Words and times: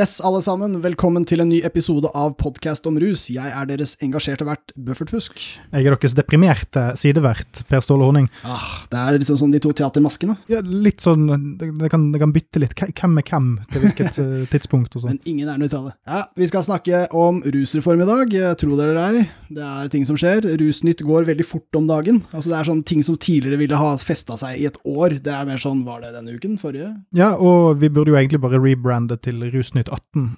Yes, 0.00 0.14
alle 0.24 0.38
sammen. 0.40 0.78
Velkommen 0.80 1.26
til 1.28 1.42
en 1.42 1.50
ny 1.50 1.58
episode 1.66 2.08
av 2.16 2.30
Podkast 2.40 2.86
om 2.88 2.94
rus. 3.02 3.26
Jeg 3.28 3.50
er 3.52 3.66
deres 3.68 3.98
engasjerte 4.00 4.46
vert, 4.48 4.70
Buffert 4.72 5.10
Fusk. 5.12 5.42
Jeg 5.74 5.84
er 5.84 5.92
deres 5.92 6.14
deprimerte 6.16 6.84
sidevert, 6.96 7.60
Per 7.68 7.82
Ståle 7.84 8.06
Horning. 8.08 8.30
Ah, 8.48 8.86
det 8.88 8.96
er 8.96 9.18
liksom 9.20 9.36
sånn 9.36 9.52
de 9.52 9.60
to 9.60 9.74
teatermaskene. 9.76 10.38
Ja, 10.48 10.62
litt 10.64 11.04
sånn 11.04 11.26
Det, 11.60 11.90
kan, 11.92 12.06
det 12.14 12.22
kan 12.22 12.32
bytte 12.32 12.62
litt. 12.62 12.72
Hvem 12.80 13.18
er 13.20 13.26
hvem 13.28 13.50
til 13.74 13.84
hvilket 13.84 14.20
eh, 14.22 14.46
tidspunkt 14.54 14.96
og 14.96 15.04
sånn. 15.04 15.18
Men 15.18 15.34
ingen 15.34 15.50
er 15.52 15.60
nøytrale. 15.60 15.92
Ja, 16.08 16.22
Vi 16.32 16.48
skal 16.48 16.64
snakke 16.64 17.02
om 17.12 17.42
rusreform 17.44 18.00
i 18.00 18.08
dag. 18.08 18.38
Tro 18.62 18.80
det 18.80 18.86
eller 18.86 19.02
ei, 19.02 19.26
det 19.52 19.68
er 19.68 19.92
ting 19.92 20.08
som 20.08 20.16
skjer. 20.16 20.48
Rusnytt 20.64 21.04
går 21.04 21.28
veldig 21.28 21.48
fort 21.50 21.76
om 21.76 21.90
dagen. 21.90 22.22
Altså 22.30 22.54
Det 22.54 22.56
er 22.62 22.70
sånn 22.70 22.82
ting 22.88 23.04
som 23.04 23.20
tidligere 23.20 23.60
ville 23.66 23.82
ha 23.82 23.92
festa 24.00 24.40
seg 24.40 24.64
i 24.64 24.70
et 24.70 24.80
år. 24.88 25.18
Det 25.20 25.36
er 25.36 25.44
mer 25.50 25.60
sånn 25.60 25.84
var 25.84 26.00
det 26.06 26.14
denne 26.16 26.40
uken? 26.40 26.56
Forrige? 26.64 26.94
Ja, 27.12 27.34
og 27.36 27.84
vi 27.84 27.92
burde 27.92 28.14
jo 28.14 28.18
egentlig 28.22 28.40
bare 28.40 28.64
rebrande 28.64 29.20
til 29.20 29.44
Rusnytt 29.52 29.89
18. 29.92 30.28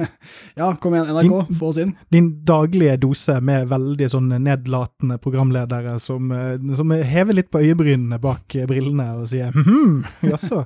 ja, 0.60 0.70
kom 0.82 0.94
igjen, 0.96 1.10
NRK, 1.16 1.52
få 1.58 1.70
oss 1.72 1.80
inn. 1.82 1.92
Din 2.12 2.30
daglige 2.46 2.96
dose 3.02 3.38
med 3.44 3.68
veldig 3.70 4.08
sånn 4.12 4.30
nedlatende 4.36 5.18
programledere 5.22 5.96
som, 6.02 6.30
eh, 6.34 6.56
som 6.78 6.94
hever 6.94 7.38
litt 7.40 7.50
på 7.52 7.62
øyebrynene 7.64 8.20
bak 8.22 8.58
brillene 8.70 9.10
og 9.18 9.28
sier 9.30 9.54
hm, 9.54 10.00
jaså. 10.30 10.64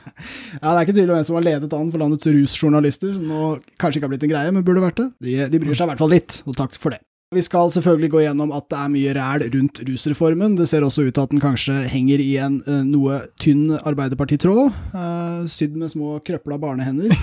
ja, 0.60 0.66
det 0.66 0.74
er 0.74 0.82
ikke 0.84 0.96
tydelig 0.96 1.16
hvem 1.16 1.30
som 1.30 1.38
har 1.38 1.48
ledet 1.48 1.78
an 1.78 1.94
for 1.94 2.04
landets 2.04 2.28
rusjournalister, 2.32 3.16
som 3.16 3.30
nå 3.30 3.54
kanskje 3.80 4.00
ikke 4.00 4.08
har 4.08 4.14
blitt 4.16 4.28
en 4.28 4.34
greie, 4.34 4.52
men 4.52 4.66
burde 4.66 4.84
vært 4.84 5.00
det. 5.00 5.08
De, 5.24 5.40
de 5.52 5.62
bryr 5.62 5.74
seg 5.76 5.88
i 5.88 5.94
hvert 5.94 6.04
fall 6.04 6.14
litt, 6.16 6.42
og 6.46 6.58
takk 6.58 6.78
for 6.80 6.94
det. 6.94 7.02
Vi 7.32 7.40
skal 7.40 7.70
selvfølgelig 7.72 8.10
gå 8.12 8.22
gjennom 8.26 8.50
at 8.52 8.66
det 8.68 8.76
er 8.76 8.90
mye 8.92 9.12
ræl 9.16 9.44
rundt 9.54 9.78
rusreformen. 9.88 10.56
Det 10.58 10.66
ser 10.68 10.84
også 10.84 11.06
ut 11.06 11.14
til 11.16 11.22
at 11.22 11.30
den 11.32 11.40
kanskje 11.40 11.78
henger 11.88 12.20
i 12.20 12.34
en 12.44 12.58
uh, 12.66 12.82
noe 12.84 13.22
tynn 13.40 13.70
arbeiderpartitråd, 13.78 14.74
sydd 15.50 15.76
med 15.78 15.92
små 15.92 16.16
krøpla 16.26 16.58
barnehender. 16.62 17.14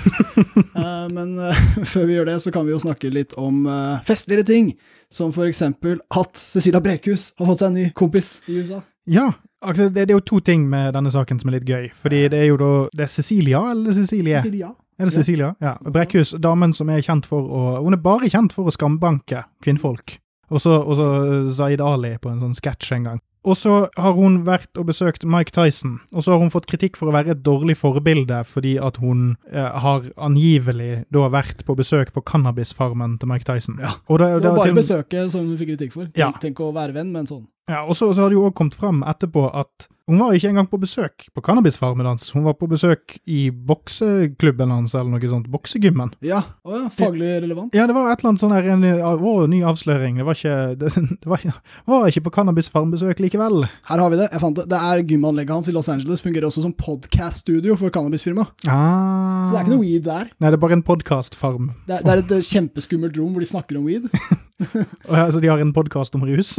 uh, 0.76 1.08
men 1.18 1.36
før 1.92 2.08
vi 2.10 2.18
gjør 2.18 2.32
det, 2.32 2.40
så 2.44 2.54
kan 2.56 2.68
vi 2.68 2.76
jo 2.76 2.82
snakke 2.84 3.12
litt 3.14 3.36
om 3.40 3.68
festligere 4.08 4.48
ting, 4.48 4.74
som 5.14 5.34
eksempel 5.46 6.00
at 6.10 6.38
Cecilia 6.38 6.82
Brekhus 6.84 7.32
har 7.40 7.50
fått 7.50 7.64
seg 7.64 7.72
en 7.72 7.80
ny 7.80 7.90
kompis 7.98 8.38
i 8.48 8.60
USA. 8.62 8.84
Ja, 9.10 9.32
altså, 9.62 9.90
det, 9.90 10.06
det, 10.06 10.14
er 10.14 10.20
jo 10.20 10.26
to 10.26 10.40
ting 10.46 10.68
med 10.70 10.94
denne 10.94 11.12
saken 11.12 11.40
som 11.42 11.50
er 11.50 11.58
litt 11.58 11.70
gøy. 11.70 11.90
Fordi 11.98 12.28
det 12.30 12.44
er 12.44 12.52
jo 12.52 12.60
da 12.62 12.72
Det 12.94 13.08
er 13.08 13.12
Cecilia, 13.12 13.64
eller 13.72 13.96
Cecilie? 13.98 14.42
Cecilia. 14.44 14.74
Er 15.00 15.08
det 15.08 15.14
Cecilia? 15.16 15.54
Ja. 15.64 15.78
Brekkhus, 15.80 16.36
damen 16.44 16.74
som 16.76 16.90
er 16.92 17.02
kjent 17.02 17.26
for 17.30 17.40
å 17.40 17.62
Hun 17.86 17.96
er 17.96 18.02
bare 18.04 18.30
kjent 18.30 18.54
for 18.54 18.68
å 18.68 18.74
skambanke 18.76 19.46
kvinnfolk. 19.64 20.18
Og 20.50 20.62
så 20.62 21.10
Zaid 21.56 21.82
Ali 21.82 22.16
på 22.20 22.32
en 22.32 22.42
sånn 22.44 22.58
sketsj 22.58 22.96
en 22.98 23.08
gang. 23.08 23.20
Og 23.50 23.58
så 23.58 23.76
har 23.98 24.16
hun 24.18 24.44
vært 24.48 24.78
og 24.78 24.90
besøkt 24.92 25.26
Mike 25.26 25.54
Tyson, 25.56 25.98
og 26.14 26.26
så 26.26 26.36
har 26.36 26.44
hun 26.44 26.52
fått 26.54 26.68
kritikk 26.70 27.00
for 27.00 27.10
å 27.10 27.16
være 27.16 27.34
et 27.34 27.44
dårlig 27.46 27.80
forbilde 27.80 28.44
fordi 28.50 28.76
at 28.82 29.00
hun 29.02 29.32
eh, 29.52 29.80
har 29.84 30.06
angivelig 30.22 31.06
da 31.14 31.28
vært 31.34 31.66
på 31.66 31.76
besøk 31.80 32.14
på 32.14 32.24
cannabisfarmen 32.30 33.18
til 33.22 33.32
Mike 33.32 33.48
Tyson. 33.50 33.80
Ja. 33.82 33.96
Og 34.08 34.22
det, 34.22 34.32
det 34.44 34.52
var 34.52 34.62
bare 34.62 34.72
til, 34.72 34.82
besøket 34.82 35.34
som 35.34 35.48
hun 35.48 35.58
fikk 35.60 35.74
kritikk 35.74 35.96
for. 35.96 36.12
Tenk, 36.12 36.22
ja. 36.22 36.34
tenk 36.42 36.62
å 36.62 36.70
være 36.76 36.96
venn 37.00 37.14
med 37.14 37.26
en 37.26 37.32
sånn. 37.34 37.48
Ja, 37.70 37.84
og 37.86 37.98
så, 37.98 38.10
så 38.14 38.26
har 38.26 38.32
det 38.32 38.40
jo 38.40 38.48
òg 38.50 38.56
kommet 38.58 38.78
fram 38.78 39.04
etterpå 39.06 39.46
at 39.54 39.90
hun 40.10 40.22
var 40.24 40.34
ikke 40.34 40.50
engang 40.50 40.68
på 40.70 40.80
besøk 40.82 41.28
på 41.36 41.44
cannabisfarmen 41.46 42.08
hans, 42.10 42.32
hun 42.34 42.48
var 42.48 42.56
på 42.58 42.68
besøk 42.72 43.20
i 43.30 43.50
bokseklubben 43.54 44.74
hans 44.74 44.96
eller 44.98 45.12
noe 45.14 45.30
sånt, 45.30 45.50
boksegymmen. 45.54 46.16
Ja, 46.26 46.42
å 46.66 46.74
ja, 46.74 46.88
faglig 46.94 47.30
relevant. 47.44 47.78
Ja, 47.78 47.86
det 47.90 47.94
var 47.98 48.10
et 48.10 48.24
eller 48.24 48.34
annet 48.34 48.44
sånn 48.44 48.56
her, 48.56 48.70
en 48.74 48.86
å, 49.06 49.36
ny 49.52 49.62
avsløring. 49.70 50.18
Det 50.18 50.26
var 50.26 50.40
ikke, 50.40 50.58
det, 50.82 50.92
det 50.98 51.30
var, 51.30 51.46
var 51.94 52.10
ikke 52.10 52.26
på 52.26 52.36
cannabisfarmbesøk 52.40 53.22
likevel. 53.28 53.64
Her 53.92 54.04
har 54.04 54.14
vi 54.14 54.22
det, 54.24 54.30
jeg 54.34 54.44
fant 54.44 54.58
det. 54.58 54.68
Det 54.74 54.82
er 54.90 55.06
gymanlegget 55.14 55.56
hans 55.60 55.70
i 55.70 55.78
Los 55.78 55.92
Angeles, 55.94 56.26
fungerer 56.26 56.50
også 56.50 56.66
som 56.66 56.74
podcaststudio 56.74 57.78
for 57.80 57.94
cannabisfirma. 57.94 58.50
Ah. 58.66 59.46
Så 59.46 59.54
det 59.54 59.62
er 59.62 59.66
ikke 59.68 59.76
noe 59.78 59.86
weed 59.86 60.06
der. 60.10 60.34
Nei, 60.40 60.50
det 60.50 60.58
er 60.58 60.66
bare 60.66 60.80
en 60.80 60.86
podcastfarm. 60.90 61.74
Det, 61.86 62.02
det, 62.02 62.14
er 62.16 62.24
et 62.26 62.38
eh, 62.40 62.46
kjempeskummelt 62.50 63.22
rom 63.22 63.36
hvor 63.36 63.46
de 63.46 63.54
snakker 63.54 63.78
om 63.78 63.90
weed. 63.90 64.10
Så 64.60 65.32
så 65.32 65.40
de 65.40 65.48
har 65.48 65.60
en 65.60 65.74
podkast 65.74 66.16
om 66.16 66.26
rus? 66.28 66.58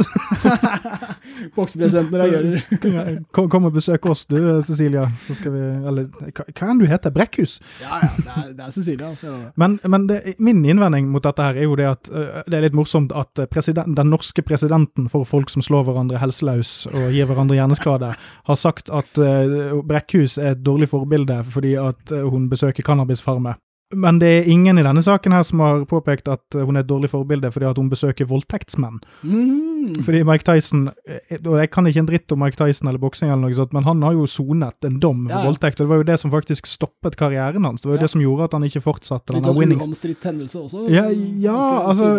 Boksepresidenten 1.55 2.17
reagerer. 2.17 3.19
Kom, 3.41 3.49
kom, 3.51 3.67
og 3.69 3.75
besøk 3.75 4.05
oss 4.11 4.25
du, 4.29 4.37
Cecilia, 4.65 5.07
så 5.25 5.35
skal 5.37 5.55
vi 5.55 5.61
Eller 5.89 6.07
hva, 6.09 6.45
hva 6.45 6.69
enn 6.71 6.81
du 6.81 6.85
heter? 6.89 7.13
Brekkhus? 7.15 7.57
Ja, 7.81 8.01
ja, 8.03 8.11
det 8.17 8.35
er, 8.35 8.51
det 8.57 8.65
er 8.67 8.75
Cecilia. 8.75 9.11
Så. 9.17 9.33
Men, 9.59 9.79
men 9.83 10.07
det, 10.09 10.19
min 10.39 10.63
innvending 10.65 11.09
mot 11.11 11.25
dette 11.25 11.45
her 11.45 11.59
er 11.59 11.67
jo 11.67 11.77
det 11.79 11.89
at 11.89 12.11
uh, 12.13 12.41
det 12.47 12.59
er 12.59 12.67
litt 12.67 12.77
morsomt 12.77 13.15
at 13.15 13.41
den 13.41 14.11
norske 14.11 14.43
presidenten 14.45 15.09
for 15.11 15.27
folk 15.27 15.51
som 15.53 15.65
slår 15.65 15.87
hverandre 15.89 16.21
helseløs 16.21 16.87
og 16.91 17.09
gir 17.15 17.29
hverandre 17.29 17.57
hjerneskade, 17.57 18.13
har 18.17 18.59
sagt 18.59 18.91
at 18.93 19.21
uh, 19.21 19.81
Brekkhus 19.87 20.37
er 20.41 20.55
et 20.55 20.63
dårlig 20.65 20.91
forbilde 20.91 21.41
fordi 21.51 21.75
at 21.79 22.13
hun 22.31 22.49
besøker 22.51 22.85
cannabisfarmer. 22.85 23.59
Men 23.91 24.19
det 24.21 24.29
er 24.29 24.49
ingen 24.51 24.79
i 24.79 24.85
denne 24.85 25.03
saken 25.03 25.33
her 25.35 25.43
som 25.47 25.61
har 25.63 25.83
påpekt 25.89 26.29
at 26.31 26.55
hun 26.55 26.77
er 26.77 26.85
et 26.85 26.89
dårlig 26.89 27.09
forbilde 27.11 27.51
fordi 27.51 27.67
at 27.69 27.79
hun 27.79 27.89
besøker 27.91 28.29
voldtektsmenn. 28.29 28.99
Mm. 29.23 30.03
Fordi 30.05 30.21
Mike 30.27 30.45
Tyson 30.45 30.87
eh, 31.09 31.39
Og 31.47 31.57
jeg 31.57 31.71
kan 31.73 31.87
ikke 31.89 32.01
en 32.03 32.09
dritt 32.09 32.33
om 32.33 32.41
Mike 32.43 32.57
Tyson 32.59 32.89
eller 32.89 33.01
boksing, 33.01 33.31
eller 33.31 33.49
noe 33.49 33.57
sånt, 33.57 33.73
men 33.75 33.85
han 33.87 34.03
har 34.05 34.15
jo 34.15 34.27
sonet 34.29 34.87
en 34.87 34.99
dom 35.01 35.25
for 35.27 35.35
ja. 35.35 35.43
voldtekt, 35.47 35.79
og 35.79 35.85
det 35.85 35.91
var 35.91 36.01
jo 36.01 36.07
det 36.11 36.17
som 36.21 36.33
faktisk 36.33 36.69
stoppet 36.69 37.17
karrieren 37.19 37.65
hans. 37.67 37.83
Det 37.83 37.89
var 37.89 37.97
jo 37.97 38.01
ja. 38.01 38.05
det 38.05 38.13
som 38.13 38.23
gjorde 38.23 38.47
at 38.49 38.57
han 38.57 38.67
ikke 38.67 38.83
fortsatte 38.85 39.35
Litt 39.35 39.49
sånn 39.49 39.75
uomstridt 39.81 40.27
hendelse 40.29 40.61
også? 40.61 40.85
Ja, 40.91 41.07
ja 41.41 41.57
altså, 41.81 42.11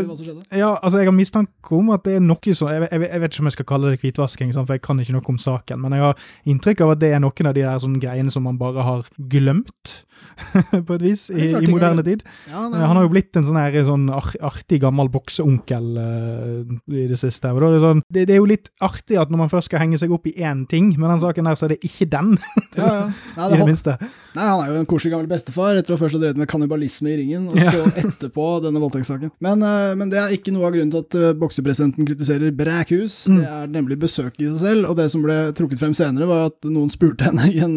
ja, 0.50 0.72
altså 0.74 1.02
jeg 1.02 1.10
har 1.10 1.16
mistanke 1.16 1.76
om 1.76 1.92
at 1.94 2.04
det 2.06 2.18
er 2.18 2.24
noe 2.24 2.56
sånn 2.56 2.72
jeg, 2.72 2.88
jeg, 2.88 3.04
jeg, 3.06 3.22
vet 3.22 3.34
ikke 3.34 3.44
om 3.44 3.50
jeg 3.50 3.56
skal 3.58 3.68
kalle 3.72 3.92
det 3.92 4.02
hvitvasking, 4.02 4.54
for 4.58 4.76
jeg 4.76 4.84
kan 4.84 5.02
ikke 5.02 5.16
noe 5.16 5.30
om 5.32 5.40
saken, 5.40 5.82
men 5.82 5.96
jeg 5.96 6.06
har 6.06 6.26
inntrykk 6.52 6.84
av 6.84 6.94
at 6.96 7.02
det 7.02 7.12
er 7.14 7.22
noen 7.22 7.50
av 7.50 7.56
de 7.56 7.66
der 7.66 7.82
sånne 7.82 8.02
greiene 8.02 8.34
som 8.34 8.46
man 8.46 8.58
bare 8.60 8.86
har 8.86 9.06
glemt, 9.32 9.96
på 10.86 10.98
et 10.98 11.02
vis. 11.02 11.28
i 11.30 11.52
i 11.62 11.70
moderne 11.70 12.04
tid. 12.06 12.24
Ja, 12.50 12.66
det... 12.70 12.80
Han 12.82 12.98
har 12.98 13.06
jo 13.06 13.12
blitt 13.12 13.36
en 13.38 13.46
sånn, 13.46 13.58
her, 13.60 13.76
sånn 13.86 14.08
artig, 14.12 14.80
gammel 14.82 15.10
bokseonkel 15.12 15.88
uh, 15.98 16.74
i 16.92 17.06
det 17.10 17.18
siste. 17.20 17.52
Det, 17.52 17.80
sånn, 17.82 18.02
det, 18.12 18.26
det, 18.28 18.36
er 18.36 18.42
jo 18.42 18.48
litt 18.50 18.70
artig 18.82 19.18
at 19.20 19.32
når 19.32 19.44
man 19.44 19.52
først 19.52 19.70
skal 19.70 19.82
henge 19.84 20.00
seg 20.00 20.12
opp 20.14 20.26
i 20.30 20.34
én 20.42 20.64
ting, 20.70 20.92
med 20.98 21.10
den 21.12 21.22
saken 21.22 21.48
der, 21.48 21.58
så 21.58 21.68
er 21.68 21.74
det 21.74 21.80
ikke 21.86 22.08
den. 22.12 22.34
ja, 22.78 22.88
ja. 22.88 23.06
Nei, 23.36 23.48
det 23.48 23.56
I 23.56 23.62
det 23.62 23.68
minste. 23.68 23.96
Nei, 24.32 24.46
Han 24.48 24.62
er 24.62 24.72
jo 24.72 24.80
en 24.82 24.88
koselig 24.88 25.14
gammel 25.14 25.30
bestefar 25.30 25.78
etter 25.78 25.94
å 25.94 26.00
først 26.00 26.16
ha 26.16 26.22
drevet 26.22 26.40
med 26.40 26.50
kannibalisme 26.50 27.12
i 27.12 27.18
ringen, 27.20 27.48
og 27.52 27.58
så 27.60 27.84
etterpå 28.02 28.48
denne 28.64 28.82
voldtektssaken. 28.82 29.34
Men, 29.44 29.64
uh, 29.64 29.92
men, 29.98 30.12
det 30.12 30.20
er 30.20 30.36
ikke 30.36 30.54
noe 30.54 30.68
av 30.68 30.76
grunnen 30.76 30.92
til 30.94 31.04
at 31.04 31.18
uh, 31.18 31.28
boksepresidenten 31.38 32.08
kritiserer 32.08 32.54
Brækhus. 32.56 33.22
Mm. 33.30 33.40
Det 33.42 33.52
er 33.58 33.72
nemlig 33.78 34.00
besøket 34.02 34.44
i 34.44 34.50
seg 34.50 34.60
selv, 34.62 34.90
og 34.90 34.98
det 35.00 35.08
som 35.12 35.24
ble 35.24 35.38
trukket 35.56 35.82
frem 35.82 35.96
senere, 35.96 36.28
var 36.30 36.50
at 36.50 36.70
noen 36.70 36.90
spurte 36.92 37.28
henne 37.28 37.48
i 37.52 37.60
en 37.62 37.76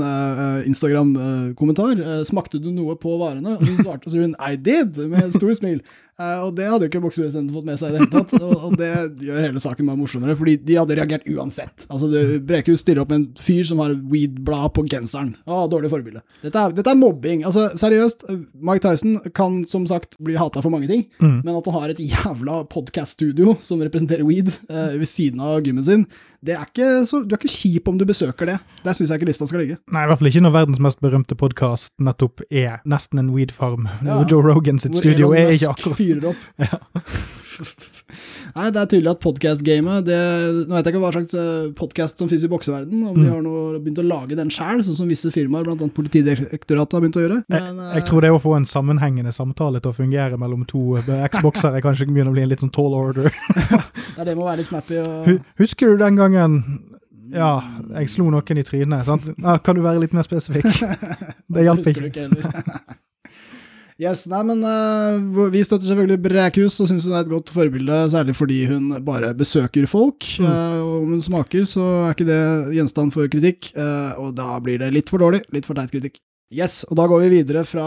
Instagram-kommentar 0.66 2.02
smakte 2.28 2.60
du 2.62 2.70
noe 2.74 2.96
på 3.00 3.16
varene. 3.20 3.58
Og 3.60 3.75
så 3.76 3.84
svarte 3.84 4.20
hun 4.20 4.36
'I 4.40 4.56
did', 4.56 5.08
med 5.10 5.28
et 5.28 5.34
stort 5.34 5.58
smil. 5.58 5.82
Uh, 6.16 6.46
og 6.46 6.54
det 6.56 6.68
hadde 6.70 6.88
jo 6.88 6.92
ikke 6.92 7.02
boksepresidenten 7.04 7.52
fått 7.52 7.68
med 7.68 7.80
seg 7.80 7.92
i 7.92 7.96
det 7.96 8.04
hele 8.04 8.12
tatt. 8.14 8.36
Og, 8.66 8.76
det 8.80 8.92
gjør 9.28 9.48
hele 9.50 9.64
saken 9.64 9.90
bare 9.90 10.00
morsommere, 10.00 10.38
fordi 10.40 10.56
de 10.64 10.78
hadde 10.80 10.96
reagert 10.96 11.26
uansett. 11.32 11.88
Altså, 11.90 12.10
Brekehus 12.46 12.84
stiller 12.86 13.04
opp 13.04 13.12
med 13.12 13.22
en 13.22 13.28
fyr 13.42 13.66
som 13.68 13.82
har 13.84 13.96
weed-blad 14.12 14.72
på 14.78 14.86
genseren. 14.92 15.34
Å, 15.44 15.66
dårlig 15.72 15.92
forbilde. 15.92 16.24
Dette 16.44 16.62
er, 16.62 16.76
dette 16.78 16.94
er, 16.94 17.00
mobbing. 17.00 17.44
Altså, 17.48 17.68
seriøst, 17.80 18.28
Mike 18.56 18.86
Tyson 18.86 19.18
kan 19.36 19.64
som 19.70 19.88
sagt 19.90 20.16
bli 20.24 20.38
hata 20.40 20.64
for 20.64 20.74
mange 20.74 20.88
ting, 20.92 21.04
mm. 21.20 21.42
men 21.42 21.52
at 21.56 21.68
han 21.68 21.78
har 21.82 21.92
et 21.92 22.00
jævla 22.00 22.62
podcast-studio 22.72 23.58
som 23.66 23.84
representerer 23.84 24.24
weed 24.28 24.54
uh, 24.70 24.96
ved 24.96 25.10
siden 25.12 25.44
av 25.44 25.60
gymmen 25.66 25.86
sin, 25.86 26.08
det 26.46 26.54
er 26.54 26.68
ikke 26.68 26.88
så, 27.10 27.24
du 27.26 27.34
er 27.34 27.40
ikke 27.40 27.50
kjip 27.50 27.88
om 27.90 27.98
du 27.98 28.06
besøker 28.06 28.50
det. 28.50 28.58
Der 28.86 28.94
syns 28.94 29.10
jeg 29.10 29.20
ikke 29.20 29.30
lista 29.32 29.48
skal 29.50 29.64
ligge. 29.64 29.78
Nei, 29.94 30.04
i 30.06 30.10
hvert 30.10 30.20
fall 30.20 30.30
ikke 30.30 30.44
når 30.46 30.54
verdens 30.54 30.82
mest 30.84 31.00
berømte 31.02 31.38
podkast 31.40 31.90
nettopp 31.98 32.44
er 32.52 32.84
nesten 32.86 33.22
en 33.22 33.32
weed-farm. 33.34 33.88
Ja. 34.06 34.20
Joe 34.30 34.46
Rogan 34.46 34.78
sitt 34.82 34.98
studio 35.00 35.32
er 35.34 35.56
ikke 35.56 35.72
akkurat 35.74 35.98
fyrer 36.06 36.32
opp. 36.34 36.46
Ja. 36.66 36.80
Nei, 38.56 38.66
det 38.74 38.80
er 38.82 38.88
tydelig 38.92 39.12
at 39.14 39.22
podcast-gamet 39.24 40.10
Nå 40.10 40.76
vet 40.76 40.88
jeg 40.88 40.92
ikke 40.92 41.02
hva 41.04 41.12
slags 41.14 41.36
eh, 41.40 41.70
podcast 41.78 42.20
som 42.20 42.28
finnes 42.28 42.44
i 42.44 42.50
bokseverden, 42.52 43.00
om 43.00 43.16
mm. 43.16 43.22
de 43.22 43.30
har 43.32 43.44
noe, 43.46 43.80
begynt 43.80 44.02
å 44.02 44.06
lage 44.08 44.36
den 44.36 44.52
sjæl, 44.52 44.82
sånn 44.84 44.98
som 44.98 45.12
visse 45.12 45.32
firmaer, 45.32 45.64
bl.a. 45.68 45.88
Politidirektoratet, 45.96 46.98
har 46.98 47.04
begynt 47.06 47.20
å 47.20 47.24
gjøre. 47.24 47.38
Men, 47.52 47.80
jeg, 47.80 47.94
jeg, 48.00 48.06
tror 48.10 48.26
det 48.26 48.34
å 48.36 48.42
få 48.44 48.58
en 48.58 48.68
sammenhengende 48.68 49.32
samtale 49.36 49.80
til 49.84 49.94
å 49.94 49.96
fungere 49.96 50.40
mellom 50.42 50.66
to 50.68 50.98
eh, 51.00 51.30
Xboxere 51.32 51.84
kanskje 51.86 52.10
begynner 52.10 52.34
å 52.34 52.36
bli 52.36 52.44
en 52.44 52.52
litt 52.52 52.66
sånn 52.66 52.74
tall 52.76 52.96
order. 52.98 53.32
det 53.32 54.20
er 54.20 54.28
det 54.28 54.36
med 54.36 54.44
å 54.44 54.50
være 54.50 54.60
litt 54.64 54.72
snappy 54.72 55.00
og 55.04 55.32
Husker 55.62 55.96
du 55.96 56.04
den 56.04 56.20
gangen 56.20 56.60
ja, 57.36 57.52
jeg 58.00 58.12
slo 58.14 58.30
noen 58.32 58.62
i 58.62 58.66
trynet. 58.66 59.08
Sant? 59.08 59.32
Ja, 59.36 59.58
kan 59.64 59.78
du 59.78 59.84
være 59.86 60.04
litt 60.04 60.14
mer 60.16 60.28
spesifikk? 60.28 60.70
Det 61.56 61.66
hjalp 61.66 61.88
ikke. 61.90 63.02
Yes, 63.96 64.26
nei, 64.28 64.42
men 64.44 64.60
uh, 64.68 65.48
Vi 65.54 65.62
støtter 65.64 65.88
selvfølgelig 65.88 66.20
Brækhus 66.26 66.82
og 66.84 66.90
syns 66.90 67.06
hun 67.08 67.16
er 67.16 67.24
et 67.24 67.32
godt 67.32 67.52
forbilde, 67.56 68.00
særlig 68.12 68.36
fordi 68.36 68.58
hun 68.68 68.90
bare 69.08 69.32
besøker 69.38 69.88
folk. 69.88 70.28
Mm. 70.40 70.48
Uh, 70.50 70.80
og 70.84 70.96
om 70.98 71.14
hun 71.14 71.24
smaker, 71.24 71.64
så 71.70 71.86
er 72.04 72.16
ikke 72.16 72.28
det 72.28 72.42
gjenstand 72.76 73.16
for 73.16 73.32
kritikk, 73.32 73.72
uh, 73.80 74.12
og 74.20 74.36
da 74.36 74.58
blir 74.60 74.84
det 74.84 74.92
litt 74.98 75.12
for 75.12 75.24
dårlig. 75.24 75.46
Litt 75.56 75.70
for 75.70 75.80
teit 75.80 75.96
kritikk. 75.96 76.20
Yes, 76.54 76.84
og 76.92 77.00
da 77.00 77.08
går 77.10 77.24
vi 77.24 77.40
videre 77.40 77.64
fra 77.66 77.86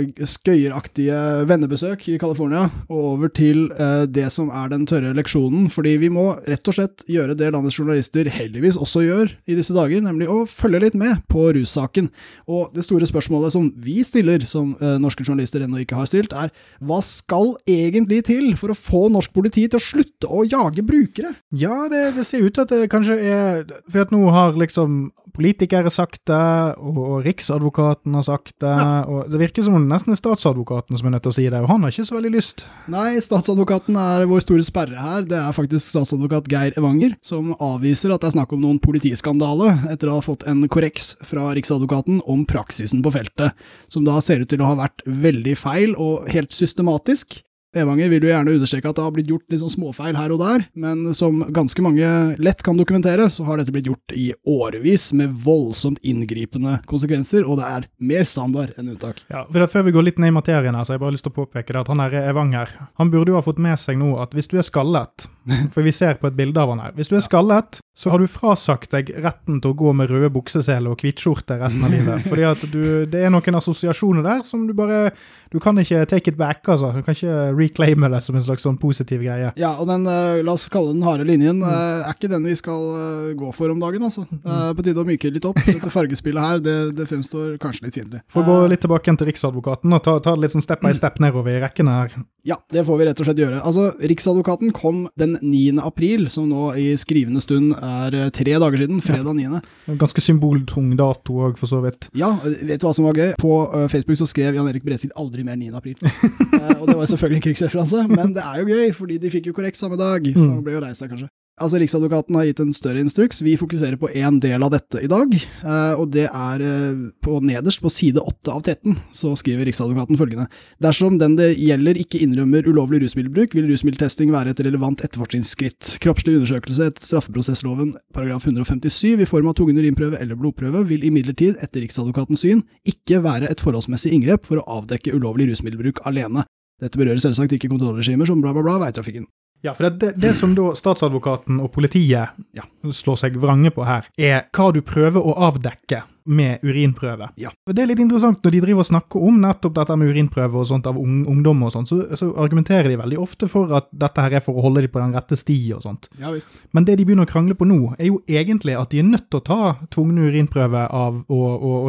eh, 0.00 0.22
skøyeraktige 0.24 1.16
vennebesøk 1.44 2.06
i 2.08 2.14
California 2.16 2.62
og 2.88 3.00
over 3.10 3.28
til 3.36 3.66
eh, 3.76 4.06
det 4.08 4.24
som 4.32 4.48
er 4.56 4.70
den 4.72 4.86
tørre 4.88 5.10
leksjonen, 5.18 5.66
fordi 5.68 5.98
vi 6.00 6.08
må 6.08 6.30
rett 6.48 6.70
og 6.72 6.78
slett 6.78 7.04
gjøre 7.04 7.36
det 7.36 7.50
landets 7.52 7.76
journalister 7.76 8.30
heldigvis 8.32 8.78
også 8.80 9.04
gjør 9.04 9.34
i 9.44 9.58
disse 9.58 9.76
dager, 9.76 10.00
nemlig 10.06 10.30
å 10.32 10.46
følge 10.48 10.80
litt 10.86 10.96
med 10.96 11.20
på 11.28 11.50
russaken. 11.58 12.08
Og 12.48 12.72
det 12.72 12.86
store 12.88 13.04
spørsmålet 13.04 13.52
som 13.52 13.68
vi 13.76 13.98
stiller, 14.06 14.48
som 14.48 14.72
eh, 14.80 14.96
norske 14.96 15.26
journalister 15.26 15.68
ennå 15.68 15.84
ikke 15.84 16.00
har 16.00 16.08
stilt, 16.08 16.32
er 16.32 16.56
hva 16.80 17.02
skal 17.04 17.52
egentlig 17.68 18.24
til 18.30 18.54
for 18.56 18.72
å 18.72 18.80
få 18.80 19.10
norsk 19.12 19.36
politi 19.36 19.68
til 19.68 19.76
å 19.76 19.88
slutte 19.90 20.32
å 20.32 20.48
jage 20.48 20.88
brukere? 20.88 21.36
Ja, 21.52 21.84
det, 21.92 22.14
det 22.16 22.24
ser 22.24 22.48
ut 22.48 22.56
til 22.56 22.64
at 22.64 22.72
det 22.72 22.88
kanskje 22.88 23.20
er 23.20 23.66
For 23.90 24.06
at 24.06 24.12
nå 24.14 24.24
har 24.32 24.56
liksom 24.56 25.10
politikere 25.34 25.90
sagt 25.92 26.22
det, 26.28 26.40
og 26.78 27.24
Riksadvokaten 27.24 28.14
har 28.18 28.26
sagt 28.26 28.54
det. 28.62 28.70
Ja. 28.70 29.02
og 29.08 29.30
Det 29.30 29.40
virker 29.40 29.66
som 29.66 29.76
det 29.78 29.90
nesten 29.90 30.14
er 30.14 30.20
statsadvokaten 30.20 30.98
som 30.98 31.08
er 31.08 31.16
nødt 31.16 31.26
til 31.26 31.32
å 31.32 31.36
si 31.38 31.46
det, 31.48 31.60
og 31.60 31.70
han 31.70 31.84
har 31.84 31.94
ikke 31.94 32.06
så 32.08 32.16
veldig 32.18 32.32
lyst. 32.34 32.64
Nei, 32.92 33.18
statsadvokaten 33.22 33.98
er 34.00 34.26
vår 34.30 34.44
store 34.44 34.66
sperre 34.66 35.00
her. 35.00 35.26
Det 35.28 35.38
er 35.38 35.56
faktisk 35.56 35.84
statsadvokat 35.86 36.50
Geir 36.50 36.76
Evanger 36.80 37.16
som 37.24 37.52
avviser 37.56 38.14
at 38.14 38.24
det 38.24 38.30
er 38.30 38.36
snakk 38.38 38.54
om 38.56 38.64
noen 38.64 38.80
politiskandale, 38.82 39.74
etter 39.92 40.10
å 40.10 40.18
ha 40.18 40.24
fått 40.24 40.46
en 40.50 40.64
korreks 40.70 41.14
fra 41.26 41.50
Riksadvokaten 41.56 42.22
om 42.30 42.46
praksisen 42.48 43.04
på 43.04 43.14
feltet, 43.14 43.54
som 43.90 44.06
da 44.06 44.18
ser 44.24 44.44
ut 44.44 44.50
til 44.50 44.62
å 44.64 44.72
ha 44.72 44.80
vært 44.84 45.04
veldig 45.06 45.56
feil 45.58 45.94
og 45.98 46.28
helt 46.32 46.54
systematisk. 46.56 47.40
Evanger 47.76 48.08
vil 48.10 48.24
jo 48.26 48.30
gjerne 48.32 48.50
understreke 48.56 48.90
at 48.90 48.96
det 48.98 49.04
har 49.04 49.12
blitt 49.14 49.28
gjort 49.30 49.52
litt 49.52 49.60
sånn 49.62 49.70
småfeil 49.70 50.16
her 50.18 50.32
og 50.34 50.40
der, 50.42 50.64
men 50.82 51.12
som 51.14 51.44
ganske 51.54 51.84
mange 51.84 52.08
lett 52.42 52.64
kan 52.66 52.78
dokumentere, 52.78 53.28
så 53.30 53.46
har 53.46 53.60
dette 53.60 53.70
blitt 53.74 53.86
gjort 53.86 54.14
i 54.16 54.32
årevis 54.42 55.10
med 55.14 55.36
voldsomt 55.44 56.00
inngripende 56.02 56.80
konsekvenser, 56.90 57.46
og 57.46 57.60
det 57.60 57.68
er 57.68 57.86
mer 58.10 58.26
standard 58.26 58.74
enn 58.74 58.90
unntak. 58.96 59.22
Ja, 59.30 59.44
for 59.46 59.68
Før 59.70 59.86
vi 59.86 59.94
går 59.94 60.08
litt 60.08 60.18
ned 60.18 60.32
i 60.32 60.34
materien, 60.34 60.74
her, 60.74 60.82
så 60.82 60.92
har 60.92 60.98
jeg 60.98 61.04
bare 61.04 61.14
lyst 61.14 61.28
til 61.28 61.34
å 61.34 61.38
påpeke 61.38 61.76
det 61.76 61.84
at 61.84 61.92
han 61.92 62.02
her 62.02 62.16
Evanger 62.24 62.74
han 62.98 63.12
burde 63.12 63.30
jo 63.30 63.38
ha 63.38 63.44
fått 63.44 63.62
med 63.62 63.78
seg 63.78 64.00
nå 64.00 64.16
at 64.18 64.34
hvis 64.34 64.50
du 64.50 64.56
er 64.58 64.66
skallet, 64.66 65.28
for 65.72 65.86
vi 65.86 65.94
ser 65.94 66.18
på 66.18 66.26
et 66.26 66.38
bilde 66.38 66.58
av 66.58 66.74
han 66.74 66.82
her, 66.82 66.96
hvis 66.98 67.12
du 67.12 67.14
er 67.20 67.22
skallet, 67.22 67.78
så 68.00 68.08
har 68.08 68.22
du 68.22 68.24
frasagt 68.30 68.94
deg 68.94 69.10
retten 69.20 69.58
til 69.60 69.74
å 69.74 69.76
gå 69.76 69.90
med 69.92 70.08
røde 70.08 70.30
bukseseler 70.32 70.88
og 70.88 71.02
hvittskjorte 71.04 71.58
resten 71.60 71.84
av 71.84 71.92
livet. 71.92 72.22
Fordi 72.30 72.46
at 72.48 72.62
du, 72.72 72.82
det 73.12 73.26
er 73.26 73.32
noen 73.32 73.58
assosiasjoner 73.58 74.24
der 74.24 74.40
som 74.46 74.62
du 74.64 74.72
bare 74.76 75.10
Du 75.52 75.58
kan 75.60 75.76
ikke 75.82 76.06
take 76.08 76.30
it 76.30 76.38
back, 76.38 76.62
altså. 76.70 76.92
Du 76.94 77.02
kan 77.04 77.12
ikke 77.12 77.50
reclaime 77.58 78.08
det 78.12 78.22
som 78.24 78.38
en 78.38 78.44
slags 78.46 78.62
sånn 78.64 78.78
positiv 78.80 79.24
greie. 79.24 79.50
Ja, 79.58 79.72
og 79.82 79.88
den, 79.90 80.06
uh, 80.06 80.38
la 80.46 80.54
oss 80.54 80.68
kalle 80.70 80.94
den 80.94 81.02
harde 81.04 81.26
linjen, 81.26 81.60
uh, 81.66 82.06
er 82.06 82.14
ikke 82.14 82.30
den 82.30 82.46
vi 82.46 82.54
skal 82.56 82.84
uh, 82.94 83.32
gå 83.36 83.50
for 83.56 83.74
om 83.74 83.82
dagen, 83.82 84.06
altså. 84.06 84.24
Uh, 84.46 84.70
på 84.78 84.86
tide 84.86 85.02
å 85.02 85.08
myke 85.08 85.32
litt 85.34 85.48
opp. 85.50 85.58
Dette 85.66 85.92
fargespillet 85.92 86.46
her, 86.46 86.62
det, 86.62 86.76
det 86.96 87.08
fremstår 87.10 87.58
kanskje 87.60 87.88
litt 87.88 87.98
fiendtlig. 87.98 88.22
For 88.30 88.46
å 88.46 88.46
gå 88.46 88.70
litt 88.70 88.84
tilbake 88.86 89.16
til 89.18 89.28
Riksadvokaten 89.32 89.98
og 89.98 90.04
ta, 90.06 90.16
ta 90.22 90.36
det 90.36 90.46
litt 90.46 90.54
sånn 90.54 90.64
step 90.64 90.86
by 90.86 90.94
step 90.96 91.18
nedover 91.20 91.58
i 91.58 91.64
rekkene 91.66 91.98
her. 91.98 92.14
Ja, 92.46 92.56
det 92.72 92.86
får 92.86 92.96
vi 92.96 93.10
rett 93.10 93.20
og 93.20 93.26
slett 93.28 93.42
gjøre. 93.42 93.60
Altså, 93.66 93.90
Riksadvokaten 93.98 94.70
kom 94.76 95.02
den 95.20 95.34
9. 95.42 95.82
april, 95.82 96.30
som 96.32 96.46
nå 96.48 96.70
i 96.78 96.92
skrivende 97.00 97.42
stund 97.42 97.74
er 97.74 97.89
tre 98.36 98.56
dager 98.62 98.84
siden, 98.84 99.02
fredag 99.04 99.36
9. 99.38 99.60
Ganske 100.00 100.24
symboltung 100.24 100.92
dato 100.98 101.40
òg, 101.46 101.58
for 101.60 101.70
så 101.70 101.82
vidt. 101.84 102.08
Ja, 102.16 102.32
vet 102.42 102.80
du 102.80 102.88
hva 102.88 102.94
som 102.96 103.08
var 103.08 103.18
gøy? 103.18 103.34
På 103.40 103.62
Facebook 103.92 104.20
så 104.20 104.28
skrev 104.30 104.58
Jan 104.58 104.70
Erik 104.70 104.86
Bresil 104.86 105.12
aldri 105.18 105.44
mer 105.46 105.58
9. 105.60 105.72
april. 105.78 105.96
og 106.80 106.86
det 106.88 106.96
var 106.96 107.10
selvfølgelig 107.10 107.40
en 107.40 107.46
krigsreferanse, 107.48 108.06
men 108.10 108.34
det 108.36 108.46
er 108.46 108.62
jo 108.62 108.70
gøy, 108.70 108.88
fordi 108.96 109.20
de 109.22 109.32
fikk 109.32 109.50
jo 109.50 109.56
korrekt 109.56 109.80
samme 109.80 109.98
dag, 110.00 110.24
så 110.36 110.48
mm. 110.48 110.64
ble 110.66 110.78
jo 110.78 110.88
seg 110.96 111.12
kanskje. 111.12 111.30
Altså, 111.60 111.76
Riksadvokaten 111.76 112.36
har 112.38 112.46
gitt 112.48 112.60
en 112.62 112.72
større 112.72 113.02
instruks. 113.04 113.42
Vi 113.44 113.52
fokuserer 113.60 113.98
på 114.00 114.08
én 114.16 114.38
del 114.40 114.62
av 114.64 114.70
dette 114.72 115.02
i 115.04 115.08
dag, 115.10 115.34
eh, 115.36 115.92
og 115.92 116.06
det 116.14 116.24
er 116.24 116.62
eh, 116.64 117.00
på 117.20 117.36
nederst, 117.44 117.82
på 117.84 117.90
side 117.92 118.22
8 118.22 118.54
av 118.54 118.62
13, 118.62 118.94
så 119.12 119.34
skriver 119.36 119.68
Riksadvokaten 119.68 120.16
følgende. 120.16 120.46
Dersom 120.80 121.18
den 121.20 121.34
det 121.36 121.50
gjelder 121.60 122.00
ikke 122.00 122.22
innrømmer 122.24 122.64
ulovlig 122.64 123.02
rusmiddelbruk, 123.04 123.52
vil 123.58 123.68
rusmiddeltesting 123.68 124.32
være 124.32 124.54
et 124.54 124.62
relevant 124.64 125.04
etterforskningsskritt. 125.04 125.98
Kroppslig 126.00 126.38
undersøkelse 126.38 126.88
etter 126.88 127.04
straffeprosessloven 127.10 127.92
paragraf 128.16 128.48
157 128.48 129.20
i 129.20 129.28
form 129.28 129.50
av 129.52 129.58
tvungen 129.60 129.82
urinprøve 129.82 130.16
eller 130.16 130.40
blodprøve 130.40 130.86
vil 130.88 131.04
imidlertid, 131.10 131.60
etter 131.60 131.84
Riksadvokatens 131.84 132.46
syn, 132.46 132.64
ikke 132.88 133.20
være 133.26 133.52
et 133.52 133.60
forholdsmessig 133.60 134.14
inngrep 134.16 134.48
for 134.48 134.62
å 134.62 134.80
avdekke 134.80 135.12
ulovlig 135.12 135.50
rusmiddelbruk 135.52 136.00
alene. 136.08 136.46
Dette 136.80 136.96
berører 136.96 137.20
selvsagt 137.20 137.52
ikke 137.52 137.68
kontrollregimer 137.68 138.24
som 138.24 138.40
bla, 138.40 138.56
bla, 138.56 138.64
bla 138.64 138.78
veitrafikken. 138.86 139.28
Ja, 139.60 139.74
for 139.76 139.90
det, 139.90 140.14
det, 140.16 140.32
som 140.38 140.54
da 140.56 140.70
statsadvokaten 140.76 141.58
og 141.60 141.72
politiet 141.74 142.36
ja, 142.56 142.64
slår 142.96 143.18
seg 143.26 143.36
vrange 143.40 143.72
på 143.74 143.84
her, 143.84 144.08
er 144.16 144.46
hva 144.56 144.70
du 144.72 144.80
prøver 144.86 145.20
å 145.20 145.34
avdekke 145.50 146.04
med 146.30 146.62
urinprøve. 146.62 147.30
Ja. 147.40 147.50
Det 147.66 147.82
er 147.82 147.90
litt 147.90 148.02
interessant 148.02 148.44
når 148.44 148.54
de 148.54 148.62
driver 148.62 148.84
og 148.84 148.88
snakker 148.90 149.24
om 149.26 149.40
nettopp 149.42 149.74
dette 149.80 149.96
med 149.98 150.12
urinprøve 150.12 150.60
og 150.62 150.68
sånt 150.70 150.86
av 150.86 150.98
ungdom 151.00 151.64
og 151.66 151.72
sånt, 151.74 151.90
så, 151.90 152.00
så, 152.18 152.30
argumenterer 152.40 152.90
de 152.90 152.98
veldig 153.00 153.18
ofte 153.20 153.48
for 153.50 153.72
at 153.76 153.88
dette 153.90 154.24
her 154.24 154.38
er 154.38 154.44
for 154.44 154.58
å 154.58 154.64
holde 154.64 154.84
dem 154.84 154.92
på 154.94 155.02
den 155.02 155.14
rette 155.16 155.38
sti 155.38 155.58
og 155.76 155.84
sånt. 155.86 156.10
Ja, 156.20 156.30
visst. 156.34 156.54
Men 156.76 156.86
det 156.86 156.98
de 157.00 157.06
begynner 157.08 157.26
å 157.26 157.30
krangle 157.30 157.56
på 157.58 157.68
nå, 157.68 157.80
er 157.98 158.12
jo 158.12 158.20
egentlig 158.30 158.76
at 158.78 158.94
de 158.94 159.02
er 159.02 159.08
nødt 159.08 159.26
til 159.28 159.40
å 159.40 159.46
ta 159.46 159.60
tvungne 159.92 160.30
urinprøve 160.30 160.86
av 160.86 161.24
å, 161.26 161.40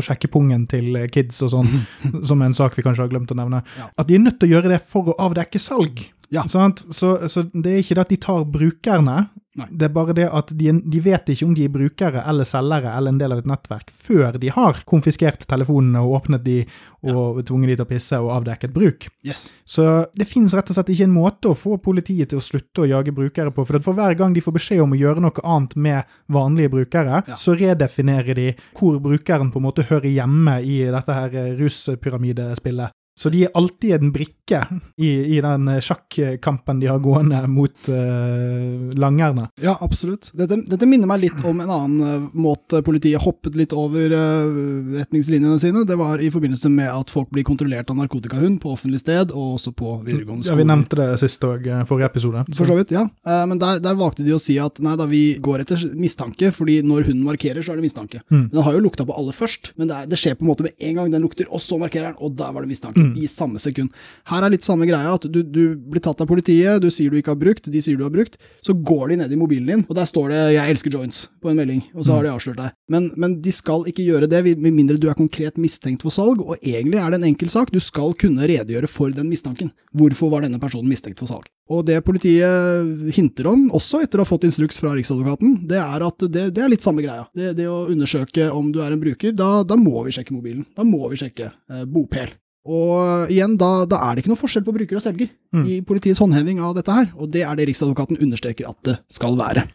sjekke 0.01 0.31
pungen 0.33 0.65
til 0.69 0.97
kids 1.13 1.43
og 1.45 1.53
sånn, 1.53 1.69
som 2.27 2.41
er 2.41 2.49
en 2.49 2.57
sak 2.57 2.77
vi 2.77 2.85
kanskje 2.85 3.05
har 3.05 3.13
glemt 3.13 3.33
å 3.33 3.38
nevne. 3.38 3.61
Ja. 3.77 3.91
At 4.01 4.09
de 4.09 4.17
er 4.17 4.25
nødt 4.25 4.41
til 4.41 4.49
å 4.49 4.57
gjøre 4.57 4.73
det 4.73 4.81
for 4.89 5.13
å 5.13 5.17
avdekke 5.29 5.61
salg. 5.61 6.07
Ja. 6.31 6.45
Så, 6.47 6.71
så, 7.27 7.43
det 7.51 7.73
er 7.73 7.81
ikke 7.83 7.97
det 7.97 8.05
at 8.05 8.13
de 8.13 8.19
tar 8.23 8.45
brukerne, 8.47 9.17
Nei. 9.59 9.65
det 9.68 9.89
er 9.89 9.92
bare 9.92 10.13
det 10.15 10.30
at 10.31 10.53
de, 10.56 10.71
de, 10.80 11.00
vet 11.03 11.27
ikke 11.33 11.44
om 11.44 11.56
de 11.57 11.65
er 11.68 11.71
brukere 11.74 12.21
eller 12.24 12.48
selgere 12.48 12.94
eller 12.95 13.12
en 13.12 13.18
del 13.19 13.33
av 13.36 13.42
et 13.42 13.50
nettverk 13.51 13.89
før 13.92 14.38
de 14.39 14.48
har 14.56 14.80
konfiskert 14.88 15.44
telefonene 15.50 16.00
og 16.00 16.21
åpnet 16.21 16.45
de 16.45 16.62
og 17.01 17.42
ja. 17.42 17.44
tvunget 17.50 17.74
de 17.74 17.75
til 17.75 17.83
å 17.83 17.89
pisse 17.89 18.19
og 18.21 18.30
avdekket 18.38 18.71
bruk. 18.71 19.09
Yes. 19.27 19.50
Så 19.68 19.88
det 20.15 20.30
finnes 20.30 20.56
rett 20.56 20.71
og 20.71 20.77
slett 20.77 20.94
ikke 20.94 21.09
en 21.09 21.18
måte 21.18 21.51
å 21.51 21.57
få 21.57 21.75
politiet 21.83 22.31
til 22.31 22.39
å 22.39 22.45
slutte 22.45 22.86
å 22.86 22.88
jage 22.94 23.12
brukere 23.15 23.51
på. 23.51 23.65
For 23.68 23.83
for 23.83 23.98
hver 23.98 24.15
gang 24.15 24.31
de 24.36 24.45
får 24.45 24.56
beskjed 24.56 24.86
om 24.86 24.95
å 24.95 25.01
gjøre 25.01 25.25
noe 25.25 25.44
annet 25.44 25.75
med 25.75 26.15
vanlige 26.31 26.71
brukere, 26.77 27.24
ja. 27.27 27.36
så 27.36 27.57
redefinerer 27.57 28.38
de 28.38 28.48
hvor 28.77 29.01
brukeren 29.03 29.51
på 29.51 29.59
en 29.59 29.68
måte 29.68 29.88
hører 29.92 30.12
hjemme 30.13 30.62
i 30.63 30.80
dette 30.95 31.18
her 31.18 31.38
ruspyramidespillet. 31.59 32.95
Så 33.21 33.29
de 33.29 33.44
er 33.45 33.51
alltid 33.53 33.94
en 34.00 34.09
brikke 34.13 34.63
i, 34.97 35.09
i 35.35 35.41
den 35.44 35.69
sjakkampen 35.83 36.79
de 36.81 36.88
har 36.89 37.01
gående 37.03 37.44
mot 37.51 37.89
uh, 37.91 38.89
langerne. 38.97 39.45
Ja, 39.62 39.75
absolutt. 39.85 40.31
Dette, 40.33 40.57
dette, 40.65 40.88
minner 40.89 41.09
meg 41.09 41.21
litt 41.27 41.44
om 41.45 41.62
en 41.62 41.69
annen 41.69 42.01
uh, 42.01 42.25
måte 42.33 42.81
politiet 42.85 43.21
hoppet 43.21 43.60
litt 43.60 43.75
over 43.77 44.15
uh, 44.15 44.95
retningslinjene 44.98 45.60
sine. 45.62 45.84
Det 45.86 45.98
var 46.00 46.24
i 46.24 46.31
forbindelse 46.34 46.72
med 46.74 46.89
at 46.89 47.13
folk 47.13 47.29
blir 47.29 47.45
kontrollert 47.45 47.93
av 47.93 48.00
narkotikahund 48.00 48.57
på 48.63 48.74
offentlig 48.74 49.03
sted, 49.03 49.36
og 49.36 49.60
også 49.60 49.75
på 49.77 49.93
videregående 50.07 50.48
skole. 50.48 50.57
Ja, 50.57 50.63
Vi 50.63 50.69
nevnte 50.72 51.00
det 51.03 51.07
sist 51.22 51.45
òg, 51.45 51.69
forrige 51.89 52.10
episode. 52.10 52.43
For 52.57 52.69
så 52.69 52.79
vidt, 52.79 52.95
ja. 52.95 53.05
men 53.45 53.62
der, 53.62 53.77
der, 53.84 54.00
valgte 54.01 54.25
de 54.25 54.34
å 54.34 54.41
si 54.41 54.57
at 54.62 54.81
nei 54.81 54.95
da, 54.98 55.05
vi 55.10 55.22
går 55.43 55.62
etter 55.62 55.86
mistanke, 55.93 56.50
fordi 56.55 56.79
når 56.88 57.12
hunden 57.12 57.27
markerer, 57.27 57.62
så 57.62 57.75
er 57.75 57.79
det 57.79 57.86
mistanke. 57.86 58.24
Mm. 58.34 58.48
Den 58.55 58.65
har 58.65 58.75
jo 58.75 58.81
lukta 58.88 59.05
på 59.05 59.13
alle 59.13 59.36
først, 59.36 59.74
men 59.77 59.91
det, 59.91 60.00
er, 60.01 60.10
det, 60.10 60.19
skjer 60.19 60.39
på 60.39 60.48
en 60.48 60.51
måte 60.51 60.65
med 60.65 60.89
en 60.89 60.98
gang 60.98 61.13
den 61.13 61.25
lukter, 61.25 61.50
og 61.53 61.62
så 61.62 61.77
markerer 61.81 62.10
den, 62.10 62.19
og 62.19 62.34
der 62.39 62.55
var 62.55 62.65
det 62.65 62.74
mistanke. 62.74 63.05
Mm. 63.05 63.11
I 63.18 63.27
samme 63.32 63.60
sekund. 63.62 63.91
Her 64.30 64.46
er 64.46 64.53
litt 64.53 64.68
samme 64.68 64.88
greia, 64.89 65.15
at 65.15 65.27
du, 65.27 65.41
du, 65.44 65.75
blir 65.75 66.03
tatt 66.03 66.22
av 66.24 66.30
politiet, 66.30 66.82
du 66.82 66.89
sier 66.94 67.12
du 67.12 67.20
ikke 67.20 67.34
har 67.34 67.41
brukt, 67.41 67.70
de 67.72 67.82
sier 67.84 68.00
du 68.00 68.06
har 68.06 68.13
brukt, 68.13 68.38
så 68.65 68.75
går 68.75 69.12
de 69.12 69.20
ned 69.24 69.34
i 69.34 69.39
mobilen 69.39 69.70
din, 69.72 69.86
og 69.88 69.96
der 69.98 70.10
står 70.10 70.30
det 70.34 70.41
'jeg 70.56 70.75
elsker 70.75 70.91
joints' 70.91 71.27
på 71.41 71.50
en 71.51 71.58
melding, 71.58 71.84
og 71.96 72.06
så 72.06 72.15
har 72.15 72.24
de 72.24 72.30
mm. 72.30 72.36
avslørt 72.36 72.62
deg. 72.62 72.72
Men, 72.89 73.12
men 73.18 73.41
de 73.41 73.51
skal 73.51 73.86
ikke 73.88 74.06
gjøre 74.06 74.30
det, 74.30 74.44
med 74.58 74.74
mindre 74.74 75.00
du 75.00 75.10
er 75.10 75.18
konkret 75.18 75.58
mistenkt 75.58 76.03
for 76.03 76.12
salg, 76.12 76.41
og 76.41 76.58
egentlig 76.62 77.00
er 77.00 77.12
det 77.12 77.22
en 77.22 77.30
enkel 77.32 77.50
sak, 77.50 77.72
du 77.72 77.80
skal 77.80 78.13
kunne 78.13 78.48
redegjøre 78.48 78.88
for 78.88 79.10
den 79.10 79.30
mistanken. 79.30 79.72
Hvorfor 79.96 80.30
var 80.32 80.41
denne 80.41 80.60
personen 80.60 80.89
mistenkt 80.89 81.20
for 81.20 81.27
salg? 81.27 81.50
Og 81.72 81.86
det 81.88 82.01
politiet 82.03 83.13
hinter 83.15 83.48
om, 83.51 83.70
også 83.75 84.01
etter 84.03 84.20
å 84.20 84.25
ha 84.25 84.30
fått 84.30 84.48
instruks 84.48 84.80
fra 84.82 84.91
Riksadvokaten, 84.98 85.62
det 85.70 85.80
er 85.80 86.03
at 86.03 86.25
det, 86.27 86.50
det 86.56 86.63
er 86.65 86.72
litt 86.74 86.84
samme 86.84 87.03
greia. 87.03 87.27
Det, 87.38 87.53
det, 87.60 87.68
å 87.72 87.86
undersøke 87.91 88.50
om 88.51 88.74
du 88.74 88.82
er 88.84 88.91
en 88.91 89.01
bruker, 89.01 89.36
da, 89.38 89.62
da 89.68 89.77
må 89.80 90.03
vi 90.08 90.15
sjekke 90.15 90.36
mobilen. 90.36 90.65
Da 90.75 90.86
må 90.88 91.06
vi 91.12 91.22
sjekke 91.22 91.51
eh, 91.51 91.86
bopel. 91.88 92.34
Og 92.70 93.32
igjen, 93.34 93.56
da, 93.58 93.88
da, 93.89 94.03
er 94.06 94.15
det 94.15 94.24
ikke 94.24 94.36
noe 94.36 94.39
forskjell 94.39 94.65
på 94.65 94.74
bruker 94.75 95.00
og 95.00 95.03
selger 95.03 95.32
mm. 95.56 95.63
i 95.65 95.80
politiets 95.86 96.22
håndheving 96.22 96.62
av 96.62 96.75
dette 96.77 96.94
her, 96.94 97.08
og 97.18 97.32
det 97.34 97.41
er 97.48 97.58
det 97.58 97.65
Riksadvokaten 97.72 98.22
understreker 98.22 98.70
at 98.70 98.77
det 98.86 99.00
skal 99.10 99.38
være. 99.39 99.65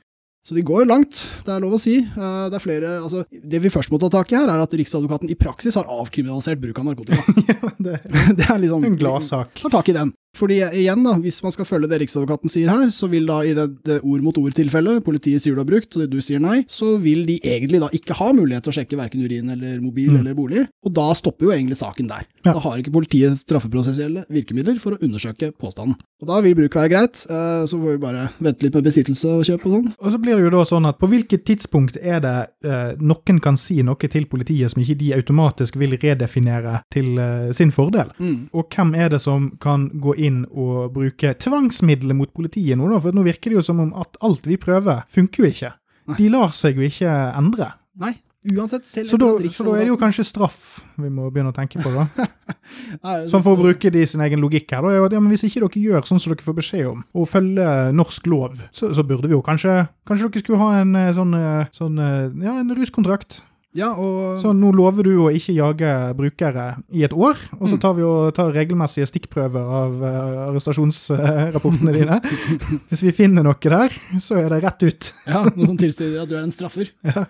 Så 0.46 0.54
de 0.54 0.62
går 0.62 0.84
langt, 0.86 1.24
det 1.42 1.50
er 1.50 1.62
lov 1.64 1.72
å 1.74 1.80
si. 1.82 1.96
Eh, 1.98 2.42
det 2.52 2.54
er 2.54 2.62
flere, 2.62 2.90
altså, 3.02 3.24
det 3.26 3.58
vi 3.64 3.72
først 3.74 3.90
må 3.90 3.98
ta 3.98 4.06
tak 4.14 4.30
i 4.30 4.36
her, 4.38 4.46
er 4.46 4.62
at 4.62 4.76
Riksadvokaten 4.78 5.32
i 5.32 5.38
praksis 5.38 5.74
har 5.74 5.88
avkriminalisert 5.90 6.60
bruk 6.62 6.78
av 6.78 6.86
narkotika. 6.86 7.34
ja, 7.50 7.72
det, 7.82 7.96
det, 8.38 8.46
er 8.46 8.60
liksom 8.62 8.86
En 8.86 8.94
gladsak. 9.00 9.58
Tar 9.64 9.74
tak 9.74 9.90
i 9.90 9.96
den. 9.96 10.14
Fordi 10.36 10.60
igjen, 10.66 11.04
da, 11.06 11.16
hvis 11.22 11.40
man 11.44 11.54
skal 11.54 11.68
følge 11.68 11.90
det 11.90 12.00
Riksadvokaten 12.02 12.52
sier 12.52 12.70
her, 12.72 12.90
så 12.94 13.08
vil 13.12 13.28
da 13.28 13.40
i 13.46 13.54
det, 13.56 13.66
det 13.86 13.98
ord 14.02 14.24
mot 14.24 14.38
ord-tilfellet, 14.40 15.02
politiet 15.06 15.42
sier 15.42 15.56
du 15.56 15.62
har 15.62 15.68
brukt, 15.68 15.96
og 15.96 16.10
du 16.12 16.18
sier 16.24 16.42
nei, 16.42 16.60
så 16.70 16.96
vil 17.02 17.24
de 17.28 17.38
egentlig 17.40 17.80
da 17.82 17.90
ikke 17.96 18.16
ha 18.18 18.32
mulighet 18.36 18.66
til 18.66 18.74
å 18.74 18.76
sjekke 18.78 19.00
verken 19.00 19.24
urin 19.24 19.54
eller 19.54 19.80
mobil 19.82 20.12
mm. 20.12 20.18
eller 20.20 20.36
bolig, 20.36 20.66
og 20.84 20.94
da 20.96 21.08
stopper 21.16 21.48
jo 21.48 21.54
egentlig 21.54 21.78
saken 21.80 22.10
der. 22.10 22.26
Ja. 22.44 22.52
Da 22.52 22.60
har 22.64 22.80
ikke 22.80 22.94
politiet 22.94 23.38
straffeprosessielle 23.40 24.26
virkemidler 24.32 24.80
for 24.82 24.96
å 24.96 25.00
undersøke 25.02 25.52
påstanden. 25.56 25.96
Og 26.22 26.30
da 26.30 26.38
vil 26.44 26.56
bruk 26.56 26.76
være 26.78 26.92
greit, 26.92 27.22
eh, 27.28 27.64
så 27.68 27.76
får 27.80 27.96
vi 27.96 28.00
bare 28.00 28.28
vente 28.40 28.64
litt 28.64 28.76
med 28.78 28.86
besittelse 28.88 29.32
og 29.36 29.44
kjøp 29.44 29.66
og 29.68 29.74
sånn. 29.74 29.88
Og 30.00 30.14
så 30.14 30.20
blir 30.22 30.38
det 30.38 30.46
jo 30.46 30.52
da 30.54 30.62
sånn 30.68 30.88
at 30.88 31.00
på 31.00 31.10
hvilket 31.12 31.44
tidspunkt 31.48 31.98
er 32.00 32.22
det 32.24 32.36
eh, 32.64 32.96
noen 33.00 33.40
kan 33.44 33.58
si 33.60 33.82
noe 33.84 34.10
til 34.12 34.28
politiet 34.30 34.72
som 34.72 34.80
ikke 34.82 34.98
de 35.02 35.12
automatisk 35.16 35.76
vil 35.80 35.96
redefinere 36.00 36.80
til 36.92 37.20
eh, 37.20 37.52
sin 37.56 37.72
fordel? 37.74 38.12
Mm. 38.18 38.48
Og 38.56 38.72
hvem 38.72 38.94
er 38.96 39.12
det 39.12 39.20
som 39.24 39.50
kan 39.60 39.88
gå 39.92 40.16
inn 40.16 40.25
og 40.50 40.92
bruke 40.94 41.34
tvangsmidler 41.42 42.16
mot 42.18 42.32
politiet 42.34 42.78
nå, 42.78 42.90
da? 42.92 43.00
For 43.04 43.16
nå 43.16 43.24
virker 43.26 43.52
det 43.52 43.60
jo 43.60 43.66
som 43.68 43.82
om 43.84 43.92
at 44.00 44.18
alt 44.26 44.48
vi 44.48 44.58
prøver, 44.60 45.04
funker 45.12 45.44
jo 45.44 45.50
ikke. 45.52 45.72
Nei. 46.06 46.18
De 46.20 46.30
lar 46.34 46.54
seg 46.54 46.78
jo 46.78 46.86
ikke 46.86 47.12
endre. 47.36 47.72
Nei, 47.98 48.14
Uansett, 48.54 48.86
selv 48.86 49.10
så 49.10 49.18
da, 49.18 49.26
så 49.50 49.64
da 49.66 49.72
er 49.74 49.86
det 49.86 49.90
jo 49.90 49.98
kanskje 49.98 50.22
straff 50.28 50.78
vi 51.00 51.08
må 51.10 51.26
begynne 51.34 51.50
å 51.50 51.56
tenke 51.56 51.80
på, 51.82 51.90
da? 51.90 52.26
sånn 53.32 53.42
for 53.42 53.56
å 53.56 53.58
bruke 53.58 53.90
de 53.90 54.04
sin 54.06 54.22
egen 54.22 54.42
logikk 54.42 54.70
her, 54.76 54.86
da. 54.86 54.92
Ja, 54.94 55.18
men 55.18 55.32
hvis 55.32 55.42
ikke 55.48 55.64
dere 55.64 55.82
gjør 55.82 56.06
sånn 56.06 56.22
som 56.22 56.30
dere 56.30 56.46
får 56.46 56.56
beskjed 56.60 56.86
om, 56.92 57.02
og 57.16 57.26
følger 57.30 57.90
norsk 57.96 58.30
lov, 58.30 58.62
så, 58.70 58.92
så 58.94 59.02
burde 59.06 59.26
vi 59.26 59.34
jo 59.34 59.42
kanskje 59.44 59.74
Kanskje 60.06 60.30
dere 60.30 60.44
skulle 60.44 60.62
ha 60.62 60.80
en 60.84 60.94
eh, 60.94 61.12
sånn, 61.16 61.34
eh, 61.34 61.72
sånn 61.74 61.98
eh, 61.98 62.46
ja, 62.46 62.54
en 62.62 62.70
ruskontrakt? 62.78 63.40
Ja, 63.76 63.92
og... 63.92 64.38
Så 64.42 64.52
nå 64.56 64.70
lover 64.76 65.06
du 65.06 65.12
å 65.26 65.30
ikke 65.34 65.54
jage 65.56 65.92
brukere 66.16 66.66
i 66.94 67.04
et 67.06 67.14
år, 67.14 67.38
og 67.58 67.66
så 67.66 67.76
mm. 67.76 67.80
tar 67.82 67.96
vi 67.98 68.04
og 68.06 68.32
tar 68.36 68.52
regelmessige 68.54 69.08
stikkprøver 69.10 69.72
av 69.80 69.96
uh, 70.00 70.10
arrestasjonsrapportene 70.48 71.94
dine. 71.96 72.20
Hvis 72.90 73.04
vi 73.04 73.14
finner 73.16 73.46
noe 73.46 73.56
der, 73.60 73.94
så 74.22 74.40
er 74.40 74.50
det 74.54 74.62
rett 74.64 74.86
ut. 74.86 75.12
ja, 75.28 75.44
Noe 75.52 75.70
som 75.72 75.80
tilstøyer 75.80 76.22
at 76.24 76.32
du 76.32 76.36
er 76.38 76.44
en 76.44 76.54
straffer. 76.54 76.92
Ja. 77.16 77.22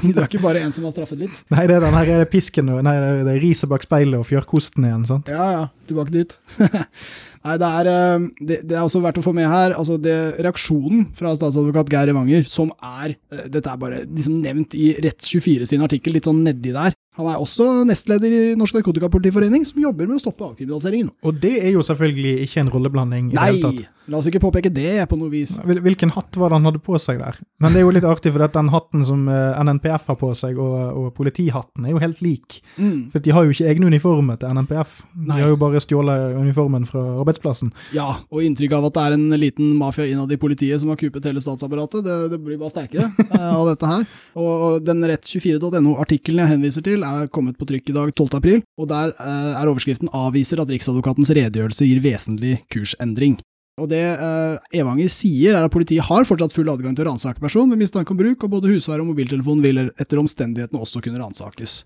du 0.00 0.16
er 0.16 0.24
ikke 0.24 0.40
bare 0.40 0.62
en 0.64 0.72
som 0.72 0.86
har 0.88 0.94
straffet 0.94 1.20
litt. 1.20 1.34
Nei, 1.52 1.66
det 1.68 1.76
er 1.76 1.82
den 1.84 1.94
her 1.94 2.22
pisken 2.30 2.70
nei, 2.82 2.94
det 3.20 3.34
er 3.34 3.40
riset 3.42 3.68
bak 3.70 3.84
speilet 3.84 4.16
og 4.16 4.24
fjørkosten 4.26 4.86
igjen. 4.88 5.04
sant? 5.06 5.32
Ja, 5.32 5.48
ja. 5.52 5.64
Tilbake 5.88 6.14
dit. 6.14 6.34
Nei, 7.46 7.56
det 7.60 7.68
er, 7.80 7.90
eh, 7.92 8.26
det, 8.40 8.60
det 8.68 8.76
er 8.76 8.84
også 8.84 9.02
verdt 9.04 9.20
å 9.20 9.24
få 9.24 9.34
med 9.36 9.48
her 9.50 9.74
altså 9.78 9.98
det, 10.00 10.16
reaksjonen 10.42 11.06
fra 11.18 11.34
statsadvokat 11.36 11.92
Geir 11.92 12.12
Evanger, 12.12 12.46
som 12.50 12.72
er 12.78 13.14
eh, 13.14 13.44
Dette 13.52 13.70
er 13.70 13.80
bare 13.80 14.02
liksom 14.06 14.40
nevnt 14.42 14.74
i 14.78 14.90
Rett24 15.04 15.68
sin 15.70 15.84
artikkel, 15.86 16.16
litt 16.16 16.28
sånn 16.28 16.42
nedi 16.46 16.74
der. 16.74 16.96
Han 17.18 17.26
er 17.32 17.40
også 17.42 17.64
nestleder 17.88 18.30
i 18.30 18.40
Norsk 18.58 18.76
Narkotikapolitiforening, 18.78 19.64
som 19.66 19.80
jobber 19.82 20.06
med 20.06 20.20
å 20.20 20.22
stoppe 20.22 20.46
avkriminaliseringen. 20.46 21.10
Og 21.26 21.40
det 21.42 21.56
er 21.64 21.72
jo 21.74 21.82
selvfølgelig 21.82 22.44
ikke 22.44 22.62
en 22.62 22.70
rolleblanding. 22.70 23.32
i 23.32 23.38
Nei, 23.38 23.86
la 24.08 24.20
oss 24.20 24.28
ikke 24.30 24.40
påpeke 24.44 24.70
det 24.70 25.02
på 25.10 25.18
noe 25.18 25.32
vis. 25.32 25.56
Hvilken 25.66 26.12
hatt 26.14 26.38
var 26.38 26.52
det 26.52 26.60
han 26.60 26.68
hadde 26.70 26.82
på 26.84 26.94
seg 27.02 27.18
der? 27.18 27.40
Men 27.58 27.74
det 27.74 27.82
er 27.82 27.86
jo 27.88 27.94
litt 27.96 28.06
artig, 28.06 28.30
for 28.36 28.46
den 28.54 28.70
hatten 28.70 29.02
som 29.08 29.26
eh, 29.32 29.58
NNPF 29.66 30.06
har 30.12 30.18
på 30.20 30.30
seg, 30.38 30.60
og, 30.62 30.76
og 31.00 31.08
politihatten, 31.16 31.88
er 31.88 31.96
jo 31.96 32.02
helt 32.04 32.22
lik. 32.22 32.60
Mm. 32.78 33.08
For 33.10 33.24
de 33.24 33.34
har 33.34 33.48
jo 33.48 33.56
ikke 33.56 33.66
egne 33.72 33.90
uniformer 33.90 34.38
til 34.38 34.54
NNPF. 34.54 34.94
De 35.16 35.26
Nei. 35.32 35.40
har 35.42 35.50
jo 35.50 35.58
bare 35.58 35.82
stjålet 35.82 36.38
uniformen 36.38 36.86
fra 36.86 37.02
arbeidsplassen. 37.18 37.74
Ja, 37.96 38.20
og 38.30 38.46
inntrykk 38.46 38.78
av 38.78 38.88
at 38.92 38.94
det 38.94 39.08
er 39.08 39.18
en 39.18 39.26
liten 39.42 39.74
mafia 39.80 40.06
innad 40.06 40.30
i 40.30 40.38
politiet 40.38 40.78
som 40.78 40.94
har 40.94 41.00
kupet 41.02 41.26
hele 41.26 41.42
statsapparatet, 41.42 42.06
det, 42.06 42.16
det 42.36 42.40
blir 42.46 42.62
bare 42.62 42.76
sterkere 42.76 43.10
eh, 43.26 43.50
av 43.50 43.66
dette 43.72 43.90
her. 43.90 44.06
Og 44.38 44.86
den 44.86 45.02
rett24.no-artikkelen 45.10 46.44
jeg 46.46 46.54
henviser 46.54 46.86
til, 46.86 47.02
er 47.10 47.30
kommet 47.34 47.58
på 47.58 47.66
trykk 47.68 47.92
i 47.92 47.96
dag 47.96 48.12
12. 48.14 48.38
april, 48.38 48.62
og 48.78 48.88
der 48.90 49.12
eh, 49.14 49.52
er 49.58 49.70
overskriften 49.70 50.10
'Avviser 50.12 50.62
at 50.62 50.72
Riksadvokatens 50.72 51.32
redegjørelse 51.34 51.88
gir 51.88 52.02
vesentlig 52.04 52.58
kursendring'. 52.72 53.38
Og 53.78 53.88
Det 53.90 54.02
eh, 54.02 54.80
Evanger 54.80 55.10
sier, 55.12 55.54
er 55.54 55.66
at 55.66 55.74
politiet 55.74 56.06
har 56.08 56.26
fortsatt 56.26 56.54
full 56.54 56.68
adgang 56.72 56.96
til 56.96 57.06
å 57.06 57.12
ransake 57.12 57.40
person 57.42 57.68
med 57.70 57.78
mistanke 57.78 58.10
om 58.14 58.18
bruk, 58.18 58.42
og 58.42 58.56
både 58.56 58.72
husvær 58.72 59.02
og 59.02 59.12
mobiltelefon 59.12 59.62
vil 59.62 59.86
etter 59.90 60.18
omstendighetene 60.18 60.82
også 60.82 61.02
kunne 61.04 61.22
ransakes. 61.22 61.84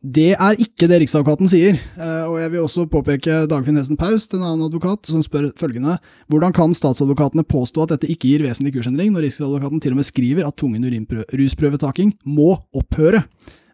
Det 0.00 0.30
er 0.32 0.56
ikke 0.56 0.86
det 0.88 1.02
Riksadvokaten 1.02 1.50
sier, 1.52 1.76
eh, 1.76 2.24
og 2.24 2.38
jeg 2.40 2.50
vil 2.54 2.62
også 2.64 2.86
påpeke 2.88 3.42
Dagfinn 3.50 3.76
Hesten 3.76 3.98
Paust, 4.00 4.32
en 4.32 4.46
annen 4.46 4.64
advokat, 4.64 5.04
som 5.04 5.20
spør 5.20 5.50
følgende 5.60 5.98
hvordan 6.32 6.54
kan 6.56 6.72
statsadvokatene 6.72 7.44
påstå 7.44 7.84
at 7.84 7.92
dette 7.92 8.08
ikke 8.08 8.30
gir 8.30 8.46
vesentlig 8.46 8.78
kursendring, 8.78 9.12
når 9.12 9.26
Riksadvokaten 9.28 9.82
til 9.84 9.92
og 9.92 10.00
med 10.00 10.08
skriver 10.08 10.48
at 10.48 10.56
tvungen 10.56 10.88
rusprøvetaking 11.36 12.14
må 12.24 12.54
opphøre? 12.72 13.26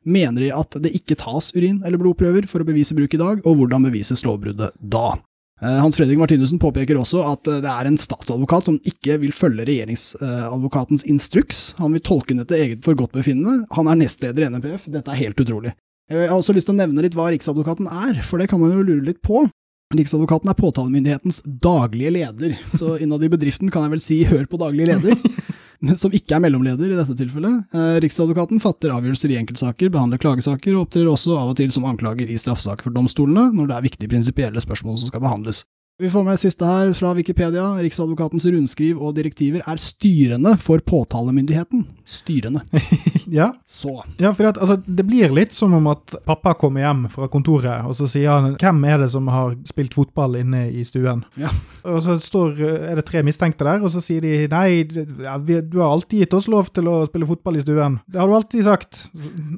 Mener 0.07 0.45
de 0.45 0.51
at 0.55 0.77
det 0.83 0.93
ikke 0.95 1.17
tas 1.19 1.51
urin- 1.57 1.83
eller 1.85 1.99
blodprøver 1.99 2.47
for 2.47 2.63
å 2.63 2.69
bevise 2.69 2.95
bruk 2.95 3.15
i 3.17 3.21
dag, 3.21 3.41
og 3.43 3.59
hvordan 3.59 3.89
bevises 3.89 4.23
lovbruddet 4.27 4.77
da? 4.79 5.17
Eh, 5.63 5.79
Hans 5.81 5.97
Fredrik 5.97 6.21
Martinussen 6.21 6.61
påpeker 6.61 6.99
også 7.01 7.23
at 7.33 7.49
eh, 7.49 7.63
det 7.65 7.73
er 7.73 7.89
en 7.89 7.99
statsadvokat 7.99 8.69
som 8.69 8.77
ikke 8.87 9.17
vil 9.23 9.33
følge 9.35 9.67
regjeringsadvokatens 9.67 11.07
instruks. 11.09 11.73
Han 11.81 11.97
vil 11.97 12.05
tolke 12.05 12.35
den 12.35 12.45
etter 12.45 12.61
eget 12.61 12.85
forgodtbefinnende. 12.87 13.65
Han 13.75 13.89
er 13.91 13.99
nestleder 14.03 14.45
i 14.47 14.51
NPF. 14.53 14.87
Dette 14.93 15.13
er 15.13 15.23
helt 15.25 15.41
utrolig. 15.43 15.73
Jeg 16.13 16.29
har 16.29 16.37
også 16.37 16.55
lyst 16.55 16.69
til 16.69 16.77
å 16.77 16.79
nevne 16.79 17.03
litt 17.03 17.17
hva 17.19 17.33
Riksadvokaten 17.33 17.89
er, 17.91 18.21
for 18.23 18.39
det 18.39 18.47
kan 18.53 18.61
man 18.63 18.77
jo 18.77 18.85
lure 18.85 19.09
litt 19.09 19.19
på. 19.27 19.43
Riksadvokaten 19.97 20.51
er 20.51 20.59
påtalemyndighetens 20.59 21.41
daglige 21.47 22.13
leder, 22.15 22.55
så 22.75 22.97
innad 23.03 23.23
i 23.23 23.31
bedriften 23.31 23.71
kan 23.75 23.87
jeg 23.87 23.95
vel 23.95 24.03
si 24.03 24.21
hør 24.29 24.47
på 24.51 24.59
daglig 24.61 24.89
leder. 24.91 25.19
som 26.03 26.15
ikke 26.15 26.37
er 26.37 26.43
mellomleder 26.47 26.93
i 26.93 26.99
dette 26.99 27.17
tilfellet. 27.19 27.65
Eh, 27.77 27.97
Riksadvokaten 28.05 28.63
fatter 28.63 28.95
avgjørelser 28.97 29.35
i 29.35 29.41
enkeltsaker, 29.43 29.93
behandler 29.95 30.21
klagesaker, 30.23 30.75
og 30.75 30.87
opptrer 30.87 31.11
også 31.11 31.37
av 31.39 31.53
og 31.53 31.59
til 31.61 31.73
som 31.75 31.89
anklager 31.89 32.31
i 32.31 32.39
straffesaker 32.41 32.89
for 32.89 32.97
domstolene, 32.97 33.51
når 33.57 33.71
det 33.71 33.79
er 33.79 33.89
viktige 33.91 34.13
prinsipielle 34.13 34.63
spørsmål 34.63 35.01
som 35.01 35.13
skal 35.13 35.25
behandles. 35.25 35.65
Vi 35.99 36.11
får 36.11 36.25
med 36.27 36.37
siste 36.37 36.67
her 36.69 36.91
fra 36.93 37.15
Wikipedia. 37.17 37.71
Riksadvokatens 37.81 38.45
rundskriv 38.45 38.99
og 39.01 39.15
direktiver 39.17 39.63
er 39.65 39.79
styrende 39.81 40.51
for 40.61 40.83
påtalemyndigheten. 40.85 41.87
Styrende. 42.05 42.61
ja. 43.39 43.47
Så. 43.65 43.95
Ja, 44.21 44.35
for 44.37 44.51
at, 44.51 44.59
altså, 44.61 44.77
det 44.85 45.07
blir 45.09 45.33
litt 45.33 45.57
som 45.57 45.73
om 45.73 45.89
at 45.89 46.19
pappa 46.29 46.53
kommer 46.61 46.85
hjem 46.85 47.07
fra 47.15 47.31
kontoret, 47.33 47.89
og 47.89 47.97
så 47.97 48.05
sier 48.13 48.29
han 48.29 48.59
'Hvem 48.61 48.85
er 48.85 48.99
det 48.99 49.09
som 49.11 49.31
har 49.33 49.57
spilt 49.65 49.97
fotball 49.97 50.37
inne 50.37 50.67
i 50.69 50.85
stuen?' 50.85 51.25
Ja. 51.41 51.49
Og 51.89 52.03
så 52.05 52.19
står, 52.21 52.61
er 52.61 53.01
det 53.01 53.07
tre 53.09 53.23
mistenkte 53.23 53.65
der, 53.65 53.81
og 53.81 53.89
så 53.91 54.05
sier 54.05 54.21
de 54.21 54.47
'Nei, 54.53 54.85
ja, 55.25 55.39
vi, 55.39 55.63
du 55.63 55.81
har 55.81 55.97
alltid 55.97 56.27
gitt 56.27 56.35
oss 56.35 56.47
lov 56.47 56.69
til 56.75 56.93
å 56.93 57.07
spille 57.07 57.27
fotball 57.27 57.57
i 57.57 57.65
stuen'. 57.65 57.99
Det 58.05 58.21
har 58.21 58.29
du 58.29 58.35
alltid 58.35 58.65
sagt. 58.65 59.09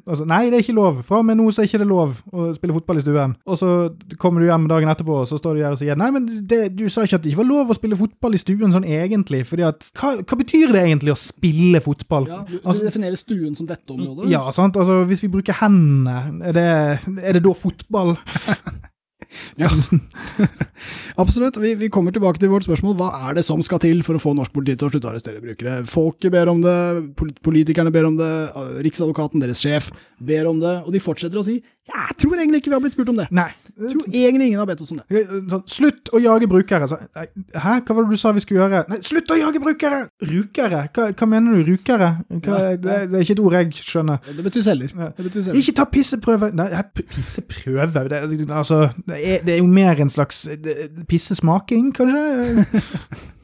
Altså, 0.07 0.23
'Nei, 0.23 0.45
det 0.45 0.55
er 0.55 0.63
ikke 0.63 0.79
lov. 0.79 1.03
Fra 1.03 1.19
og 1.19 1.25
med 1.25 1.35
nå 1.35 1.51
så 1.51 1.61
er 1.61 1.67
ikke 1.67 1.83
lov 1.83 2.15
å 2.31 2.55
spille 2.55 2.79
fotball 2.79 2.97
i 2.97 3.03
stuen'. 3.03 3.35
Og 3.45 3.57
så 3.59 3.91
kommer 4.17 4.39
du 4.39 4.47
hjem 4.47 4.71
dagen 4.71 4.87
etterpå, 4.87 5.19
og 5.19 5.27
så 5.27 5.35
står 5.35 5.59
de 5.59 5.67
der 5.67 5.75
og 5.75 5.83
sier 5.83 5.99
'Nei, 5.99 6.11
men 6.11 6.28
det, 6.49 6.59
du 6.77 6.85
sa 6.91 7.03
ikke 7.05 7.19
at 7.19 7.23
det 7.25 7.31
ikke 7.31 7.41
var 7.41 7.49
lov 7.49 7.71
å 7.73 7.77
spille 7.77 7.97
fotball 7.99 8.35
i 8.37 8.41
stuen 8.41 8.73
sånn 8.75 8.87
egentlig. 8.87 9.41
fordi 9.49 9.65
at, 9.67 9.89
hva, 9.99 10.15
hva 10.21 10.39
betyr 10.39 10.73
det 10.75 10.83
egentlig 10.85 11.13
å 11.13 11.19
spille 11.19 11.81
fotball? 11.83 12.29
Ja, 12.29 12.41
du, 12.47 12.57
altså, 12.63 12.85
definerer 12.85 13.19
stuen 13.19 13.57
som 13.57 13.69
dette 13.69 13.95
området? 13.95 14.29
Ja, 14.31 14.43
sant. 14.55 14.77
Altså, 14.79 15.01
hvis 15.09 15.23
vi 15.25 15.31
bruker 15.33 15.57
hendene, 15.61 16.43
er 16.49 16.57
det, 16.57 16.67
er 17.23 17.39
det 17.39 17.43
da 17.45 17.55
fotball? 17.57 18.15
Ja, 19.59 19.69
absolutt. 21.23 21.57
Vi, 21.61 21.75
vi, 21.79 21.89
kommer 21.93 22.13
tilbake 22.15 22.41
til 22.41 22.51
vårt 22.51 22.65
spørsmål. 22.65 22.95
Hva 22.99 23.09
er 23.29 23.37
det 23.37 23.45
som 23.45 23.61
skal 23.65 23.81
til 23.83 24.01
for 24.05 24.17
å 24.17 24.23
få 24.23 24.33
norsk 24.37 24.53
politi 24.55 24.77
til 24.79 24.89
å 24.89 24.93
slutte 24.93 25.09
å 25.09 25.11
arrestere 25.13 25.43
brukere? 25.43 25.79
Folket 25.89 26.33
ber 26.33 26.51
om 26.51 26.63
det, 26.63 26.77
politikerne 27.45 27.93
ber 27.93 28.09
om 28.09 28.17
det, 28.19 28.31
Riksadvokaten, 28.85 29.43
deres 29.43 29.61
sjef, 29.63 29.91
ber 30.17 30.49
om 30.49 30.61
det, 30.63 30.79
og 30.85 30.95
de 30.95 31.03
fortsetter 31.03 31.41
å 31.41 31.45
si 31.45 31.59
jeg 31.89 32.15
tror 32.21 32.37
egentlig 32.37 32.61
ikke 32.61 32.69
vi 32.69 32.75
har 32.75 32.81
blitt 32.83 32.93
spurt 32.93 33.09
om 33.11 33.17
det. 33.17 33.25
Nei. 33.33 33.49
Jeg 33.79 33.95
tror 33.95 34.15
egentlig 34.19 34.47
ingen 34.49 34.59
har 34.59 34.67
bedt 34.69 34.81
oss 34.83 34.91
om 34.93 34.99
det. 34.99 35.21
Sånn, 35.49 35.63
slutt 35.71 36.11
å 36.13 36.21
jage 36.21 36.49
brukere. 36.51 36.89
Så, 36.91 36.97
hæ, 37.15 37.77
hva 37.85 37.95
var 37.95 38.05
det 38.05 38.13
du 38.13 38.19
sa 38.19 38.33
vi 38.35 38.43
skulle 38.43 38.61
gjøre? 38.61 38.81
Nei, 38.91 38.99
slutt 39.07 39.31
å 39.33 39.37
jage 39.39 39.61
brukere! 39.63 40.01
Rukere? 40.29 40.83
Hva, 40.95 41.07
hva 41.15 41.29
mener 41.31 41.57
du, 41.57 41.71
rukere? 41.71 42.09
Hva, 42.29 42.59
ja, 42.59 42.75
det, 42.75 42.97
det, 43.09 43.21
er 43.21 43.25
ikke 43.25 43.37
et 43.37 43.43
ord 43.45 43.57
jeg 43.57 43.85
skjønner. 43.87 44.21
Det 44.27 44.45
betyr 44.45 44.65
selger. 44.67 44.93
Ja. 44.99 45.09
Ikke 45.61 45.75
ta 45.79 45.87
pisseprøve! 45.89 46.51
Nei, 46.59 46.67
pisseprøve 46.99 48.05
det, 48.11 48.21
altså, 48.49 48.81
det 49.07 49.18
er, 49.19 49.43
det 49.45 49.55
er, 49.55 49.59
jo 49.61 49.67
mer 49.69 49.99
en 50.01 50.11
slags 50.11 50.45
pissesmaking, 51.09 51.91
kanskje? 51.97 52.65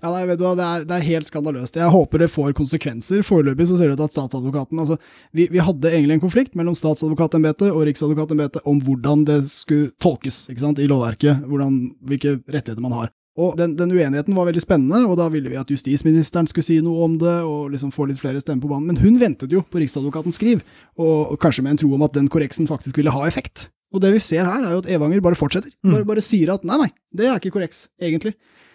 Ja, 0.00 0.10
nei, 0.12 0.22
vet 0.28 0.40
du 0.40 0.44
hva, 0.46 0.54
det 0.56 0.64
er, 0.64 0.84
det 0.88 0.96
er, 0.96 1.04
helt 1.06 1.28
skandaløst. 1.28 1.76
Jeg 1.78 1.92
håper 1.92 2.22
det 2.22 2.30
får 2.32 2.54
konsekvenser. 2.56 3.24
Foreløpig 3.26 3.68
så 3.70 3.78
ser 3.78 3.90
det 3.90 3.98
ut 3.98 4.06
at 4.06 4.14
statsadvokaten 4.14 4.80
altså, 4.82 4.98
vi, 5.36 5.48
vi, 5.52 5.62
hadde 5.62 5.92
egentlig 5.92 6.18
en 6.18 6.24
konflikt 6.24 6.56
mellom 6.58 6.76
statsadvokatembetet 6.78 7.68
og 7.72 7.84
riksadvokatembetet 7.88 8.66
om 8.68 8.80
hvordan 8.84 9.26
det 9.28 9.42
skulle 9.52 9.92
tolkes 10.02 10.46
ikke 10.52 10.62
sant, 10.62 10.82
i 10.82 10.88
lovverket, 10.90 11.44
hvordan, 11.48 11.78
hvilke 12.08 12.38
rettigheter 12.44 12.82
man 12.84 12.96
har. 13.00 13.12
Og 13.36 13.52
den, 13.58 13.74
den, 13.76 13.90
uenigheten 13.92 14.32
var 14.32 14.46
veldig 14.48 14.62
spennende, 14.64 15.02
og 15.04 15.18
da 15.20 15.26
ville 15.32 15.50
vi 15.52 15.58
at 15.60 15.68
justisministeren 15.68 16.46
skulle 16.48 16.64
si 16.64 16.78
noe 16.80 17.04
om 17.04 17.18
det, 17.20 17.34
og 17.44 17.68
liksom 17.74 17.92
få 17.92 18.06
litt 18.08 18.20
flere 18.20 18.40
stemmer 18.40 18.64
på 18.64 18.70
banen. 18.70 18.88
Men 18.88 19.02
hun 19.02 19.18
ventet 19.20 19.52
jo 19.52 19.60
på 19.60 19.82
Riksadvokatens 19.82 20.40
skriv, 20.40 20.62
og, 20.96 21.34
og 21.34 21.40
kanskje 21.42 21.66
med 21.66 21.74
en 21.74 21.82
tro 21.84 21.90
om 21.92 22.06
at 22.06 22.16
den 22.16 22.30
korreksen 22.32 22.68
faktisk 22.70 22.96
ville 22.96 23.12
ha 23.12 23.26
effekt. 23.28 23.68
Og 23.94 24.02
det 24.02 24.10
vi 24.16 24.20
ser 24.22 24.44
her, 24.48 24.64
er 24.66 24.74
jo 24.74 24.82
at 24.82 24.90
Evanger 24.90 25.22
bare 25.24 25.38
fortsetter. 25.38 25.70
Mm. 25.86 25.92
Bare, 25.94 26.08
bare 26.08 26.24
sier 26.24 26.52
at 26.56 26.66
nei, 26.66 26.78
nei, 26.82 26.90
det 27.16 27.28
er 27.30 27.38
ikke 27.40 27.54
korrekt, 27.54 27.86
egentlig. 28.02 28.34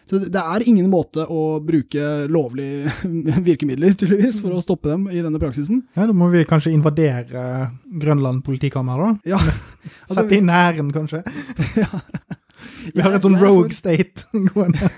Så 0.09 0.17
det 0.27 0.41
er 0.41 0.63
ingen 0.67 0.89
måte 0.91 1.23
å 1.29 1.59
bruke 1.63 2.07
lovlige 2.31 2.91
virkemidler, 3.47 3.93
tydeligvis, 3.95 4.41
for 4.43 4.55
å 4.57 4.63
stoppe 4.63 4.89
dem 4.91 5.05
i 5.11 5.21
denne 5.23 5.39
praksisen. 5.39 5.83
Ja, 5.95 6.07
Da 6.09 6.15
må 6.15 6.27
vi 6.33 6.41
kanskje 6.47 6.73
invadere 6.75 7.69
Grønland 8.01 8.43
politikammer, 8.47 9.05
da? 9.07 9.35
Ja. 9.35 9.41
Altså, 10.05 10.19
Sette 10.19 10.37
inn 10.37 10.49
hæren, 10.51 10.91
kanskje? 10.93 11.23
ja. 11.83 11.87
Vi 12.93 13.01
har 13.01 13.15
et 13.15 13.23
sånn 13.25 13.39
rogue 13.41 13.73
state 13.73 14.27
gående. 14.51 14.89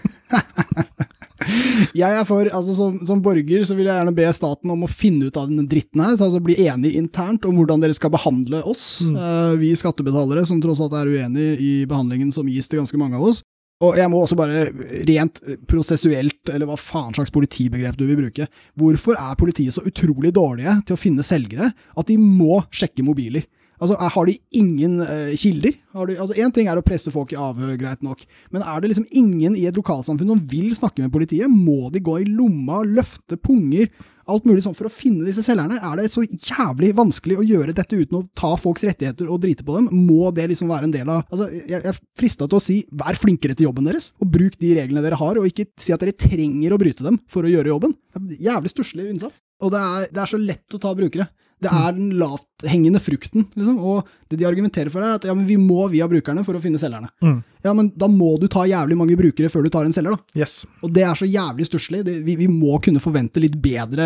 Jeg 2.01 2.17
er 2.19 2.27
for, 2.27 2.47
altså 2.49 2.75
som, 2.77 2.97
som, 3.07 3.21
borger 3.23 3.65
så 3.67 3.77
vil 3.77 3.87
jeg 3.89 3.99
gjerne 3.99 4.15
be 4.17 4.27
staten 4.35 4.73
om 4.73 4.85
å 4.85 4.91
finne 4.91 5.29
ut 5.29 5.39
av 5.39 5.49
denne 5.49 5.65
dritten 5.69 6.03
her. 6.03 6.17
altså 6.17 6.41
Bli 6.43 6.57
enig 6.67 6.95
internt 6.99 7.47
om 7.49 7.57
hvordan 7.59 7.83
dere 7.83 7.95
skal 7.97 8.13
behandle 8.13 8.63
oss, 8.69 9.01
mm. 9.05 9.15
uh, 9.17 9.55
vi 9.61 9.73
skattebetalere 9.79 10.45
som 10.49 10.61
tross 10.63 10.81
alt 10.83 10.95
er 10.99 11.11
uenige 11.11 11.57
i 11.61 11.73
behandlingen 11.89 12.31
som 12.35 12.49
gis 12.49 12.69
til 12.69 12.83
ganske 12.83 12.99
mange 12.99 13.19
av 13.19 13.27
oss. 13.31 13.43
Og 13.83 13.97
jeg 13.99 14.11
må 14.11 14.21
også 14.23 14.37
bare, 14.39 14.67
rent 15.09 15.41
prosessuelt, 15.67 16.39
eller 16.51 16.69
hva 16.69 16.77
faen 16.79 17.15
slags 17.15 17.33
politibegrep 17.33 17.97
du 17.99 18.05
vil 18.07 18.21
bruke, 18.21 18.47
hvorfor 18.79 19.17
er 19.17 19.39
politiet 19.39 19.75
så 19.75 19.83
utrolig 19.87 20.31
dårlige 20.35 20.77
til 20.87 20.95
å 20.95 20.99
finne 20.99 21.25
selgere 21.25 21.73
at 21.73 22.07
de 22.07 22.15
må 22.21 22.61
sjekke 22.71 23.03
mobiler? 23.03 23.47
Altså, 23.83 23.97
Har 24.15 24.29
de 24.29 24.37
ingen 24.55 25.01
uh, 25.03 25.33
kilder? 25.39 25.75
Har 25.97 26.07
de, 26.07 26.15
altså, 26.15 26.37
Én 26.39 26.53
ting 26.55 26.69
er 26.71 26.79
å 26.79 26.85
presse 26.85 27.11
folk 27.13 27.33
i 27.35 27.39
avhør, 27.39 27.75
greit 27.79 28.05
nok, 28.05 28.23
men 28.53 28.63
er 28.63 28.81
det 28.81 28.93
liksom 28.93 29.09
ingen 29.11 29.57
i 29.59 29.67
et 29.69 29.77
lokalsamfunn 29.77 30.31
som 30.33 30.41
vil 30.49 30.71
snakke 30.77 31.03
med 31.03 31.13
politiet? 31.13 31.51
Må 31.51 31.91
de 31.93 32.01
gå 32.03 32.21
i 32.21 32.29
lomma, 32.29 32.81
løfte 32.87 33.37
punger, 33.41 33.91
alt 34.31 34.45
mulig 34.47 34.63
sånn 34.63 34.75
for 34.77 34.87
å 34.87 34.93
finne 34.93 35.25
disse 35.27 35.43
selgerne? 35.43 35.81
Er 35.83 35.99
det 35.99 36.07
så 36.13 36.23
jævlig 36.23 36.93
vanskelig 36.95 37.41
å 37.41 37.45
gjøre 37.45 37.75
dette 37.75 37.99
uten 37.99 38.21
å 38.21 38.23
ta 38.39 38.53
folks 38.59 38.85
rettigheter 38.87 39.27
og 39.27 39.41
drite 39.43 39.65
på 39.67 39.75
dem? 39.75 39.89
Må 40.07 40.31
det 40.35 40.47
liksom 40.53 40.71
være 40.71 40.87
en 40.87 40.95
del 40.95 41.11
av 41.11 41.25
Altså, 41.27 41.49
Jeg, 41.51 41.81
jeg 41.83 41.99
frista 42.19 42.47
til 42.47 42.59
å 42.59 42.63
si 42.63 42.79
vær 43.03 43.19
flinkere 43.19 43.57
til 43.57 43.67
jobben 43.67 43.89
deres, 43.89 44.11
og 44.23 44.31
bruk 44.31 44.55
de 44.61 44.73
reglene 44.79 45.03
dere 45.03 45.19
har, 45.19 45.39
og 45.39 45.49
ikke 45.49 45.67
si 45.79 45.95
at 45.95 46.03
dere 46.03 46.15
trenger 46.15 46.73
å 46.73 46.79
bryte 46.79 47.05
dem 47.05 47.19
for 47.27 47.43
å 47.43 47.51
gjøre 47.51 47.73
jobben. 47.73 47.95
Jævlig 48.39 48.71
stusslig 48.71 49.09
innsats. 49.11 49.43
Og 49.63 49.71
det 49.73 49.81
er, 49.83 50.11
det 50.11 50.23
er 50.23 50.31
så 50.31 50.39
lett 50.39 50.75
å 50.75 50.81
ta 50.81 50.91
brukere. 50.95 51.27
Det 51.63 51.71
er 51.73 51.95
den 51.97 52.11
lavthengende 52.19 53.01
frukten. 53.03 53.47
Liksom. 53.55 53.79
Og 53.79 54.09
det 54.29 54.39
de 54.41 54.47
argumenterer 54.49 54.91
for, 54.93 55.03
er 55.03 55.17
at 55.17 55.27
ja, 55.27 55.35
vi 55.35 55.57
må 55.61 55.87
via 55.93 56.07
brukerne 56.11 56.45
for 56.47 56.57
å 56.57 56.63
finne 56.63 56.81
selgerne. 56.81 57.11
Mm. 57.23 57.41
Ja, 57.63 57.73
men 57.75 57.91
da 57.95 58.09
må 58.11 58.35
du 58.41 58.49
ta 58.51 58.65
jævlig 58.67 58.97
mange 58.99 59.15
brukere 59.19 59.49
før 59.51 59.65
du 59.65 59.71
tar 59.73 59.87
en 59.87 59.95
selger, 59.95 60.17
da. 60.17 60.41
Yes. 60.43 60.63
Og 60.83 60.91
det 60.93 61.05
er 61.07 61.17
så 61.17 61.27
jævlig 61.27 61.67
stusslig. 61.69 62.03
Vi, 62.03 62.35
vi, 62.39 62.49
må 62.51 62.77
kunne 62.83 63.01
forvente 63.03 63.41
litt 63.41 63.55
bedre 63.63 64.05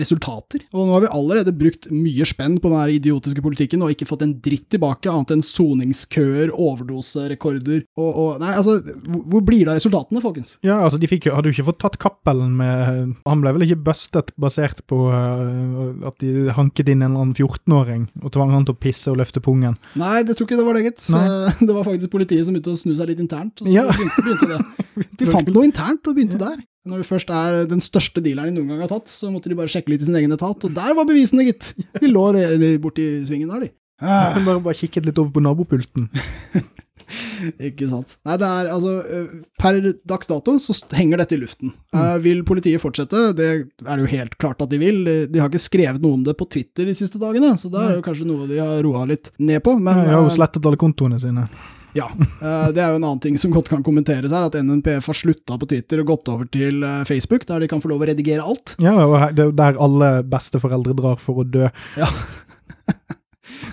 resultater. 0.00 0.66
Og 0.74 0.86
nå 0.86 0.96
har 0.96 1.04
vi 1.06 1.12
allerede 1.16 1.54
brukt 1.56 1.88
mye 1.92 2.26
spenn 2.28 2.58
på 2.62 2.72
den 2.72 2.96
idiotiske 2.98 3.42
politikken 3.44 3.84
og 3.84 3.94
ikke 3.94 4.08
fått 4.08 4.26
en 4.26 4.36
dritt 4.44 4.68
tilbake, 4.74 5.10
annet 5.10 5.36
enn 5.36 5.44
soningskøer, 5.44 6.52
overdoserekorder 6.52 7.84
og, 7.98 8.08
og 8.08 8.26
Nei, 8.38 8.52
altså, 8.54 8.76
hvor 9.08 9.42
blir 9.42 9.64
det 9.64 9.72
av 9.72 9.78
resultatene, 9.78 10.20
folkens? 10.22 10.56
Ja, 10.66 10.78
altså, 10.84 11.00
de 11.00 11.08
fikk, 11.10 11.26
jo 11.26 11.34
hadde 11.34 11.50
jo 11.50 11.56
ikke 11.56 11.68
fått 11.70 11.80
tatt 11.82 11.96
Cappelen 11.98 12.52
med 12.58 13.16
Han 13.26 13.42
ble 13.42 13.54
vel 13.56 13.64
ikke 13.66 13.80
bustet 13.88 14.30
basert 14.40 14.84
på 14.90 14.98
uh, 15.10 16.06
at 16.06 16.18
de 16.22 16.48
hanket 16.54 16.92
inn 16.92 17.02
en 17.02 17.10
eller 17.10 17.24
annen 17.24 17.34
14-åring 17.34 18.06
og 18.22 18.34
tvang 18.34 18.52
han 18.54 18.68
til 18.68 18.76
å 18.76 18.80
pisse 18.80 19.10
og 19.10 19.18
løfte 19.20 19.42
pungen? 19.44 19.78
Nei, 19.98 20.20
det 20.26 20.36
tror 20.38 20.48
ikke 20.48 20.60
det 20.60 20.68
var 20.68 20.78
det, 20.78 20.84
gitt. 20.88 21.06
Det 21.68 21.74
var 21.74 21.84
faktisk 21.86 22.12
politiet 22.12 22.46
som 22.46 22.54
begynte 22.54 22.72
å 22.72 22.78
snu 22.78 22.94
seg 22.98 23.12
litt 23.12 23.22
internt. 23.22 23.62
Og 23.62 23.68
så 23.68 23.74
ja. 23.74 23.86
begynte, 23.90 24.24
begynte, 24.26 24.50
det. 24.50 25.08
De 25.20 25.30
fant 25.30 25.52
noe 25.54 25.68
internt 25.68 26.10
og 26.10 26.18
begynte 26.18 26.40
ja. 26.40 26.50
der. 26.50 26.64
Når 26.88 27.02
det 27.02 27.08
først 27.08 27.30
er 27.34 27.66
den 27.68 27.82
største 27.84 28.22
dealeren 28.24 28.56
de 28.56 28.62
noen 28.62 28.72
gang 28.72 28.86
har 28.86 28.94
tatt, 28.94 29.10
så 29.12 29.28
måtte 29.32 29.50
de 29.50 29.58
bare 29.58 29.70
sjekke 29.70 29.92
litt 29.92 30.04
i 30.04 30.08
sin 30.08 30.16
egen 30.18 30.32
etat, 30.32 30.64
og 30.64 30.76
der 30.76 30.96
var 30.96 31.08
bevisene, 31.08 31.44
gitt! 31.50 31.74
De 31.98 32.08
lå 32.08 32.30
borti 32.82 33.10
svingen 33.28 33.52
der, 33.52 33.66
de. 33.66 33.74
Ah. 33.98 34.36
Bare, 34.46 34.60
bare 34.62 34.78
kikket 34.78 35.08
litt 35.08 35.18
over 35.18 35.32
på 35.34 35.42
nabopulten. 35.42 36.06
Ikke 37.68 37.86
sant. 37.88 38.16
Nei, 38.26 38.36
det 38.40 38.46
er 38.46 38.68
altså 38.70 38.92
eh, 39.00 39.28
Per 39.58 39.78
dags 40.06 40.28
dato 40.28 40.56
så 40.60 40.74
henger 40.94 41.22
dette 41.22 41.36
i 41.36 41.40
luften. 41.40 41.72
Mm. 41.94 41.96
Uh, 41.96 42.16
vil 42.22 42.42
politiet 42.46 42.82
fortsette? 42.82 43.30
Det 43.38 43.46
er 43.48 43.88
det 43.88 44.04
jo 44.04 44.10
helt 44.12 44.36
klart 44.38 44.60
at 44.62 44.70
de 44.70 44.80
vil. 44.82 45.00
De 45.32 45.40
har 45.40 45.48
ikke 45.50 45.62
skrevet 45.62 46.04
noe 46.04 46.18
om 46.18 46.26
det 46.26 46.36
på 46.38 46.46
Twitter 46.52 46.88
de 46.88 46.94
siste 46.98 47.20
dagene, 47.22 47.54
så 47.58 47.72
det 47.72 47.80
er 47.80 47.96
jo 47.96 48.04
kanskje 48.04 48.28
noe 48.28 48.48
de 48.50 48.60
har 48.60 48.82
roa 48.84 49.06
litt 49.08 49.32
ned 49.40 49.64
på. 49.64 49.78
Men, 49.80 50.04
jeg 50.04 50.14
har 50.14 50.26
jo 50.26 50.36
slettet 50.36 50.68
alle 50.68 50.80
kontoene 50.80 51.20
sine. 51.22 51.46
Ja, 51.96 52.08
eh, 52.18 52.68
det 52.74 52.82
er 52.82 52.92
jo 52.92 52.98
en 52.98 53.06
annen 53.06 53.22
ting 53.22 53.38
som 53.40 53.52
godt 53.54 53.70
kan 53.72 53.84
kommenteres 53.86 54.34
her, 54.34 54.44
at 54.44 54.56
NNPF 54.60 55.08
har 55.08 55.16
slutta 55.16 55.56
på 55.60 55.68
Twitter 55.70 56.02
og 56.02 56.10
gått 56.12 56.32
over 56.32 56.48
til 56.52 56.82
eh, 56.84 57.04
Facebook, 57.08 57.46
der 57.48 57.64
de 57.64 57.70
kan 57.70 57.82
få 57.84 57.92
lov 57.92 58.04
å 58.04 58.10
redigere 58.10 58.44
alt. 58.44 58.74
Ja, 58.82 58.94
og 59.06 59.16
det 59.34 59.44
er 59.44 59.50
jo 59.50 59.56
der 59.62 59.80
alle 59.88 60.10
besteforeldre 60.28 60.96
drar 60.98 61.22
for 61.22 61.42
å 61.42 61.48
dø. 61.48 61.70
Ja. 61.98 62.10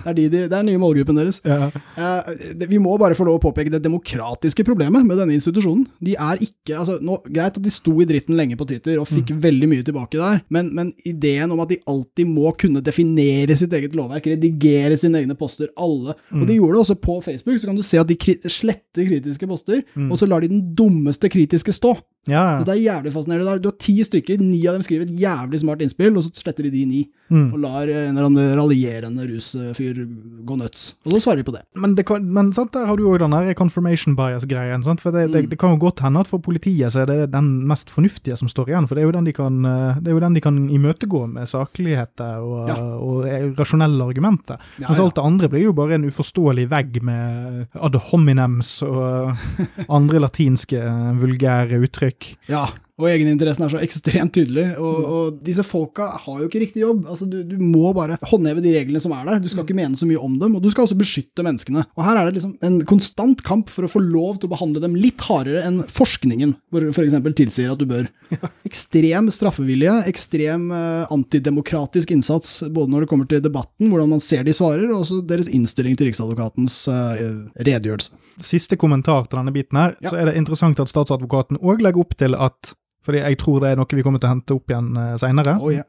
Det 0.05 0.11
er, 0.11 0.17
de, 0.17 0.25
de, 0.29 0.41
det 0.45 0.53
er 0.53 0.61
den 0.61 0.69
nye 0.69 0.81
målgruppen 0.81 1.17
deres. 1.17 1.41
Ja. 1.45 1.71
Eh, 1.97 2.67
vi 2.69 2.79
må 2.81 2.93
bare 3.01 3.17
få 3.17 3.25
lov 3.25 3.39
å 3.39 3.43
påpeke 3.47 3.73
det 3.73 3.81
demokratiske 3.83 4.65
problemet 4.67 5.05
med 5.07 5.17
denne 5.17 5.33
institusjonen. 5.33 5.87
De 6.03 6.13
er 6.13 6.41
ikke, 6.45 6.77
altså, 6.77 6.99
nå, 7.01 7.17
Greit 7.25 7.57
at 7.57 7.63
de 7.65 7.73
sto 7.73 7.95
i 8.03 8.07
dritten 8.07 8.37
lenge 8.37 8.57
på 8.59 8.67
Twitter 8.69 8.99
og 9.01 9.09
fikk 9.09 9.33
mm. 9.33 9.41
veldig 9.43 9.69
mye 9.71 9.85
tilbake 9.87 10.19
der, 10.19 10.41
men, 10.53 10.69
men, 10.77 10.91
ideen 11.07 11.51
om 11.51 11.61
at 11.63 11.71
de 11.73 11.79
alltid 11.89 12.29
må 12.29 12.51
kunne 12.59 12.83
definere 12.85 13.57
sitt 13.57 13.73
eget 13.75 13.95
lovverk, 13.97 14.29
redigere 14.35 14.97
sine 14.99 15.23
egne 15.23 15.37
poster, 15.39 15.71
alle 15.75 16.13
mm. 16.15 16.41
Og 16.41 16.47
de 16.47 16.57
gjorde 16.59 16.77
det 16.77 16.83
også 16.83 16.97
på 17.01 17.17
Facebook, 17.25 17.57
så 17.59 17.69
kan 17.69 17.79
du 17.79 17.85
se 17.85 18.01
at 18.01 18.09
de 18.09 18.17
kri 18.19 18.37
sletter 18.45 19.07
kritiske 19.09 19.49
poster, 19.49 19.81
mm. 19.95 20.11
og 20.11 20.21
så 20.21 20.29
lar 20.29 20.43
de 20.43 20.51
den 20.51 20.67
dummeste 20.77 21.31
kritiske 21.31 21.73
stå. 21.75 21.95
Ja, 22.25 22.41
ja. 22.41 22.53
Dette 22.61 22.73
er 22.73 22.81
jævlig 22.81 23.13
fascinerende. 23.13 23.59
Du 23.61 23.69
har 23.69 23.77
ti 23.81 23.95
stykker, 24.05 24.41
ni 24.41 24.63
av 24.65 24.77
dem 24.77 24.85
skriver 24.85 25.05
et 25.05 25.17
jævlig 25.21 25.61
smart 25.61 25.83
innspill, 25.85 26.15
og 26.17 26.25
så 26.25 26.31
sletter 26.33 26.65
de 26.65 26.71
de 26.73 26.83
ni. 26.89 27.01
Mm. 27.29 27.47
Og 27.53 27.59
lar 27.61 27.89
en 27.89 28.17
eller 28.17 28.27
annen 28.27 28.55
raljerende 28.57 29.27
rusfyr 29.29 30.01
gå 30.45 30.57
nuts. 30.59 30.87
Og 31.05 31.15
så 31.15 31.21
svarer 31.23 31.41
de 31.41 31.47
på 31.47 31.55
det. 31.55 31.63
Men, 31.77 31.95
det 31.97 32.07
kan, 32.09 32.25
men 32.25 32.51
sant, 32.57 32.73
der 32.73 32.89
har 32.89 32.97
du 32.97 33.05
jo 33.05 33.15
den 33.21 33.33
der 33.33 33.53
confirmation 33.57 34.17
bias-greien. 34.17 34.85
For 35.01 35.13
det, 35.13 35.27
det, 35.33 35.45
mm. 35.45 35.49
det, 35.53 35.59
kan 35.61 35.75
jo 35.75 35.81
godt 35.85 36.01
hende 36.05 36.25
at 36.25 36.31
for 36.31 36.41
politiet 36.41 36.93
så 36.93 37.03
er 37.03 37.11
det 37.11 37.19
den 37.33 37.51
mest 37.69 37.93
fornuftige 37.93 38.37
som 38.41 38.49
står 38.49 38.73
igjen. 38.73 38.89
For 38.89 38.97
det 38.97 39.05
er 39.05 39.09
jo 39.09 39.15
den 39.17 39.29
de 39.29 39.35
kan, 39.35 39.61
det 40.01 40.09
er 40.09 40.17
jo 40.17 40.23
den 40.25 40.37
de 40.37 40.45
kan 40.45 40.59
imøtegå 40.69 41.25
med 41.29 41.49
sakligheter 41.49 42.41
og, 42.41 42.69
ja. 42.69 42.79
og 42.97 43.24
rasjonelle 43.57 44.07
argumenter. 44.07 44.61
Ja, 44.79 44.89
Mens 44.89 45.01
alt 45.03 45.15
det 45.17 45.25
andre 45.25 45.49
blir 45.51 45.67
jo 45.67 45.75
bare 45.77 45.97
en 45.99 46.07
uforståelig 46.09 46.67
vegg 46.71 47.01
med 47.05 47.67
ad 47.75 47.99
hominems 48.11 48.77
og 48.87 49.35
andre 49.99 50.23
latinske 50.25 50.81
vulgære 51.21 51.79
uttrykk. 51.85 52.31
Ja, 52.51 52.65
og 52.95 53.09
egeninteressen 53.09 53.65
er 53.65 53.71
så 53.73 53.79
ekstremt 53.83 54.31
tydelig. 54.37 54.69
Og, 54.79 54.95
mm. 54.95 55.07
og 55.11 55.39
disse 55.43 55.65
folka 55.67 56.07
har 56.23 56.37
jo 56.39 56.47
ikke 56.47 56.61
riktig 56.61 56.83
jobb. 56.85 57.01
Altså, 57.11 57.27
du, 57.27 57.41
du, 57.43 57.57
må 57.59 57.89
bare 57.95 58.15
håndheve 58.31 58.63
de 58.63 58.71
reglene 58.71 59.01
som 59.03 59.11
er 59.11 59.25
der. 59.27 59.41
Du 59.43 59.49
skal 59.51 59.63
mm. 59.63 59.67
ikke 59.67 59.79
mene 59.81 59.99
så 59.99 60.07
mye 60.07 60.21
om 60.23 60.37
dem, 60.39 60.55
og 60.55 60.63
du 60.63 60.69
skal 60.71 60.85
også 60.85 60.95
beskytte 60.99 61.43
menneskene. 61.43 61.83
Og 61.97 62.05
her 62.07 62.21
er 62.21 62.29
det 62.29 62.37
liksom 62.37 62.53
en 62.63 62.77
konstant 62.87 63.43
kamp 63.43 63.73
for 63.73 63.87
å 63.87 63.91
få 63.91 63.99
lov 63.99 64.39
til 64.39 64.47
å 64.47 64.53
behandle 64.53 64.83
dem 64.83 64.95
litt 64.95 65.25
hardere 65.27 65.65
enn 65.67 65.81
forskningen 65.91 66.53
hvor 66.71 66.85
f.eks. 66.87 67.17
tilsier 67.35 67.73
at 67.73 67.81
du 67.81 67.87
bør. 67.89 68.07
Ekstrem 68.69 69.27
straffevilje, 69.33 69.97
ekstrem 70.07 70.69
uh, 70.71 71.03
antidemokratisk 71.13 72.15
innsats 72.15 72.61
både 72.71 72.93
når 72.93 73.03
det 73.03 73.11
kommer 73.11 73.27
til 73.29 73.43
debatten, 73.43 73.91
hvordan 73.91 74.15
man 74.15 74.23
ser 74.23 74.47
de 74.47 74.55
svarer, 74.55 74.87
og 74.87 75.03
også 75.03 75.19
deres 75.27 75.51
innstilling 75.51 75.99
til 75.99 76.09
Riksadvokatens 76.09 76.79
uh, 76.87 77.19
redegjørelse. 77.59 78.15
Siste 78.43 78.79
kommentar 78.79 79.27
til 79.27 79.39
denne 79.39 79.53
biten 79.55 79.79
her, 79.79 79.93
ja. 79.99 80.11
så 80.11 80.19
er 80.19 80.31
det 80.31 80.39
interessant 80.39 80.79
at 80.79 80.91
statsadvokaten 80.91 81.59
òg 81.59 81.83
legger 81.83 82.03
opp 82.03 82.17
til 82.19 82.35
at 82.39 82.73
fordi 83.05 83.21
jeg 83.21 83.39
tror 83.41 83.61
det 83.63 83.73
er 83.73 83.79
noe 83.79 83.99
vi 83.99 84.05
kommer 84.05 84.21
til 84.21 84.29
å 84.29 84.33
hente 84.33 84.57
opp 84.57 84.73
igjen 84.73 84.89
uh, 84.97 85.11
seinere. 85.21 85.57
Oh, 85.61 85.71
yeah. 85.73 85.85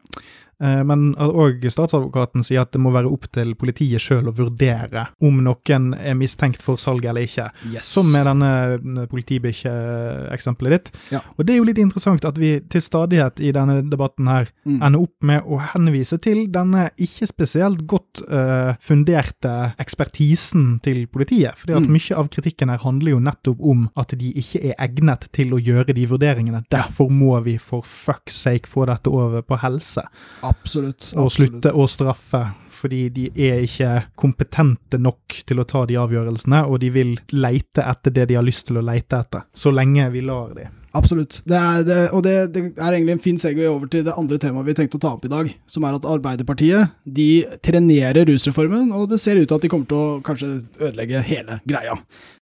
Eh, 0.62 0.82
men 0.88 1.10
òg 1.20 1.64
statsadvokaten 1.68 2.44
sier 2.46 2.62
at 2.64 2.72
det 2.72 2.80
må 2.80 2.92
være 2.94 3.10
opp 3.12 3.28
til 3.34 3.52
politiet 3.60 4.00
sjøl 4.00 4.30
å 4.30 4.34
vurdere 4.36 5.06
om 5.24 5.42
noen 5.44 5.90
er 5.98 6.16
mistenkt 6.16 6.64
for 6.64 6.80
salg 6.80 7.04
eller 7.04 7.26
ikke. 7.28 7.50
Yes. 7.72 7.90
Som 7.92 8.08
med 8.14 8.24
denne 8.30 9.06
politibikkjeeksempelet 9.10 10.76
ditt. 10.76 10.90
Ja. 11.12 11.20
Og 11.36 11.44
det 11.44 11.54
er 11.54 11.60
jo 11.60 11.68
litt 11.68 11.80
interessant 11.82 12.24
at 12.28 12.40
vi 12.40 12.54
til 12.72 12.84
stadighet 12.84 13.42
i 13.44 13.52
denne 13.56 13.82
debatten 13.84 14.30
her 14.30 14.48
mm. 14.64 14.78
ender 14.80 15.04
opp 15.04 15.28
med 15.28 15.44
å 15.44 15.60
henvise 15.74 16.18
til 16.22 16.46
denne 16.52 16.88
ikke 16.96 17.28
spesielt 17.28 17.84
godt 17.88 18.22
uh, 18.24 18.72
funderte 18.82 19.52
ekspertisen 19.82 20.78
til 20.84 21.04
politiet. 21.12 21.58
Fordi 21.60 21.76
at 21.76 21.84
mm. 21.84 21.92
mye 21.92 22.18
av 22.22 22.30
kritikken 22.32 22.72
her 22.72 22.80
handler 22.84 23.16
jo 23.16 23.20
nettopp 23.22 23.60
om 23.60 23.86
at 23.98 24.16
de 24.16 24.32
ikke 24.40 24.62
er 24.70 24.80
egnet 24.86 25.28
til 25.36 25.52
å 25.52 25.60
gjøre 25.60 25.96
de 25.96 26.06
vurderingene. 26.08 26.64
Derfor 26.72 27.12
må 27.12 27.36
vi 27.44 27.58
for 27.60 27.84
fuck's 27.84 28.40
sake 28.46 28.70
få 28.70 28.86
dette 28.88 29.12
over 29.12 29.44
på 29.44 29.60
helse. 29.60 30.06
Absolutt. 30.46 31.10
Og 31.18 31.30
slutte 31.32 31.72
å 31.74 31.86
straffe, 31.90 32.42
fordi 32.76 33.02
de 33.14 33.26
er 33.48 33.64
ikke 33.64 33.92
kompetente 34.18 35.00
nok 35.00 35.40
til 35.48 35.62
å 35.62 35.66
ta 35.68 35.84
de 35.88 35.98
avgjørelsene, 36.00 36.64
og 36.68 36.80
de 36.82 36.90
vil 36.94 37.14
leite 37.34 37.84
etter 37.84 38.14
det 38.14 38.28
de 38.30 38.38
har 38.38 38.46
lyst 38.46 38.68
til 38.68 38.80
å 38.80 38.84
leite 38.84 39.22
etter, 39.22 39.46
så 39.54 39.72
lenge 39.74 40.08
vi 40.14 40.24
lar 40.26 40.54
de. 40.56 40.68
Absolutt. 40.96 41.40
Det 41.44 41.56
er, 41.56 41.82
det, 41.86 41.98
og 42.16 42.22
det, 42.24 42.34
det, 42.54 42.62
er 42.74 42.94
egentlig 42.94 43.16
en 43.16 43.22
fin 43.22 43.38
segway 43.40 43.68
over 43.68 43.90
til 43.92 44.04
det 44.06 44.14
andre 44.16 44.38
temaet 44.40 44.68
vi 44.70 44.76
tenkte 44.78 44.98
å 44.98 45.02
ta 45.02 45.12
opp 45.16 45.26
i 45.28 45.32
dag, 45.32 45.50
som 45.68 45.84
er 45.84 45.98
at 45.98 46.08
Arbeiderpartiet 46.08 46.94
de 47.04 47.28
trenerer 47.64 48.26
rusreformen, 48.30 48.88
og 48.96 49.08
det 49.10 49.20
ser 49.22 49.40
ut 49.40 49.46
til 49.46 49.58
at 49.58 49.66
de 49.66 49.70
kommer 49.72 49.90
til 49.90 50.00
å 50.00 50.18
kanskje 50.26 50.50
ødelegge 50.80 51.22
hele 51.28 51.60
greia. 51.68 51.96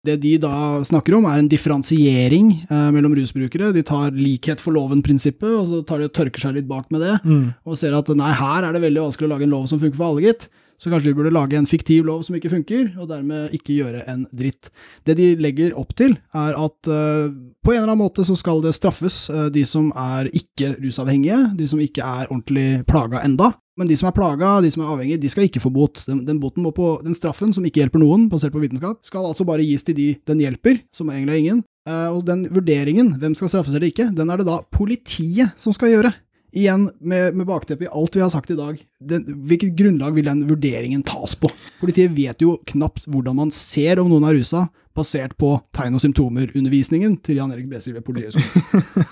Det 0.05 0.17
de 0.23 0.35
da 0.41 0.55
snakker 0.87 1.17
om, 1.17 1.27
er 1.29 1.41
en 1.41 1.51
differensiering 1.51 2.51
eh, 2.63 2.89
mellom 2.95 3.15
rusbrukere. 3.17 3.73
De 3.75 3.83
tar 3.85 4.15
likhet 4.15 4.63
for 4.63 4.75
loven-prinsippet, 4.77 5.49
og 5.51 5.65
så 5.71 5.81
tar 5.87 6.01
de 6.01 6.09
og 6.09 6.15
tørker 6.15 6.47
seg 6.47 6.59
litt 6.59 6.69
bak 6.69 6.87
med 6.93 7.03
det, 7.03 7.17
mm. 7.25 7.47
og 7.65 7.79
ser 7.79 7.97
at 7.97 8.11
nei, 8.15 8.31
her 8.37 8.67
er 8.67 8.75
det 8.75 8.85
veldig 8.85 9.09
vanskelig 9.09 9.29
å 9.29 9.33
lage 9.35 9.49
en 9.49 9.57
lov 9.57 9.67
som 9.71 9.81
funker 9.81 9.99
for 9.99 10.13
alle, 10.13 10.29
gitt. 10.29 10.47
Så 10.77 10.91
kanskje 10.91 11.11
vi 11.11 11.17
burde 11.17 11.33
lage 11.33 11.57
en 11.57 11.67
fiktiv 11.69 12.05
lov 12.07 12.23
som 12.27 12.35
ikke 12.37 12.51
funker, 12.51 12.89
og 12.99 13.09
dermed 13.09 13.53
ikke 13.55 13.77
gjøre 13.77 14.03
en 14.11 14.25
dritt. 14.35 14.71
Det 15.07 15.15
de 15.17 15.31
legger 15.39 15.75
opp 15.79 15.95
til, 15.97 16.17
er 16.35 16.57
at 16.59 16.89
uh, 16.91 17.31
på 17.63 17.73
en 17.73 17.79
eller 17.79 17.93
annen 17.93 18.03
måte 18.03 18.25
så 18.27 18.35
skal 18.39 18.63
det 18.65 18.75
straffes 18.75 19.25
uh, 19.31 19.47
de 19.53 19.63
som 19.67 19.91
er 19.95 20.31
ikke 20.35 20.75
rusavhengige, 20.83 21.41
de 21.55 21.69
som 21.71 21.83
ikke 21.83 22.03
er 22.03 22.27
ordentlig 22.27 22.83
plaga 22.89 23.23
enda. 23.23 23.53
Men 23.75 23.89
de 23.89 23.95
som 23.99 24.07
er 24.07 24.15
plaga, 24.15 24.57
de 24.63 24.69
som 24.71 24.85
er 24.85 24.91
avhengige, 24.93 25.19
de 25.19 25.29
skal 25.31 25.49
ikke 25.49 25.59
få 25.63 25.71
bot. 25.75 26.05
Den, 26.07 26.21
den, 26.27 26.39
på, 26.39 26.91
den 27.03 27.15
straffen, 27.17 27.51
som 27.55 27.65
ikke 27.67 27.81
hjelper 27.81 27.99
noen, 27.99 28.29
basert 28.31 28.55
på 28.55 28.61
vitenskap, 28.63 29.01
skal 29.03 29.27
altså 29.27 29.47
bare 29.47 29.65
gis 29.67 29.83
til 29.83 29.97
de 29.97 30.09
den 30.27 30.43
hjelper, 30.43 30.79
som 30.95 31.11
egentlig 31.11 31.35
er 31.35 31.43
ingen. 31.43 31.63
Uh, 31.85 32.15
og 32.15 32.23
den 32.27 32.47
vurderingen, 32.49 33.13
hvem 33.21 33.35
skal 33.37 33.51
straffes 33.51 33.75
eller 33.75 33.91
ikke, 33.91 34.07
den 34.15 34.31
er 34.31 34.41
det 34.41 34.47
da 34.47 34.61
politiet 34.73 35.55
som 35.59 35.75
skal 35.75 35.91
gjøre. 35.91 36.13
Igjen, 36.55 36.87
med, 37.03 37.35
med 37.35 37.47
bakteppe 37.49 37.83
i 37.83 37.91
alt 37.91 38.15
vi 38.15 38.21
har 38.23 38.31
sagt 38.31 38.53
i 38.53 38.55
dag, 38.55 38.79
den, 39.03 39.25
hvilket 39.43 39.75
grunnlag 39.75 40.15
vil 40.15 40.29
den 40.29 40.45
vurderingen 40.47 41.03
tas 41.03 41.35
på? 41.35 41.49
Politiet 41.81 42.15
vet 42.15 42.39
jo 42.41 42.55
knapt 42.71 43.09
hvordan 43.11 43.35
man 43.41 43.51
ser 43.51 43.99
om 43.99 44.07
noen 44.07 44.23
er 44.29 44.37
rusa, 44.39 44.65
basert 44.95 45.35
på 45.35 45.57
tegn 45.75 45.97
og 45.97 46.03
symptomer-undervisningen 46.05 47.17
til 47.25 47.41
Jan 47.41 47.51
Erik 47.51 47.67
Bresil 47.67 47.97
ved 47.97 48.07
Politihøgskolen. 48.07 49.09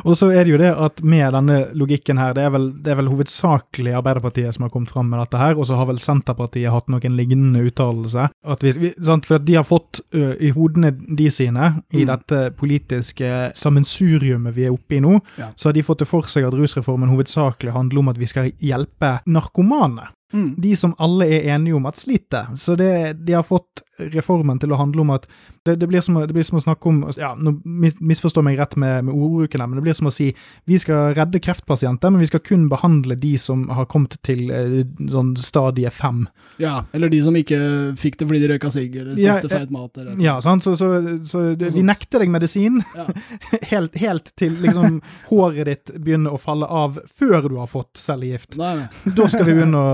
Og 0.08 0.16
så 0.18 0.30
er 0.32 0.46
det 0.46 0.54
jo 0.54 0.60
det 0.62 0.72
at 0.72 1.02
med 1.04 1.34
denne 1.36 1.58
logikken 1.78 2.20
her, 2.22 2.34
det 2.38 2.46
er 2.48 2.54
vel, 2.54 2.70
det 2.84 2.94
er 2.94 3.00
vel 3.02 3.10
hovedsakelig 3.12 3.96
Arbeiderpartiet 4.00 4.56
som 4.56 4.66
har 4.66 4.72
kommet 4.74 4.94
fram 4.94 5.10
med 5.12 5.20
dette 5.20 5.42
her, 5.42 5.58
og 5.60 5.68
så 5.68 5.80
har 5.80 5.90
vel 5.90 6.00
Senterpartiet 6.02 6.72
hatt 6.72 6.88
noen 6.92 7.18
lignende 7.18 7.66
uttalelser. 7.68 8.32
For 8.48 9.38
at 9.40 9.48
de 9.48 9.58
har 9.58 9.68
fått 9.68 10.02
ø, 10.16 10.30
i 10.40 10.54
hodene 10.56 10.94
de 10.96 11.30
sine, 11.34 11.72
i 11.92 12.04
mm. 12.04 12.08
dette 12.12 12.44
politiske 12.60 13.34
sammensuriumet 13.58 14.56
vi 14.56 14.68
er 14.68 14.76
oppe 14.76 14.98
i 14.98 15.04
nå, 15.04 15.18
ja. 15.40 15.52
så 15.56 15.70
har 15.70 15.78
de 15.78 15.86
fått 15.86 16.06
det 16.06 16.10
for 16.10 16.30
seg 16.32 16.48
at 16.48 16.56
rusreformen 16.56 17.12
hovedsakelig 17.12 17.76
handler 17.76 18.04
om 18.04 18.14
at 18.14 18.22
vi 18.22 18.32
skal 18.32 18.54
hjelpe 18.64 19.18
narkomane. 19.28 20.12
Mm. 20.34 20.56
De 20.60 20.76
som 20.76 20.96
alle 21.00 21.28
er 21.38 21.54
enige 21.56 21.76
om 21.76 21.86
at 21.88 22.00
sliter. 22.00 22.50
Så 22.60 22.76
det, 22.80 23.14
de 23.24 23.36
har 23.38 23.46
fått 23.48 23.84
reformen 24.14 24.60
til 24.62 24.74
å 24.74 24.80
handle 24.80 25.04
om 25.04 25.14
at 25.16 25.28
det, 25.66 25.78
det, 25.82 25.88
blir, 25.90 26.02
som, 26.06 26.20
det 26.22 26.36
blir, 26.36 26.46
som, 26.48 26.60
å 26.60 26.64
snakke 26.64 26.90
om 26.90 27.00
ja, 27.18 27.34
Nå 27.38 27.58
misforstår 27.66 28.46
meg 28.46 28.60
rett 28.60 28.76
med, 28.80 29.08
med 29.08 29.14
ordbruken, 29.16 29.64
men 29.66 29.80
det 29.80 29.86
blir 29.86 29.98
som 29.98 30.10
å 30.10 30.14
si 30.14 30.30
vi 30.70 30.80
skal 30.82 31.14
redde 31.18 31.42
kreftpasienter, 31.44 32.14
men 32.14 32.24
vi 32.24 32.30
skal 32.30 32.44
kun 32.46 32.68
behandle 32.72 33.18
de 33.20 33.34
som 33.42 33.66
har 33.74 33.88
kommet 33.92 34.18
til 34.26 34.52
eh, 34.54 34.80
sånn 35.12 35.34
stadie 35.42 35.92
fem. 35.94 36.26
Ja, 36.62 36.80
eller 36.96 37.12
de 37.14 37.22
som 37.26 37.36
ikke 37.38 37.60
fikk 38.00 38.20
det 38.20 38.30
fordi 38.30 38.44
de 38.44 38.52
røyka 38.54 38.72
sigg 38.74 38.96
eller 38.96 39.18
spiste 39.18 39.52
ja, 39.52 39.62
feit 39.62 39.74
mat. 39.74 40.02
Eller. 40.02 40.18
Ja, 40.24 40.38
sant? 40.44 40.66
så, 40.66 40.76
så, 40.80 40.92
så 41.28 41.44
det, 41.60 41.74
vi 41.76 41.86
nekter 41.86 42.24
deg 42.24 42.34
medisin 42.34 42.82
ja. 42.96 43.08
helt, 43.74 43.98
helt, 44.00 44.34
til 44.38 44.58
liksom 44.64 45.02
håret 45.30 45.70
ditt 45.70 45.96
begynner 45.98 46.36
å 46.36 46.42
falle 46.42 46.68
av 46.70 47.00
før 47.18 47.50
du 47.50 47.58
har 47.60 47.70
fått 47.72 48.00
cellegift. 48.02 48.58
Da 48.58 49.30
skal 49.32 49.48
vi 49.48 49.58
begynne 49.58 49.82
å 49.82 49.88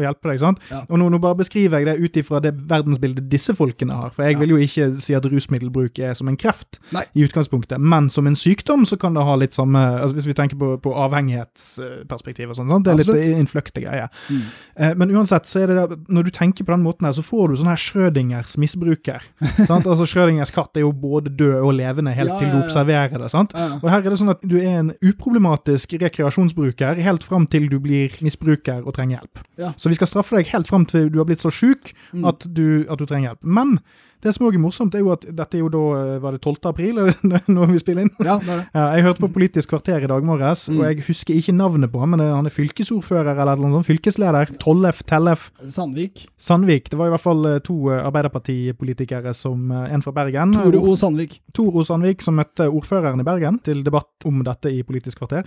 hjelpe 0.02 0.30
deg. 0.30 0.40
sant? 0.42 0.62
Ja. 0.70 0.82
Og 0.88 1.00
nå, 1.00 1.08
nå, 1.12 1.20
bare 1.22 1.38
beskriver 1.40 1.80
jeg 1.80 1.88
det 1.90 1.96
ut 2.00 2.18
ifra 2.22 2.40
det 2.44 2.52
verdensbildet 2.70 3.28
disse 3.40 3.56
folkene 3.56 3.96
har. 3.96 4.12
For 4.14 4.26
jeg 4.26 4.36
ja. 4.36 4.42
vil 4.42 4.54
jo 4.54 4.60
ikke 4.60 4.88
si 5.02 5.16
at 5.16 5.26
rusmiddelbruk 5.26 5.98
er 6.04 6.14
som 6.18 6.28
en 6.30 6.38
kreft 6.40 6.78
Nei. 6.94 7.04
i 7.16 7.24
utgangspunktet, 7.26 7.80
men 7.80 8.10
som 8.12 8.28
en 8.28 8.38
sykdom 8.38 8.86
så 8.88 8.98
kan 9.00 9.16
det 9.16 9.24
ha 9.26 9.36
litt 9.40 9.56
samme 9.56 9.80
altså 9.80 10.16
Hvis 10.18 10.28
vi 10.28 10.36
tenker 10.36 10.58
på, 10.60 10.74
på 10.82 10.92
avhengighetsperspektiv 10.96 12.52
og 12.52 12.58
sånn, 12.58 12.72
det 12.84 12.92
er 12.92 13.00
litt 13.00 13.30
innfløkte 13.40 13.82
greier. 13.84 14.10
Mm. 14.28 14.42
Eh, 14.76 14.94
men 15.00 15.14
uansett, 15.16 15.48
så 15.48 15.62
er 15.62 15.70
det 15.70 15.78
der, 15.78 16.00
når 16.12 16.28
du 16.28 16.32
tenker 16.34 16.66
på 16.66 16.74
den 16.74 16.84
måten 16.84 17.08
her, 17.08 17.14
så 17.16 17.24
får 17.24 17.50
du 17.52 17.60
sånn 17.60 17.70
her 17.70 17.80
Schrødingers 17.80 18.56
misbruker. 18.60 19.24
sant? 19.70 19.86
Altså 19.86 20.06
Schrødingers 20.08 20.52
katt 20.54 20.76
er 20.76 20.84
jo 20.84 20.92
både 20.92 21.32
død 21.32 21.56
og 21.60 21.74
levende 21.78 22.14
helt 22.16 22.34
ja, 22.34 22.38
til 22.40 22.52
du 22.52 22.58
observerer 22.60 23.16
det. 23.16 23.30
sant? 23.32 23.54
Og 23.80 23.88
her 23.88 24.02
er 24.02 24.10
det 24.10 24.20
sånn 24.20 24.34
at 24.34 24.44
du 24.44 24.58
er 24.60 24.80
en 24.82 24.92
uproblematisk 25.00 25.96
rekreasjonsbruker 26.02 27.00
helt 27.00 27.26
fram 27.26 27.46
til 27.50 27.68
du 27.70 27.78
blir 27.82 28.14
misbruker 28.24 28.84
og 28.84 28.96
trenger 28.96 29.20
hjelp. 29.20 29.44
Så 29.80 29.92
vi 29.92 29.98
skal 29.98 30.10
straffe 30.10 30.36
deg 30.38 30.50
helt 30.52 30.68
fram 30.70 30.86
til 30.88 31.08
du 31.12 31.20
har 31.20 31.28
blitt 31.28 31.42
så 31.42 31.52
sjuk 31.52 31.92
mm. 32.12 32.24
at, 32.28 32.46
at 32.46 33.00
du 33.00 33.06
trenger 33.06 33.29
hjelp. 33.29 33.29
Men 33.40 33.78
det 34.20 34.34
som 34.34 34.44
også 34.44 34.58
er 34.58 34.60
morsomt, 34.60 34.96
er 34.96 35.00
jo 35.00 35.12
at 35.14 35.22
dette 35.24 35.56
er 35.56 35.62
jo 35.62 35.70
da 35.72 35.82
eh, 35.96 36.18
Var 36.20 36.36
det 36.36 36.42
12. 36.42 36.58
april 36.68 36.98
når 37.56 37.70
vi 37.72 37.80
spiller 37.80 38.04
inn? 38.04 38.12
Ja, 38.20 38.36
det 38.36 38.50
det. 38.50 38.66
Jeg 38.76 39.04
hørte 39.06 39.24
på 39.24 39.30
Politisk 39.32 39.72
kvarter 39.72 40.04
i 40.04 40.10
dag 40.10 40.26
morges, 40.26 40.66
mm. 40.68 40.76
og 40.76 40.84
jeg 40.88 41.06
husker 41.06 41.38
ikke 41.38 41.54
navnet 41.56 41.92
på 41.92 42.02
ham, 42.02 42.12
men 42.12 42.22
han 42.24 42.48
er 42.48 42.52
fylkesordfører 42.52 43.32
eller 43.32 43.60
noe 43.62 43.78
sånt, 43.78 43.88
fylkesleder. 43.88 44.52
Tollef 44.60 45.02
Tellef. 45.08 45.48
Sandvik. 45.64 46.26
Sandvik. 46.40 46.90
Det 46.92 47.00
var 47.00 47.08
i 47.08 47.14
hvert 47.14 47.24
fall 47.24 47.48
eh, 47.48 47.60
to 47.64 47.78
eh, 47.88 48.02
Arbeiderpartipolitikere 48.04 49.32
som 49.36 49.70
En 49.70 50.04
fra 50.04 50.12
Bergen. 50.16 50.52
Tore 50.58 50.82
O. 50.82 50.96
Sandvik. 50.98 51.38
Tore 51.56 51.80
O. 51.80 51.86
Sandvik, 51.86 52.24
som 52.24 52.36
møtte 52.36 52.68
ordføreren 52.68 53.22
i 53.22 53.26
Bergen 53.26 53.60
til 53.64 53.84
debatt 53.86 54.28
om 54.28 54.42
dette 54.44 54.72
i 54.74 54.82
Politisk 54.84 55.22
kvarter. 55.22 55.46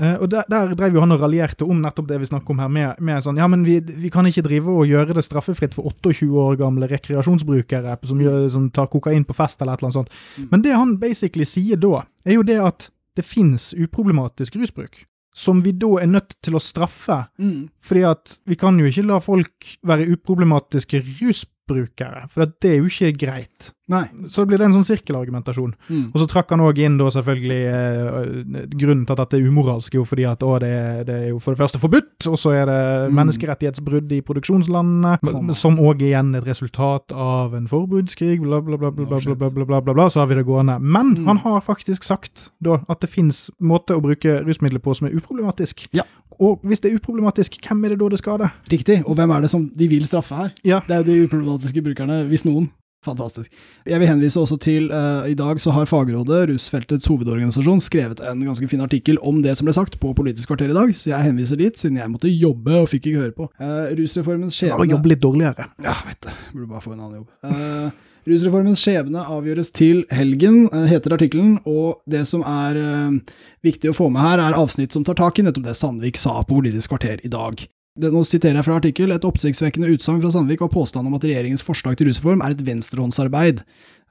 Og 0.00 0.30
der, 0.32 0.46
der, 0.48 0.70
drev 0.78 0.94
jo 0.96 1.02
han 1.02 1.12
og 1.12 1.20
raljerte 1.20 1.66
om 1.68 1.82
nettopp 1.82 2.06
det 2.08 2.16
vi 2.22 2.28
snakker 2.30 2.54
om 2.54 2.60
her, 2.62 2.70
med, 2.72 3.02
med 3.04 3.20
sånn 3.20 3.36
Ja, 3.36 3.44
men 3.50 3.66
vi, 3.66 3.74
vi, 3.84 4.08
kan 4.12 4.24
ikke 4.24 4.46
drive 4.46 4.72
og 4.72 4.88
gjøre 4.88 5.12
det 5.18 5.26
straffefritt 5.26 5.76
for 5.76 5.90
28 5.90 6.30
år 6.40 6.56
gamle 6.62 6.88
rekreasjonsbrukere 7.20 7.98
som, 8.06 8.20
gjør, 8.20 8.48
som 8.52 8.70
tar 8.70 8.88
kokain 8.90 9.24
på 9.24 9.36
fest 9.36 9.60
eller 9.60 9.74
et 9.74 9.82
eller 9.82 9.90
annet 9.90 10.00
sånt. 10.00 10.16
Mm. 10.36 10.48
Men 10.50 10.64
det 10.64 10.74
han 10.76 10.96
basically 11.00 11.46
sier 11.48 11.80
da, 11.80 12.04
er 12.24 12.38
jo 12.38 12.46
det 12.46 12.58
at 12.62 12.90
det 13.16 13.26
fins 13.26 13.72
uproblematisk 13.74 14.56
rusbruk. 14.56 15.04
Som 15.34 15.62
vi 15.62 15.72
da 15.78 16.00
er 16.02 16.10
nødt 16.10 16.34
til 16.42 16.56
å 16.58 16.62
straffe. 16.62 17.24
Mm. 17.38 17.68
Fordi 17.78 18.02
at 18.08 18.38
vi 18.50 18.58
kan 18.58 18.78
jo 18.80 18.88
ikke 18.88 19.06
la 19.06 19.20
folk 19.22 19.74
være 19.86 20.08
uproblematiske 20.16 21.02
rusbrukere, 21.20 22.26
for 22.32 22.50
det 22.60 22.72
er 22.72 22.80
jo 22.80 22.90
ikke 22.90 23.12
greit. 23.26 23.70
Nei. 23.90 24.04
Så 24.30 24.44
blir 24.46 24.60
det 24.60 24.68
en 24.68 24.76
sånn 24.76 24.86
sirkelargumentasjon. 24.86 25.72
Mm. 25.88 26.04
Og 26.12 26.20
så 26.22 26.26
trakk 26.30 26.52
han 26.54 26.62
òg 26.62 26.78
inn 26.84 26.98
da 27.00 27.08
selvfølgelig 27.10 27.58
eh, 27.66 28.68
grunnen 28.70 29.02
til 29.08 29.14
at 29.16 29.22
dette 29.24 29.40
er 29.40 29.48
umoralsk, 29.50 29.96
jo 29.98 30.04
fordi 30.06 30.26
at 30.30 30.44
å, 30.46 30.52
det, 30.62 30.70
det, 31.08 31.16
er 31.24 31.32
jo 31.32 31.40
for 31.42 31.56
det 31.56 31.62
første 31.64 31.80
forbudt, 31.82 32.28
og 32.30 32.38
så 32.38 32.54
er 32.60 32.70
det 32.70 32.78
mm. 32.80 33.18
menneskerettighetsbrudd 33.18 34.14
i 34.14 34.20
produksjonslandene, 34.26 35.16
Kom. 35.24 35.52
som 35.58 35.80
òg 35.82 36.04
igjen 36.06 36.34
er 36.36 36.44
et 36.44 36.52
resultat 36.52 37.16
av 37.16 37.56
en 37.58 37.66
forbudskrig, 37.70 38.38
bla, 38.44 38.62
bla, 38.62 38.78
bla, 38.78 38.92
bla, 38.94 39.08
bla, 39.10 39.20
bla, 39.26 39.36
bla, 39.42 39.66
bla, 39.66 39.82
bla, 39.82 39.96
bla, 39.96 40.08
så 40.12 40.22
har 40.22 40.30
vi 40.30 40.38
det 40.38 40.46
gående. 40.46 40.78
Men 40.80 41.16
mm. 41.18 41.26
han 41.26 41.42
har 41.44 41.60
faktisk 41.66 42.06
sagt 42.06 42.48
da 42.62 42.78
at 42.86 43.02
det 43.02 43.10
fins 43.10 43.48
måter 43.58 43.98
å 43.98 44.04
bruke 44.04 44.40
rusmidler 44.46 44.82
på 44.82 44.94
som 44.96 45.10
er 45.10 45.18
uproblematisk. 45.18 45.88
Ja. 45.96 46.06
Og 46.40 46.62
hvis 46.64 46.80
det 46.80 46.90
er 46.90 46.96
uproblematisk, 46.96 47.58
hvem 47.66 47.84
er 47.84 47.92
det 47.92 48.00
da 48.00 48.08
det 48.12 48.20
skader? 48.22 48.52
Riktig, 48.70 49.02
og 49.04 49.18
hvem 49.18 49.34
er 49.34 49.44
det 49.44 49.50
som 49.52 49.66
de 49.76 49.88
vil 49.90 50.06
straffe 50.08 50.38
her? 50.38 50.54
Ja. 50.64 50.80
Det 50.86 50.96
er 50.96 51.02
jo 51.02 51.10
de 51.10 51.24
uproblematiske 51.26 51.82
brukerne, 51.84 52.22
hvis 52.30 52.46
noen. 52.48 52.70
Fantastisk. 53.00 53.48
Jeg 53.88 53.96
vil 53.96 54.10
henvise 54.10 54.36
også 54.36 54.58
til 54.60 54.90
uh, 54.92 55.24
I 55.24 55.32
dag 55.32 55.60
så 55.62 55.72
har 55.72 55.86
Fagrådet, 55.88 56.42
rusfeltets 56.50 57.08
hovedorganisasjon, 57.08 57.80
skrevet 57.80 58.20
en 58.20 58.42
ganske 58.44 58.68
fin 58.68 58.84
artikkel 58.84 59.16
om 59.24 59.38
det 59.40 59.54
som 59.56 59.68
ble 59.68 59.72
sagt 59.72 59.96
på 60.02 60.12
Politisk 60.18 60.52
kvarter 60.52 60.68
i 60.68 60.76
dag, 60.76 60.92
så 60.92 61.14
jeg 61.14 61.30
henviser 61.30 61.56
dit, 61.56 61.80
siden 61.80 61.96
jeg 61.96 62.12
måtte 62.12 62.28
jobbe 62.28 62.76
og 62.82 62.90
fikk 62.92 63.08
ikke 63.08 63.22
høre 63.22 63.34
på. 63.38 63.48
Uh, 63.56 63.88
rusreformens 63.96 64.58
skjebne 64.60 64.82
Bare 64.82 64.92
jobbe 64.92 65.14
litt 65.14 65.24
dårligere. 65.24 65.70
Ja, 65.80 65.96
vet 66.10 66.20
det. 66.28 66.36
Burde 66.52 66.70
bare 66.74 66.84
få 66.84 66.92
en 66.92 67.00
annen 67.00 67.22
jobb. 67.22 67.32
Uh, 67.40 68.06
Rusreformens 68.28 68.84
skjebne 68.84 69.24
avgjøres 69.32 69.72
til 69.72 70.04
helgen, 70.12 70.66
heter 70.92 71.16
artikkelen, 71.16 71.56
og 71.64 72.02
det 72.04 72.26
som 72.28 72.44
er 72.44 72.76
viktig 73.64 73.94
å 73.94 73.96
få 73.96 74.10
med 74.12 74.20
her, 74.20 74.44
er 74.44 74.60
avsnitt 74.60 74.92
som 74.92 75.08
tar 75.08 75.16
tak 75.16 75.40
i 75.40 75.46
nettopp 75.48 75.64
det 75.64 75.78
Sandvik 75.80 76.20
sa 76.20 76.42
på 76.44 76.60
Politisk 76.60 76.92
kvarter 76.92 77.24
i 77.24 77.32
dag. 77.32 77.64
Det, 77.98 78.12
nå 78.14 78.22
siterer 78.22 78.60
jeg 78.60 78.66
fra 78.68 78.76
artikkel. 78.78 79.10
Et 79.10 79.24
oppsiktsvekkende 79.26 79.90
utsagn 79.90 80.20
fra 80.22 80.30
Sandvik 80.30 80.62
var 80.62 80.70
påstanden 80.70 81.10
om 81.10 81.18
at 81.18 81.24
regjeringens 81.26 81.64
forslag 81.66 81.96
til 81.98 82.06
rusreform 82.06 82.44
er 82.46 82.54
et 82.54 82.62
venstrehåndsarbeid. 82.66 83.64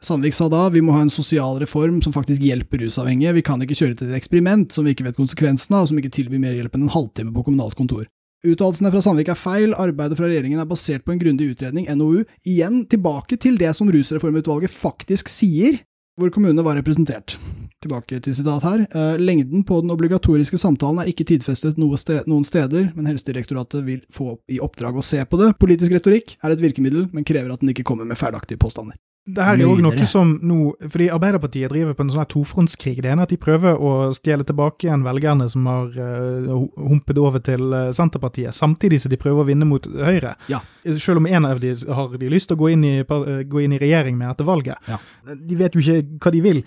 Sandvik 0.04 0.36
sa 0.36 0.50
da 0.52 0.66
vi 0.74 0.84
må 0.84 0.96
ha 0.96 1.04
en 1.06 1.12
sosial 1.12 1.62
reform 1.64 2.02
som 2.04 2.14
faktisk 2.16 2.44
hjelper 2.44 2.84
rusavhengige, 2.84 3.34
vi 3.36 3.44
kan 3.44 3.64
ikke 3.64 3.78
kjøre 3.80 3.98
til 4.00 4.12
et 4.12 4.20
eksperiment 4.20 4.72
som 4.76 4.88
vi 4.88 4.94
ikke 4.96 5.08
vet 5.08 5.20
konsekvensene 5.20 5.80
av, 5.80 5.88
og 5.88 5.92
som 5.92 6.00
ikke 6.00 6.12
tilbyr 6.16 6.44
mer 6.44 6.56
hjelp 6.56 6.76
enn 6.76 6.88
en 6.88 6.94
halvtime 6.96 7.34
på 7.36 7.44
kommunalt 7.48 7.76
kontor. 7.80 8.08
Uttalelsene 8.48 8.92
fra 8.94 9.02
Sandvik 9.04 9.32
er 9.34 9.40
feil, 9.40 9.76
arbeidet 9.76 10.16
fra 10.16 10.30
regjeringen 10.30 10.62
er 10.64 10.68
basert 10.68 11.04
på 11.04 11.12
en 11.12 11.20
grundig 11.20 11.50
utredning, 11.52 11.90
NOU, 12.00 12.24
igjen 12.48 12.86
tilbake 12.88 13.36
til 13.36 13.60
det 13.60 13.74
som 13.76 13.92
Rusreformutvalget 13.92 14.72
faktisk 14.72 15.32
sier, 15.32 15.82
hvor 16.20 16.32
kommunene 16.32 16.64
var 16.64 16.80
representert. 16.80 17.36
Tilbake 17.80 18.20
til 18.20 18.36
sitat 18.36 18.66
her. 18.68 18.86
Uh, 18.92 19.16
lengden 19.22 19.64
på 19.68 19.80
den 19.84 19.94
obligatoriske 19.94 20.60
samtalen 20.60 21.00
er 21.00 21.12
ikke 21.12 21.28
tidfestet 21.30 21.80
noen 21.80 22.46
steder, 22.48 22.90
men 22.96 23.08
Helsedirektoratet 23.08 23.86
vil 23.88 24.02
få 24.12 24.34
i 24.52 24.60
oppdrag 24.64 25.00
å 25.00 25.06
se 25.06 25.24
på 25.24 25.40
det. 25.40 25.54
Politisk 25.62 25.96
retorikk 25.96 26.36
er 26.44 26.56
et 26.56 26.64
virkemiddel, 26.64 27.08
men 27.16 27.28
krever 27.28 27.54
at 27.54 27.64
den 27.64 27.72
ikke 27.72 27.88
kommer 27.88 28.10
med 28.10 28.20
feilaktige 28.20 28.60
påstander. 28.60 29.00
Det 29.36 29.46
her 29.46 29.58
er 29.58 29.64
jo 29.64 29.76
noe 29.84 30.06
som 30.10 30.32
nå 30.46 30.58
Fordi 30.82 31.10
Arbeiderpartiet 31.14 31.72
driver 31.72 31.96
på 31.98 32.06
en 32.06 32.12
sånn 32.14 32.24
her 32.24 32.30
tofrontskrig. 32.32 32.98
Det 33.04 33.12
ene 33.12 33.24
er 33.24 33.30
at 33.30 33.34
de 33.34 33.40
prøver 33.42 33.78
å 33.78 33.92
stjele 34.16 34.46
tilbake 34.48 34.88
igjen 34.88 35.06
velgerne 35.06 35.48
som 35.52 35.68
har 35.70 35.96
uh, 35.96 36.54
humpet 36.90 37.20
over 37.22 37.44
til 37.44 37.74
uh, 37.74 37.90
Senterpartiet, 37.96 38.56
samtidig 38.56 39.02
som 39.04 39.14
de 39.14 39.20
prøver 39.22 39.44
å 39.44 39.48
vinne 39.50 39.68
mot 39.70 39.86
Høyre. 39.86 40.36
Ja. 40.52 40.62
Selv 40.98 41.22
om 41.22 41.28
en 41.30 41.48
av 41.48 41.62
de 41.62 41.74
har 41.74 42.16
de 42.22 42.32
lyst 42.32 42.50
til 42.50 42.58
å 42.58 42.62
gå 42.64 42.72
inn 42.74 42.86
i, 42.88 42.94
uh, 43.04 43.28
gå 43.50 43.64
inn 43.66 43.76
i 43.76 43.82
regjering 43.82 44.18
med 44.20 44.32
etter 44.32 44.48
valget. 44.48 44.80
Ja. 44.90 45.00
De 45.36 45.60
vet 45.60 45.76
jo 45.76 45.84
ikke 45.84 46.20
hva 46.24 46.34
de 46.34 46.42
vil, 46.44 46.64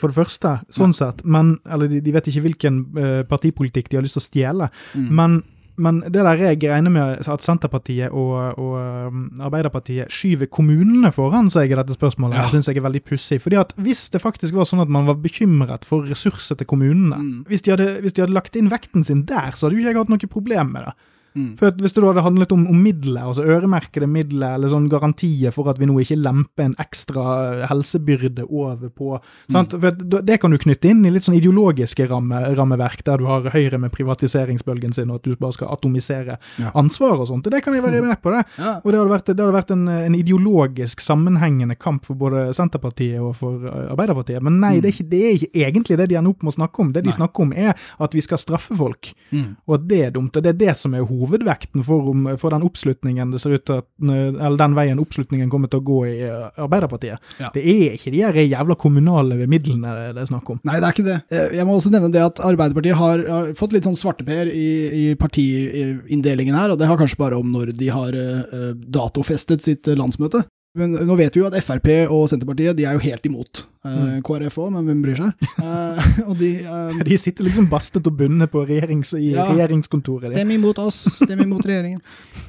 for 0.00 0.08
det 0.08 0.16
første, 0.16 0.52
sånn 0.72 0.94
sett. 0.96 1.22
Men, 1.24 1.56
eller 1.68 1.90
de, 1.90 2.00
de, 2.04 2.14
vet 2.14 2.30
ikke 2.30 2.46
hvilken 2.46 2.80
partipolitikk 3.28 3.90
de 3.90 3.98
har 3.98 4.06
lyst 4.06 4.18
til 4.18 4.24
å 4.24 4.26
stjele. 4.26 4.70
Mm. 4.96 5.10
Men 5.18 5.36
men 5.76 6.00
det 6.04 6.22
der 6.24 6.40
jeg 6.40 6.60
regner 6.70 6.92
med 6.92 7.26
at 7.28 7.44
Senterpartiet 7.44 8.14
og, 8.14 8.58
og 8.58 9.10
um, 9.10 9.26
Arbeiderpartiet 9.44 10.12
skyver 10.12 10.48
kommunene 10.52 11.12
foran 11.12 11.50
seg 11.52 11.72
i 11.72 11.76
dette 11.78 11.96
spørsmålet, 11.96 12.38
ja. 12.38 12.46
syns 12.52 12.70
jeg 12.70 12.80
er 12.80 12.86
veldig 12.86 13.02
pussig. 13.04 13.40
fordi 13.42 13.60
at 13.60 13.74
Hvis 13.76 14.06
det 14.12 14.22
faktisk 14.22 14.56
var 14.56 14.68
sånn 14.68 14.84
at 14.84 14.92
man 14.92 15.08
var 15.08 15.20
bekymret 15.20 15.84
for 15.88 16.06
ressurser 16.08 16.56
til 16.56 16.68
kommunene, 16.68 17.18
mm. 17.18 17.44
hvis, 17.50 17.66
de 17.66 17.74
hadde, 17.74 17.90
hvis, 18.04 18.16
de 18.16 18.24
hadde, 18.24 18.36
lagt 18.36 18.56
inn 18.56 18.72
vekten 18.72 19.04
sin 19.04 19.26
der, 19.28 19.52
så 19.52 19.66
hadde 19.66 19.76
jo 19.76 19.84
ikke 19.84 19.92
jeg 19.92 20.00
hatt 20.00 20.14
noe 20.14 20.32
problem 20.32 20.72
med 20.76 20.88
det. 20.88 20.96
Mm. 21.36 21.52
For 21.60 21.70
Hvis 21.82 21.92
det 21.92 22.04
hadde 22.04 22.24
handlet 22.24 22.52
om, 22.54 22.64
om 22.70 22.78
midler, 22.80 23.26
altså 23.28 23.44
øremerkede 23.44 24.08
midler 24.08 24.56
eller 24.56 24.72
sånn 24.72 24.88
garantier 24.88 25.52
for 25.52 25.68
at 25.70 25.80
vi 25.80 25.88
nå 25.88 25.98
ikke 26.00 26.16
lemper 26.16 26.70
en 26.70 26.76
ekstra 26.80 27.24
helsebyrde 27.68 28.46
over 28.46 28.88
på 28.88 29.18
mm. 29.18 29.56
For 29.76 30.22
Det 30.24 30.38
kan 30.40 30.54
du 30.54 30.58
knytte 30.60 30.90
inn 30.90 31.04
i 31.06 31.12
litt 31.12 31.26
sånn 31.26 31.36
ideologiske 31.36 32.06
ramme, 32.10 32.40
rammeverk, 32.56 33.04
der 33.06 33.20
du 33.20 33.28
har 33.28 33.50
Høyre 33.52 33.78
med 33.80 33.92
privatiseringsbølgen 33.94 34.94
sin, 34.96 35.10
og 35.12 35.20
at 35.20 35.28
du 35.28 35.36
bare 35.38 35.54
skal 35.54 35.70
atomisere 35.74 36.38
ja. 36.60 36.72
ansvar 36.78 37.20
og 37.20 37.28
sånt. 37.30 37.50
Det 37.52 37.60
kan 37.64 37.74
vi 37.76 37.82
være 37.84 38.02
med 38.04 38.20
på, 38.22 38.32
det. 38.34 38.42
Ja. 38.58 38.76
Og 38.80 38.90
det 38.90 39.00
hadde 39.00 39.12
vært, 39.12 39.28
det 39.30 39.44
hadde 39.44 39.56
vært 39.56 39.72
en, 39.74 39.84
en, 39.92 40.16
ideologisk 40.16 41.02
sammenhengende 41.04 41.76
kamp 41.78 42.06
for 42.08 42.18
både 42.18 42.48
Senterpartiet 42.56 43.20
og 43.22 43.36
for 43.38 43.68
Arbeiderpartiet. 43.92 44.42
Men 44.44 44.58
nei, 44.62 44.76
mm. 44.76 44.82
det, 44.82 44.88
er 44.88 44.96
ikke, 44.96 45.08
det, 45.12 45.22
er 45.22 45.38
ikke, 45.38 45.66
egentlig 45.66 46.00
det 46.00 46.08
de 46.10 46.18
ender 46.20 46.32
opp 46.32 46.46
med 46.46 46.54
å 46.54 46.56
snakke 46.56 46.82
om. 46.82 46.92
Det 46.94 47.04
de 47.04 47.12
nei. 47.12 47.18
snakker 47.18 47.46
om, 47.46 47.54
er 47.66 47.88
at 48.06 48.16
vi 48.16 48.24
skal 48.24 48.40
straffe 48.40 48.76
folk, 48.78 49.12
mm. 49.30 49.48
og 49.68 49.78
at 49.78 49.86
det 49.90 50.02
er 50.06 50.16
dumt. 50.16 50.36
Og 50.36 50.46
det 50.46 50.54
er 50.54 50.60
det 50.64 50.76
som 50.78 50.96
er 50.96 51.06
hovedvekten 51.26 51.84
for, 51.86 52.12
for 52.40 52.54
den 52.54 52.64
oppslutningen 52.66 53.34
det 53.34 53.40
ser 53.42 53.56
ut 53.56 53.66
til 53.66 53.82
at, 53.82 53.88
eller 54.06 54.58
den 54.60 54.76
veien 54.78 55.02
oppslutningen 55.02 55.50
kommer 55.52 55.70
til 55.72 55.82
å 55.82 55.86
gå 55.86 55.98
i 56.08 56.16
Arbeiderpartiet. 56.26 57.34
Ja. 57.42 57.50
Det 57.54 57.62
er 57.62 57.96
ikke 57.96 58.12
de 58.14 58.22
her 58.24 58.40
jævla 58.42 58.78
kommunale 58.80 59.38
midlene 59.50 59.94
det 60.16 60.22
er 60.22 60.30
snakk 60.30 60.50
om. 60.54 60.60
Nei, 60.66 60.78
det 60.80 60.88
er 60.88 60.96
ikke 60.96 61.06
det. 61.06 61.18
Eh, 61.30 61.56
jeg 61.58 61.68
må 61.68 61.76
også 61.76 61.92
nevne 61.94 62.12
det 62.14 62.24
at 62.24 62.42
Arbeiderpartiet 62.46 62.98
har, 62.98 63.24
har 63.30 63.52
fått 63.58 63.76
litt 63.76 63.86
sånn 63.88 63.98
svarteper 63.98 64.50
i, 64.50 64.68
i 64.86 65.06
partiinndelingen 65.20 66.56
her, 66.56 66.74
og 66.74 66.80
det 66.80 66.88
har 66.90 67.00
kanskje 67.00 67.20
bare 67.20 67.40
om 67.40 67.50
når 67.52 67.72
de 67.76 67.90
har 67.92 68.16
uh, 68.16 68.70
datofestet 68.74 69.64
sitt 69.64 69.88
landsmøte. 69.90 70.44
Men 70.76 70.92
nå 71.08 71.16
vet 71.16 71.36
vi 71.36 71.40
jo 71.40 71.48
at 71.48 71.56
Frp 71.64 71.88
og 72.12 72.26
Senterpartiet 72.30 72.76
de 72.76 72.84
er 72.84 72.98
jo 72.98 73.02
helt 73.06 73.26
imot. 73.28 73.64
eh, 73.86 74.18
KrF 74.26 74.58
òg, 74.60 74.74
men 74.74 74.88
hvem 74.90 75.02
bryr 75.04 75.22
seg? 75.22 75.46
Uh, 75.66 76.32
de, 76.36 76.50
eh, 76.62 77.00
de, 77.08 77.16
sitter 77.20 77.46
liksom 77.46 77.68
bastet 77.70 78.06
og 78.06 78.16
bundet 78.18 78.52
på 78.52 78.64
regjerings, 78.68 79.14
i 79.16 79.32
ja, 79.32 79.48
regjeringskontoret. 79.50 80.30
Stem 80.34 80.52
imot 80.56 80.80
oss, 80.82 81.02
stem 81.22 81.42
imot 81.46 81.66
regjeringen. 81.66 82.02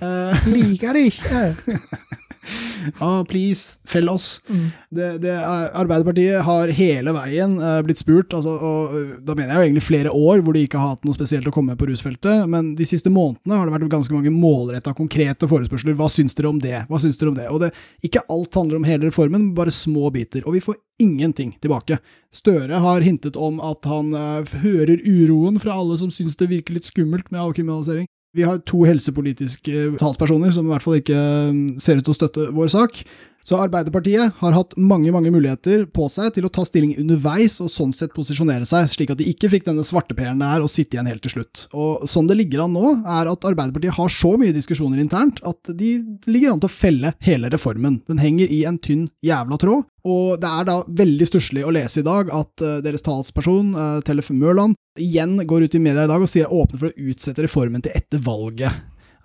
Liker 0.53 0.97
det 0.97 1.07
ikke! 1.13 2.23
ah, 3.03 3.23
please, 3.27 3.77
fell 3.85 4.09
oss. 4.09 4.41
Mm. 4.49 4.67
Det, 4.89 5.09
det, 5.23 5.35
Arbeiderpartiet 5.77 6.41
har 6.47 6.71
hele 6.77 7.13
veien 7.15 7.57
eh, 7.59 7.79
blitt 7.85 8.01
spurt, 8.01 8.33
altså, 8.37 8.55
og 8.57 8.95
uh, 8.95 9.13
da 9.23 9.35
mener 9.37 9.53
jeg 9.53 9.59
jo 9.59 9.67
egentlig 9.67 9.85
flere 9.87 10.13
år 10.13 10.43
hvor 10.43 10.57
de 10.57 10.63
ikke 10.67 10.81
har 10.81 10.95
hatt 10.95 11.07
noe 11.07 11.17
spesielt 11.17 11.47
å 11.49 11.53
komme 11.55 11.73
med 11.73 11.81
på 11.81 11.89
rusfeltet, 11.89 12.47
men 12.49 12.73
de 12.77 12.87
siste 12.87 13.11
månedene 13.13 13.59
har 13.59 13.67
det 13.67 13.75
vært 13.75 13.93
ganske 13.93 14.15
mange 14.15 14.33
målretta, 14.33 14.95
konkrete 14.97 15.49
forespørsler. 15.49 15.97
Hva 15.97 16.09
syns 16.13 16.37
dere 16.37 16.51
om 16.51 16.61
det? 16.63 16.83
Hva 16.89 17.01
syns 17.03 17.19
dere 17.19 17.33
om 17.33 17.39
det? 17.39 17.47
Og 17.51 17.63
det, 17.63 17.71
ikke 18.05 18.25
alt 18.33 18.59
handler 18.59 18.81
om 18.81 18.87
hele 18.87 19.09
reformen, 19.09 19.51
bare 19.57 19.73
små 19.73 20.11
biter. 20.13 20.45
Og 20.47 20.57
vi 20.57 20.63
får 20.63 20.79
ingenting 21.01 21.57
tilbake. 21.61 21.99
Støre 22.33 22.81
har 22.81 23.05
hintet 23.05 23.37
om 23.39 23.61
at 23.63 23.85
han 23.87 24.13
eh, 24.17 24.57
hører 24.63 25.01
uroen 25.05 25.59
fra 25.61 25.77
alle 25.77 25.97
som 25.99 26.11
syns 26.13 26.37
det 26.39 26.49
virker 26.51 26.77
litt 26.77 26.89
skummelt 26.89 27.31
med 27.31 27.41
avkriminalisering. 27.43 28.07
Vi 28.37 28.45
har 28.45 28.59
to 28.69 28.83
helsepolitiske 28.85 29.97
talspersoner 29.97 30.53
som 30.53 30.67
i 30.67 30.73
hvert 30.73 30.85
fall 30.85 30.99
ikke 30.99 31.21
mm, 31.51 31.63
ser 31.81 31.97
ut 31.97 32.05
til 32.05 32.13
å 32.13 32.19
støtte 32.19 32.49
vår 32.53 32.69
sak. 32.69 33.01
Så 33.47 33.55
Arbeiderpartiet 33.55 34.41
har 34.41 34.55
hatt 34.57 34.73
mange 34.75 35.11
mange 35.15 35.31
muligheter 35.31 35.85
på 35.95 36.09
seg 36.11 36.33
til 36.35 36.43
å 36.43 36.51
ta 36.51 36.65
stilling 36.67 36.97
underveis 36.99 37.53
og 37.63 37.69
sånn 37.71 37.93
sett 37.95 38.11
posisjonere 38.11 38.67
seg, 38.67 38.89
slik 38.91 39.13
at 39.13 39.21
de 39.21 39.29
ikke 39.31 39.47
fikk 39.53 39.69
denne 39.69 39.85
svarteperen 39.87 40.41
der 40.43 40.65
og 40.65 40.71
sitte 40.71 40.97
igjen 40.97 41.07
helt 41.07 41.23
til 41.23 41.37
slutt. 41.37 41.63
Og 41.71 42.03
Sånn 42.11 42.27
det 42.27 42.35
ligger 42.35 42.65
an 42.65 42.75
nå, 42.75 42.89
er 43.07 43.29
at 43.31 43.47
Arbeiderpartiet 43.47 43.95
har 43.95 44.11
så 44.11 44.33
mye 44.39 44.55
diskusjoner 44.55 44.99
internt 44.99 45.39
at 45.47 45.71
de 45.79 45.93
ligger 46.27 46.51
an 46.51 46.63
til 46.63 46.67
å 46.67 46.75
felle 46.75 47.13
hele 47.23 47.51
reformen. 47.53 48.01
Den 48.11 48.19
henger 48.19 48.51
i 48.51 48.65
en 48.67 48.81
tynn 48.83 49.07
jævla 49.23 49.61
tråd, 49.63 49.87
og 50.07 50.43
det 50.43 50.51
er 50.51 50.67
da 50.67 50.77
veldig 50.99 51.29
stusslig 51.31 51.63
å 51.63 51.71
lese 51.71 52.03
i 52.03 52.07
dag 52.07 52.33
at 52.35 52.65
uh, 52.65 52.77
deres 52.83 53.05
talsperson, 53.07 53.71
uh, 53.79 54.03
Tellef 54.03 54.33
Mørland, 54.35 54.75
igjen 54.99 55.37
går 55.47 55.67
ut 55.67 55.79
i 55.79 55.83
media 55.87 56.03
i 56.03 56.11
dag 56.11 56.23
og 56.23 56.31
sier 56.31 56.51
åpne 56.51 56.83
for 56.83 56.91
å 56.91 57.11
utsette 57.11 57.47
reformen 57.47 57.83
til 57.85 57.95
etter 57.95 58.19
valget. 58.27 58.75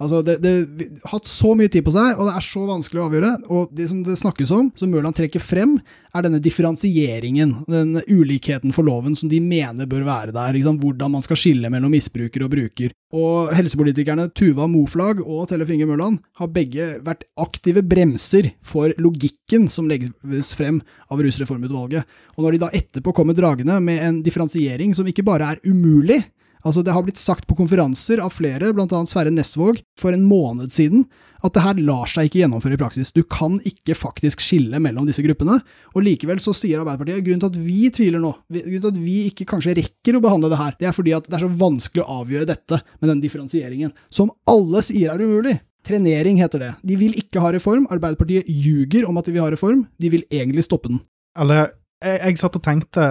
Altså, 0.01 0.23
det, 0.25 0.39
det, 0.43 0.89
har 1.05 1.17
hatt 1.19 1.29
så 1.29 1.53
mye 1.59 1.71
tid 1.71 1.85
på 1.87 1.93
seg, 1.95 2.17
og 2.17 2.29
det 2.29 2.37
er 2.39 2.47
så 2.47 2.63
vanskelig 2.69 3.03
å 3.03 3.09
avgjøre. 3.09 3.33
Og 3.53 3.75
det 3.77 3.89
som 3.91 4.01
det 4.07 4.17
snakkes 4.19 4.53
om, 4.55 4.71
som 4.79 4.91
Mørland 4.93 5.17
trekker 5.19 5.43
frem, 5.43 5.77
er 6.13 6.25
denne 6.27 6.41
differensieringen, 6.43 7.55
den 7.71 8.01
ulikheten 8.09 8.75
for 8.75 8.87
loven 8.87 9.17
som 9.19 9.31
de 9.33 9.41
mener 9.43 9.89
bør 9.89 10.07
være 10.09 10.35
der. 10.37 10.59
Hvordan 10.63 11.15
man 11.15 11.25
skal 11.25 11.39
skille 11.41 11.71
mellom 11.73 11.93
misbruker 11.93 12.45
og 12.47 12.53
bruker. 12.55 12.93
Og 13.13 13.53
helsepolitikerne 13.53 14.31
Tuva 14.37 14.67
Moflag 14.71 15.21
og 15.23 15.47
Tellef 15.51 15.73
Inge 15.75 15.89
Mørland 15.89 16.21
har 16.41 16.53
begge 16.53 16.89
vært 17.05 17.27
aktive 17.41 17.85
bremser 17.85 18.53
for 18.65 18.95
logikken 19.01 19.69
som 19.73 19.91
legges 19.91 20.55
frem 20.57 20.81
av 21.13 21.21
Rusreformutvalget. 21.21 22.09
Og 22.37 22.45
når 22.45 22.57
de 22.57 22.63
da 22.65 22.71
etterpå 22.73 23.13
kommer 23.17 23.37
dragende 23.37 23.77
med 23.85 24.01
en 24.01 24.23
differensiering 24.25 24.97
som 24.97 25.09
ikke 25.09 25.27
bare 25.27 25.53
er 25.53 25.61
umulig, 25.69 26.23
Altså, 26.63 26.85
det 26.87 26.95
har 26.95 27.03
blitt 27.05 27.21
sagt 27.21 27.49
på 27.49 27.57
konferanser 27.59 28.23
av 28.23 28.35
flere, 28.35 28.71
bl.a. 28.75 29.03
Sverre 29.11 29.33
Nesvåg, 29.35 29.81
for 29.99 30.15
en 30.15 30.25
måned 30.27 30.73
siden, 30.75 31.07
at 31.43 31.57
det 31.57 31.65
her 31.65 31.81
lar 31.83 32.11
seg 32.11 32.29
ikke 32.29 32.43
gjennomføre 32.45 32.77
i 32.77 32.81
praksis. 32.81 33.11
Du 33.15 33.25
kan 33.27 33.59
ikke 33.67 33.97
faktisk 33.99 34.43
skille 34.45 34.79
mellom 34.83 35.09
disse 35.09 35.25
gruppene. 35.25 35.59
Og 35.97 36.07
likevel 36.07 36.39
så 36.43 36.55
sier 36.55 36.83
Arbeiderpartiet 36.83 37.27
grunnen 37.27 37.43
til 37.43 37.51
at 37.51 37.59
vi 37.67 37.91
tviler 37.95 38.23
nå, 38.23 38.31
grunnen 38.53 38.85
til 38.87 38.93
at 38.93 39.03
vi 39.03 39.17
ikke 39.33 39.49
kanskje 39.51 39.75
rekker 39.81 40.19
å 40.19 40.23
behandle 40.23 40.53
det 40.53 40.61
her, 40.63 40.79
det 40.79 40.91
er 40.91 40.97
fordi 40.97 41.17
at 41.19 41.27
det 41.27 41.39
er 41.39 41.45
så 41.47 41.51
vanskelig 41.65 42.05
å 42.05 42.23
avgjøre 42.23 42.51
dette 42.53 42.79
med 42.95 43.11
den 43.11 43.23
differensieringen, 43.25 43.95
som 44.13 44.31
alle 44.51 44.85
sier 44.87 45.13
er 45.15 45.27
umulig. 45.27 45.59
Trenering 45.83 46.39
heter 46.39 46.63
det. 46.63 46.73
De 46.87 46.95
vil 46.95 47.17
ikke 47.19 47.43
ha 47.43 47.51
reform. 47.51 47.89
Arbeiderpartiet 47.91 48.47
ljuger 48.47 49.09
om 49.11 49.17
at 49.19 49.27
de 49.27 49.35
vil 49.35 49.43
ha 49.43 49.51
reform. 49.51 49.81
De 49.99 50.13
vil 50.13 50.23
egentlig 50.31 50.63
stoppe 50.69 50.93
den. 50.93 51.01
Eller 51.35 51.73
jeg, 52.03 52.21
jeg, 52.21 52.39
satt 52.43 52.59
og 52.59 52.65
tenkte 52.67 53.07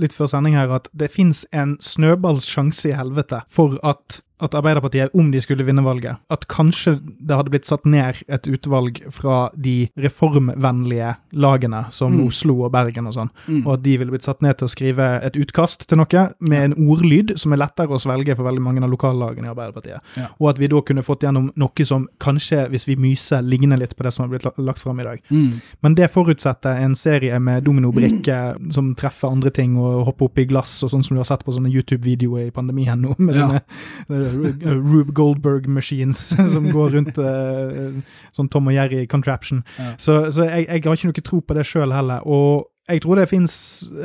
litt 0.00 0.14
før 0.16 0.30
sending 0.30 0.56
her 0.58 0.72
at 0.76 0.88
det 0.96 1.10
fins 1.14 1.44
en 1.54 1.76
snøballsjanse 1.82 2.90
i 2.90 2.96
helvete 2.98 3.42
for 3.52 3.78
at 3.86 4.20
at 4.44 4.54
Arbeiderpartiet, 4.58 5.14
om 5.16 5.30
de 5.32 5.40
skulle 5.42 5.66
vinne 5.66 5.84
valget, 5.84 6.20
at 6.32 6.46
kanskje 6.52 6.98
det 7.02 7.38
hadde 7.38 7.52
blitt 7.52 7.68
satt 7.68 7.86
ned 7.88 8.20
et 8.28 8.48
utvalg 8.50 9.00
fra 9.14 9.48
de 9.56 9.88
reformvennlige 10.00 11.14
lagene, 11.32 11.84
som 11.94 12.14
mm. 12.14 12.24
Oslo 12.26 12.58
og 12.66 12.72
Bergen 12.74 13.08
og 13.10 13.16
sånn, 13.16 13.32
mm. 13.46 13.62
og 13.64 13.72
at 13.76 13.84
de 13.86 13.96
ville 14.00 14.14
blitt 14.14 14.26
satt 14.26 14.42
ned 14.44 14.58
til 14.58 14.68
å 14.68 14.72
skrive 14.72 15.08
et 15.24 15.38
utkast 15.40 15.86
til 15.88 16.00
noe 16.00 16.26
med 16.44 16.68
en 16.68 16.76
ordlyd 16.90 17.34
som 17.40 17.54
er 17.54 17.62
lettere 17.64 17.94
å 17.94 18.00
svelge 18.00 18.36
for 18.36 18.46
veldig 18.48 18.64
mange 18.64 18.84
av 18.84 18.92
lokallagene 18.92 19.48
i 19.48 19.52
Arbeiderpartiet. 19.52 20.14
Ja. 20.20 20.28
Og 20.38 20.52
at 20.52 20.60
vi 20.62 20.70
da 20.70 20.82
kunne 20.84 21.04
fått 21.06 21.24
gjennom 21.26 21.50
noe 21.60 21.88
som 21.88 22.06
kanskje, 22.22 22.66
hvis 22.72 22.86
vi 22.88 22.98
myser, 23.00 23.44
ligner 23.44 23.80
litt 23.80 23.96
på 23.96 24.06
det 24.06 24.14
som 24.14 24.24
har 24.24 24.32
blitt 24.32 24.46
lagt 24.60 24.82
fram 24.82 25.00
i 25.00 25.06
dag. 25.06 25.22
Mm. 25.30 25.60
Men 25.84 25.96
det 25.98 26.10
forutsetter 26.14 26.82
en 26.84 26.96
serie 26.98 27.38
med 27.42 27.64
dominobrikker 27.66 28.60
som 28.74 28.92
treffer 28.98 29.32
andre 29.32 29.52
ting 29.54 29.76
og 29.80 30.04
hopper 30.10 30.28
opp 30.28 30.42
i 30.42 30.46
glass, 30.48 30.76
og 30.84 30.92
sånn 30.92 31.04
som 31.06 31.16
du 31.16 31.22
har 31.22 31.28
sett 31.28 31.44
på 31.46 31.54
sånne 31.54 31.72
YouTube-videoer 31.72 32.48
i 32.48 32.54
pandemien 32.54 33.00
nå. 33.00 33.16
med 33.18 33.38
ja. 33.38 33.46
sånne 33.46 34.22
Rube 34.34 35.14
Goldberg 35.16 35.68
Machines 35.70 36.26
som 36.54 36.68
går 36.72 36.94
rundt 36.98 37.18
uh, 37.18 37.98
sånn 38.36 38.50
Tom 38.52 38.70
og 38.70 38.76
Jerry 38.76 39.06
contraption. 39.10 39.64
Ja. 39.78 39.94
Så, 39.98 40.20
så 40.34 40.48
jeg, 40.48 40.68
jeg, 40.68 40.84
har 40.86 40.98
ikke 40.98 41.12
noe 41.12 41.26
tro 41.26 41.42
på 41.44 41.58
det 41.58 41.66
sjøl 41.68 41.94
heller. 41.94 42.24
Og 42.26 42.70
jeg 42.90 43.00
tror 43.00 43.16
det 43.16 43.30
finnes 43.30 43.54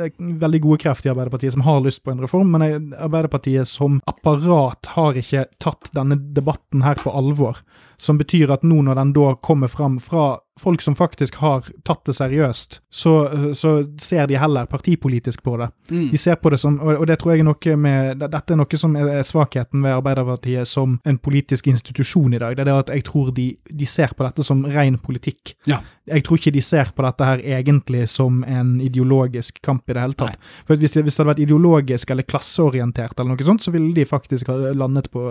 eh, 0.00 0.12
veldig 0.16 0.60
gode 0.64 0.80
krefter 0.80 1.10
i 1.10 1.12
Arbeiderpartiet 1.12 1.52
som 1.52 1.64
har 1.66 1.82
lyst 1.84 2.00
på 2.04 2.14
en 2.14 2.22
reform, 2.22 2.54
men 2.54 2.94
Arbeiderpartiet 2.96 3.68
som 3.68 3.98
apparat 4.08 4.94
har 4.94 5.18
ikke 5.20 5.44
tatt 5.60 5.90
denne 5.96 6.16
debatten 6.36 6.86
her 6.86 6.96
på 7.00 7.12
alvor. 7.12 7.60
Som 8.00 8.20
betyr 8.20 8.54
at 8.54 8.64
nå 8.64 8.80
når 8.86 8.96
den 8.96 9.12
da 9.16 9.34
kommer 9.44 9.68
fram 9.68 9.98
fra 10.00 10.38
folk 10.60 10.82
som 10.84 10.96
faktisk 10.96 11.40
har 11.40 11.68
tatt 11.88 12.04
det 12.08 12.14
seriøst, 12.18 12.80
så, 12.92 13.14
så 13.56 13.72
ser 14.00 14.28
de 14.28 14.38
heller 14.40 14.68
partipolitisk 14.70 15.42
på 15.46 15.56
det. 15.60 15.70
Mm. 15.90 16.08
De 16.12 16.20
ser 16.20 16.36
på 16.40 16.52
det 16.52 16.60
som, 16.60 16.76
og 16.80 17.06
det 17.08 17.18
tror 17.20 17.34
jeg 17.34 17.44
er 17.44 17.48
noe 17.48 17.76
med, 17.80 18.20
Dette 18.20 18.54
er 18.54 18.60
noe 18.60 18.80
som 18.80 18.96
er 18.98 19.22
svakheten 19.26 19.84
ved 19.84 19.96
Arbeiderpartiet 19.96 20.68
som 20.68 20.98
en 21.08 21.18
politisk 21.22 21.70
institusjon 21.70 22.36
i 22.36 22.42
dag. 22.42 22.56
Det 22.56 22.64
er 22.64 22.70
det 22.70 22.76
at 22.84 22.92
jeg 22.96 23.06
tror 23.08 23.32
de, 23.36 23.48
de 23.70 23.88
ser 23.88 24.12
på 24.16 24.26
dette 24.26 24.44
som 24.46 24.62
ren 24.68 24.98
politikk. 25.00 25.54
Ja. 25.70 25.80
Jeg 26.10 26.26
tror 26.26 26.40
ikke 26.40 26.54
de 26.54 26.64
ser 26.64 26.90
på 26.96 27.04
dette 27.06 27.26
her 27.26 27.44
egentlig 27.60 28.06
som 28.10 28.42
en 28.44 28.76
ideologisk 28.82 29.60
kamp 29.64 29.88
i 29.88 29.96
det 29.96 30.04
hele 30.04 30.18
tatt. 30.18 30.36
Nei. 30.36 30.54
For 30.68 30.80
hvis 30.80 30.96
det, 30.96 31.04
hvis 31.06 31.16
det, 31.16 31.22
hadde 31.22 31.32
vært 31.32 31.44
ideologisk 31.46 32.12
eller 32.12 32.26
klasseorientert, 32.28 33.16
eller 33.16 33.32
noe 33.34 33.46
sånt, 33.46 33.64
så 33.64 33.72
ville 33.74 33.92
de 33.96 34.06
faktisk 34.08 34.50
ha 34.50 34.74
landet 34.76 35.10
på 35.12 35.24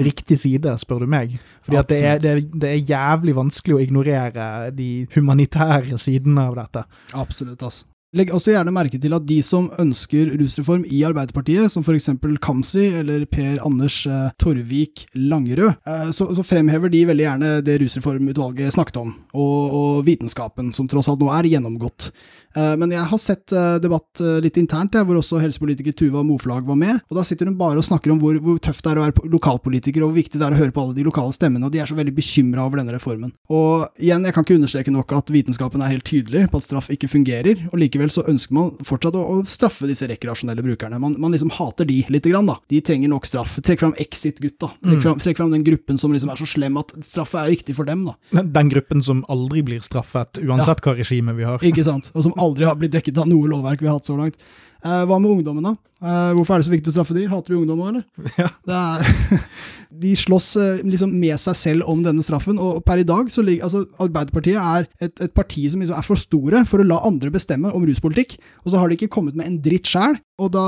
riktig 0.00 0.38
side, 0.40 0.74
spør 0.80 1.04
du 1.04 1.10
meg. 1.10 1.36
Fordi 1.66 1.82
det 1.90 2.00
er, 2.00 2.22
det, 2.22 2.34
det 2.52 2.70
er 2.70 2.92
jævlig 2.94 3.36
vanskelig 3.36 3.76
å 3.76 3.82
ignorere 3.84 4.48
de 4.72 5.06
humanitære 5.14 5.98
sidene 5.98 6.48
av 6.48 6.56
dette. 6.56 6.84
Absolutt, 7.12 7.62
altså. 7.62 7.86
Legg 8.14 8.30
også 8.30 8.52
gjerne 8.52 8.70
merke 8.74 8.98
til 9.02 9.14
at 9.16 9.24
de 9.26 9.40
som 9.42 9.66
ønsker 9.82 10.28
rusreform 10.38 10.84
i 10.86 11.00
Arbeiderpartiet, 11.06 11.72
som 11.72 11.82
f.eks. 11.82 12.12
Kamzy 12.44 12.84
eller 13.00 13.24
Per 13.26 13.58
Anders 13.66 14.04
eh, 14.06 14.28
Torvik 14.38 15.08
Langerød, 15.18 15.80
eh, 15.82 16.06
så, 16.14 16.28
så, 16.36 16.44
fremhever 16.46 16.92
de 16.92 17.02
veldig 17.10 17.26
gjerne 17.26 17.50
det 17.66 17.80
rusreformutvalget 17.82 18.76
snakket 18.76 19.00
om, 19.02 19.10
og, 19.34 19.58
og, 19.66 19.90
vitenskapen, 20.06 20.70
som 20.76 20.86
tross 20.90 21.10
alt 21.10 21.24
nå 21.24 21.32
er 21.34 21.50
gjennomgått. 21.56 22.12
Eh, 22.54 22.74
men 22.78 22.92
jeg 22.94 23.02
har 23.10 23.20
sett 23.20 23.52
eh, 23.54 23.76
debatt 23.82 24.22
eh, 24.22 24.38
litt 24.44 24.58
internt, 24.60 24.94
hvor 24.94 25.18
også 25.18 25.40
helsepolitiker 25.42 25.94
Tuva 25.98 26.22
Moflag 26.26 26.66
var 26.66 26.78
med. 26.78 27.00
og 27.10 27.18
Da 27.18 27.24
sitter 27.26 27.50
hun 27.50 27.58
bare 27.58 27.80
og 27.80 27.86
snakker 27.86 28.14
om 28.14 28.20
hvor, 28.22 28.38
hvor, 28.42 28.60
tøft 28.62 28.84
det 28.84 28.92
er 28.92 29.00
å 29.00 29.06
være 29.08 29.30
lokalpolitiker, 29.32 30.04
og 30.04 30.12
hvor 30.12 30.20
viktig 30.20 30.38
det 30.38 30.46
er 30.46 30.54
å 30.54 30.60
høre 30.60 30.74
på 30.74 30.84
alle 30.84 30.96
de 30.96 31.06
lokale 31.06 31.34
stemmene, 31.34 31.66
og 31.66 31.74
de 31.74 31.82
er 31.82 31.90
så 31.90 31.98
veldig 31.98 32.14
bekymra 32.14 32.66
over 32.68 32.80
denne 32.80 32.94
reformen. 32.94 33.34
Og 33.50 33.88
igjen, 33.98 34.26
jeg 34.28 34.36
kan 34.36 34.46
ikke 34.46 34.58
understreke 34.60 34.94
nok 34.94 35.16
at 35.18 35.34
vitenskapen 35.34 35.82
er 35.82 35.96
helt 35.96 36.06
tydelig 36.06 36.46
på 36.52 36.60
at 36.60 36.68
straff 36.68 36.92
ikke 36.94 37.10
fungerer, 37.10 37.66
og 37.72 37.80
likevel 37.82 38.03
allikevel 38.04 38.12
så 38.12 38.24
ønsker 38.30 38.54
man 38.54 38.70
fortsatt 38.84 39.16
å, 39.16 39.22
å 39.24 39.44
straffe 39.48 39.88
disse 39.88 40.06
rekreasjonelle 40.08 40.62
brukerne. 40.64 40.98
Man, 41.00 41.16
man, 41.20 41.32
liksom 41.32 41.52
hater 41.54 41.86
de 41.88 42.04
lite 42.08 42.30
grann, 42.30 42.46
da. 42.46 42.58
De 42.68 42.80
trenger 42.80 43.08
nok 43.08 43.26
straff. 43.26 43.58
Trekk 43.64 43.80
fram 43.80 43.94
Exit-gutta. 43.98 44.70
Trekk, 44.82 45.04
mm. 45.04 45.22
trekk, 45.22 45.38
fram 45.38 45.54
den 45.54 45.64
gruppen 45.64 45.98
som 45.98 46.12
liksom 46.12 46.32
er 46.32 46.40
så 46.40 46.48
slem 46.48 46.76
at 46.80 46.92
straff 47.04 47.34
er 47.34 47.50
riktig 47.52 47.76
for 47.78 47.88
dem, 47.88 48.06
da. 48.08 48.42
Den 48.42 48.72
gruppen 48.72 49.02
som 49.04 49.24
aldri 49.32 49.64
blir 49.64 49.84
straffet, 49.84 50.42
uansett 50.42 50.80
ja. 50.80 50.84
hva 50.84 50.96
regime 50.98 51.36
vi 51.36 51.48
har. 51.48 51.64
Ikke 51.64 51.86
sant. 51.86 52.10
Og 52.14 52.26
som 52.26 52.36
aldri 52.40 52.68
har 52.68 52.78
blitt 52.78 52.94
dekket 52.94 53.20
av 53.20 53.30
noe 53.30 53.50
lovverk 53.50 53.82
vi 53.82 53.90
har 53.90 53.98
hatt 53.98 54.10
så 54.10 54.18
langt. 54.18 54.38
Eh, 54.84 55.02
hva 55.08 55.16
med 55.16 55.30
ungdommen, 55.32 55.64
da? 55.64 55.72
Eh, 56.04 56.34
hvorfor 56.36 56.54
er 56.54 56.60
det 56.60 56.66
så 56.66 56.72
viktig 56.74 56.90
å 56.90 56.94
straffe 56.98 57.14
de? 57.16 57.24
Hater 57.30 57.54
du 57.54 57.62
ungdom 57.62 57.80
òg, 57.80 57.94
eller? 57.94 58.04
Ja. 58.42 58.50
Er, 58.68 59.46
de 60.04 60.10
slåss 60.18 60.48
eh, 60.60 60.82
liksom 60.84 61.14
med 61.16 61.40
seg 61.40 61.56
selv 61.56 61.88
om 61.88 62.02
denne 62.04 62.24
straffen, 62.26 62.58
og 62.60 62.82
per 62.84 63.00
i 63.00 63.06
dag 63.08 63.30
så 63.32 63.44
ligger 63.46 63.64
altså 63.64 63.84
Arbeiderpartiet 64.04 64.60
er 64.60 64.88
et, 65.00 65.14
et 65.24 65.32
parti 65.32 65.64
som 65.72 65.80
liksom 65.80 65.96
er 65.96 66.04
for 66.04 66.20
store 66.20 66.64
for 66.68 66.82
å 66.82 66.88
la 66.88 67.00
andre 67.08 67.32
bestemme 67.32 67.72
om 67.72 67.86
ruspolitikk, 67.88 68.36
og 68.64 68.74
så 68.74 68.82
har 68.82 68.92
de 68.92 68.98
ikke 68.98 69.12
kommet 69.16 69.38
med 69.38 69.48
en 69.48 69.56
dritt 69.64 69.88
sjæl, 69.88 70.18
og 70.42 70.52
da 70.52 70.66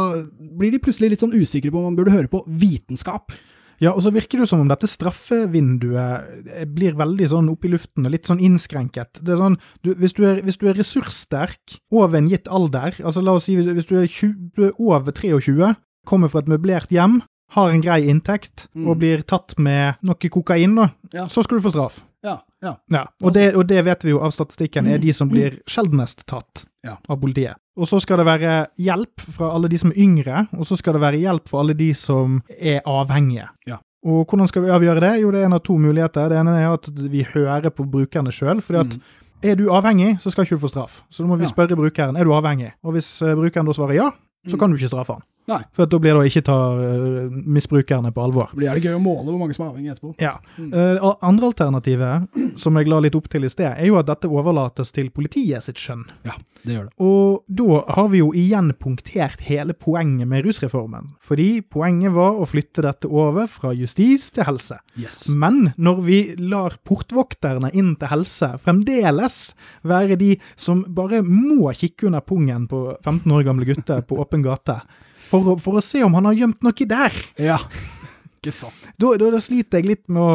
blir 0.57 0.73
de 0.73 0.81
plutselig 0.81 1.13
litt 1.13 1.27
sånn 1.27 1.37
usikre 1.37 1.75
på 1.75 1.83
om 1.83 1.91
man 1.91 1.99
burde 1.99 2.17
høre 2.17 2.33
på 2.33 2.41
vitenskap. 2.49 3.37
Ja, 3.83 3.93
og 3.93 4.01
så 4.05 4.13
virker 4.15 4.41
det 4.41 4.49
som 4.49 4.63
om 4.63 4.71
dette 4.71 4.89
straffevinduet 4.89 6.49
eh, 6.49 6.65
blir 6.69 6.97
veldig 6.97 7.29
sånn 7.33 7.51
opp 7.53 7.67
i 7.67 7.73
luften 7.75 8.09
og 8.09 8.15
litt 8.15 8.29
sånn 8.29 8.41
innskrenket. 8.43 9.21
Det 9.21 9.35
er 9.35 9.43
sånn, 9.43 9.59
du, 9.85 9.93
hvis, 10.01 10.17
du 10.17 10.23
er, 10.29 10.41
hvis, 10.47 10.59
du 10.61 10.69
er, 10.71 10.79
ressurssterk 10.79 11.79
over 11.93 12.19
en 12.19 12.31
gitt 12.33 12.49
alder, 12.49 12.97
altså 13.05 13.25
la 13.25 13.37
oss 13.37 13.49
si 13.51 13.59
hvis, 13.59 13.69
hvis 13.77 13.89
du, 13.91 13.97
er 14.01 14.09
20, 14.09 14.37
du, 14.57 14.63
er 14.71 14.81
over 14.81 15.13
23, 15.13 15.75
kommer 16.09 16.33
fra 16.33 16.45
et 16.45 16.51
møblert 16.51 16.93
hjem, 16.95 17.21
har 17.55 17.71
en 17.71 17.83
grei 17.85 18.01
inntekt 18.11 18.67
mm. 18.75 18.89
og 18.89 18.99
blir 19.03 19.23
tatt 19.29 19.55
med 19.63 20.01
noe 20.07 20.31
kokain, 20.33 20.75
da, 20.79 20.91
ja. 21.13 21.27
så 21.31 21.45
skal 21.47 21.59
du 21.59 21.67
få 21.67 21.73
straff. 21.75 22.03
Ja, 22.27 22.41
ja. 22.63 22.73
ja 22.91 23.05
og, 23.23 23.33
det, 23.37 23.53
og, 23.55 23.67
det, 23.71 23.85
vet 23.87 24.05
vi 24.05 24.15
jo 24.15 24.23
av 24.25 24.33
statistikken 24.35 24.89
er 24.91 24.99
de 25.03 25.13
som 25.15 25.31
blir 25.31 25.61
sjeldnest 25.71 26.27
tatt 26.27 26.65
ja. 26.87 26.97
av 26.97 27.21
politiet. 27.23 27.61
Og 27.77 27.89
så 27.89 28.01
skal 28.01 28.23
det 28.23 28.27
være 28.27 28.55
hjelp 28.81 29.23
fra 29.37 29.51
alle 29.53 29.69
de 29.71 29.79
som 29.79 29.93
er 29.93 30.01
yngre, 30.01 30.47
og 30.57 30.67
så 30.67 30.79
skal 30.81 30.97
det 30.97 31.05
være 31.05 31.21
hjelp 31.21 31.51
for 31.51 31.63
alle 31.63 31.77
de 31.77 31.91
som 31.95 32.41
er 32.57 32.81
avhengige. 32.89 33.51
Ja. 33.69 33.79
Og 34.07 34.25
hvordan 34.31 34.49
skal 34.49 34.65
vi 34.65 34.73
avgjøre 34.75 35.03
det? 35.03 35.13
Jo, 35.23 35.31
det 35.35 35.43
er 35.43 35.49
en 35.49 35.57
av 35.57 35.63
to 35.67 35.77
muligheter. 35.83 36.31
Det 36.31 36.39
ene 36.39 36.57
er 36.61 36.69
at 36.71 36.89
vi 37.11 37.25
hører 37.27 37.73
på 37.75 37.87
brukerne 37.91 38.33
sjøl. 38.33 38.63
fordi 38.63 38.79
at 38.79 38.99
mm. 38.99 39.07
er 39.51 39.57
du 39.59 39.67
avhengig, 39.75 40.17
så 40.23 40.31
skal 40.31 40.47
ikke 40.47 40.59
du 40.59 40.63
få 40.63 40.71
straff. 40.71 41.01
Så 41.11 41.25
da 41.25 41.31
må 41.31 41.39
vi 41.41 41.49
spørre 41.51 41.79
brukeren 41.79 42.17
er 42.17 42.25
du 42.25 42.35
avhengig. 42.35 42.73
Og 42.87 42.95
hvis 42.97 43.09
eh, 43.23 43.35
brukeren 43.35 43.67
da 43.67 43.75
svarer 43.75 43.99
ja, 43.99 44.11
så 44.47 44.55
mm. 44.55 44.61
kan 44.61 44.71
du 44.71 44.79
ikke 44.79 44.93
straffe 44.93 45.19
han. 45.19 45.27
Nei. 45.47 45.61
For 45.77 45.87
da 45.87 45.99
blir 46.03 46.17
det 46.17 46.23
å 46.25 46.27
ikke 46.27 46.43
ta 46.47 46.57
uh, 46.75 47.31
misbrukerne 47.31 48.11
på 48.15 48.23
alvor. 48.25 48.51
Det 48.51 48.59
blir 48.59 48.75
det 48.75 48.83
gøy 48.89 48.97
å 48.99 49.03
måle 49.03 49.31
hvor 49.31 49.39
mange 49.45 49.55
som 49.55 49.67
er 49.67 49.71
avhengig 49.71 49.93
etterpå. 49.95 50.15
Ja. 50.23 50.35
Mm. 50.59 50.73
Uh, 50.75 51.13
andre 51.27 51.51
alternativet, 51.53 52.41
som 52.59 52.79
jeg 52.79 52.91
la 52.91 52.99
litt 53.05 53.19
opp 53.19 53.29
til 53.31 53.47
i 53.47 53.51
sted, 53.53 53.69
er 53.71 53.87
jo 53.87 53.99
at 54.01 54.09
dette 54.11 54.31
overlates 54.31 54.91
til 54.97 55.13
politiet 55.15 55.63
sitt 55.67 55.79
skjønn. 55.81 56.03
Ja, 56.27 56.35
det 56.65 56.75
gjør 56.75 56.89
det. 56.89 56.95
Og 57.07 57.45
da 57.61 57.81
har 57.99 58.11
vi 58.13 58.23
jo 58.25 58.33
igjen 58.37 58.73
punktert 58.83 59.47
hele 59.47 59.77
poenget 59.79 60.31
med 60.31 60.47
rusreformen. 60.49 61.15
Fordi 61.23 61.63
poenget 61.63 62.17
var 62.17 62.41
å 62.41 62.49
flytte 62.49 62.83
dette 62.87 63.11
over 63.11 63.47
fra 63.51 63.71
justis 63.77 64.29
til 64.35 64.49
helse. 64.49 64.81
Yes. 64.99 65.27
Men 65.31 65.71
når 65.79 66.03
vi 66.07 66.21
lar 66.43 66.79
portvokterne 66.87 67.71
inn 67.77 67.95
til 68.01 68.11
helse 68.11 68.51
fremdeles 68.65 69.41
være 69.87 70.19
de 70.19 70.35
som 70.59 70.83
bare 70.97 71.23
må 71.23 71.71
kikke 71.77 72.11
under 72.11 72.25
pungen 72.27 72.67
på 72.71 72.87
15 73.05 73.31
år 73.33 73.47
gamle 73.47 73.69
gutter 73.69 74.03
på 74.07 74.19
åpen 74.23 74.43
gate, 74.45 74.81
for, 75.27 75.57
for, 75.63 75.79
å 75.79 75.85
se 75.85 76.03
om 76.07 76.15
han 76.19 76.29
har 76.31 76.37
gjemt 76.43 76.63
noe 76.65 76.89
der. 76.89 77.15
Ja, 77.41 77.59
ikke 78.47 78.55
sant. 78.55 78.83
Da, 78.97 79.11
da, 79.19 79.31
da, 79.35 79.41
sliter 79.43 79.81
jeg 79.81 79.89
litt 79.91 80.05
med 80.13 80.23
å 80.23 80.33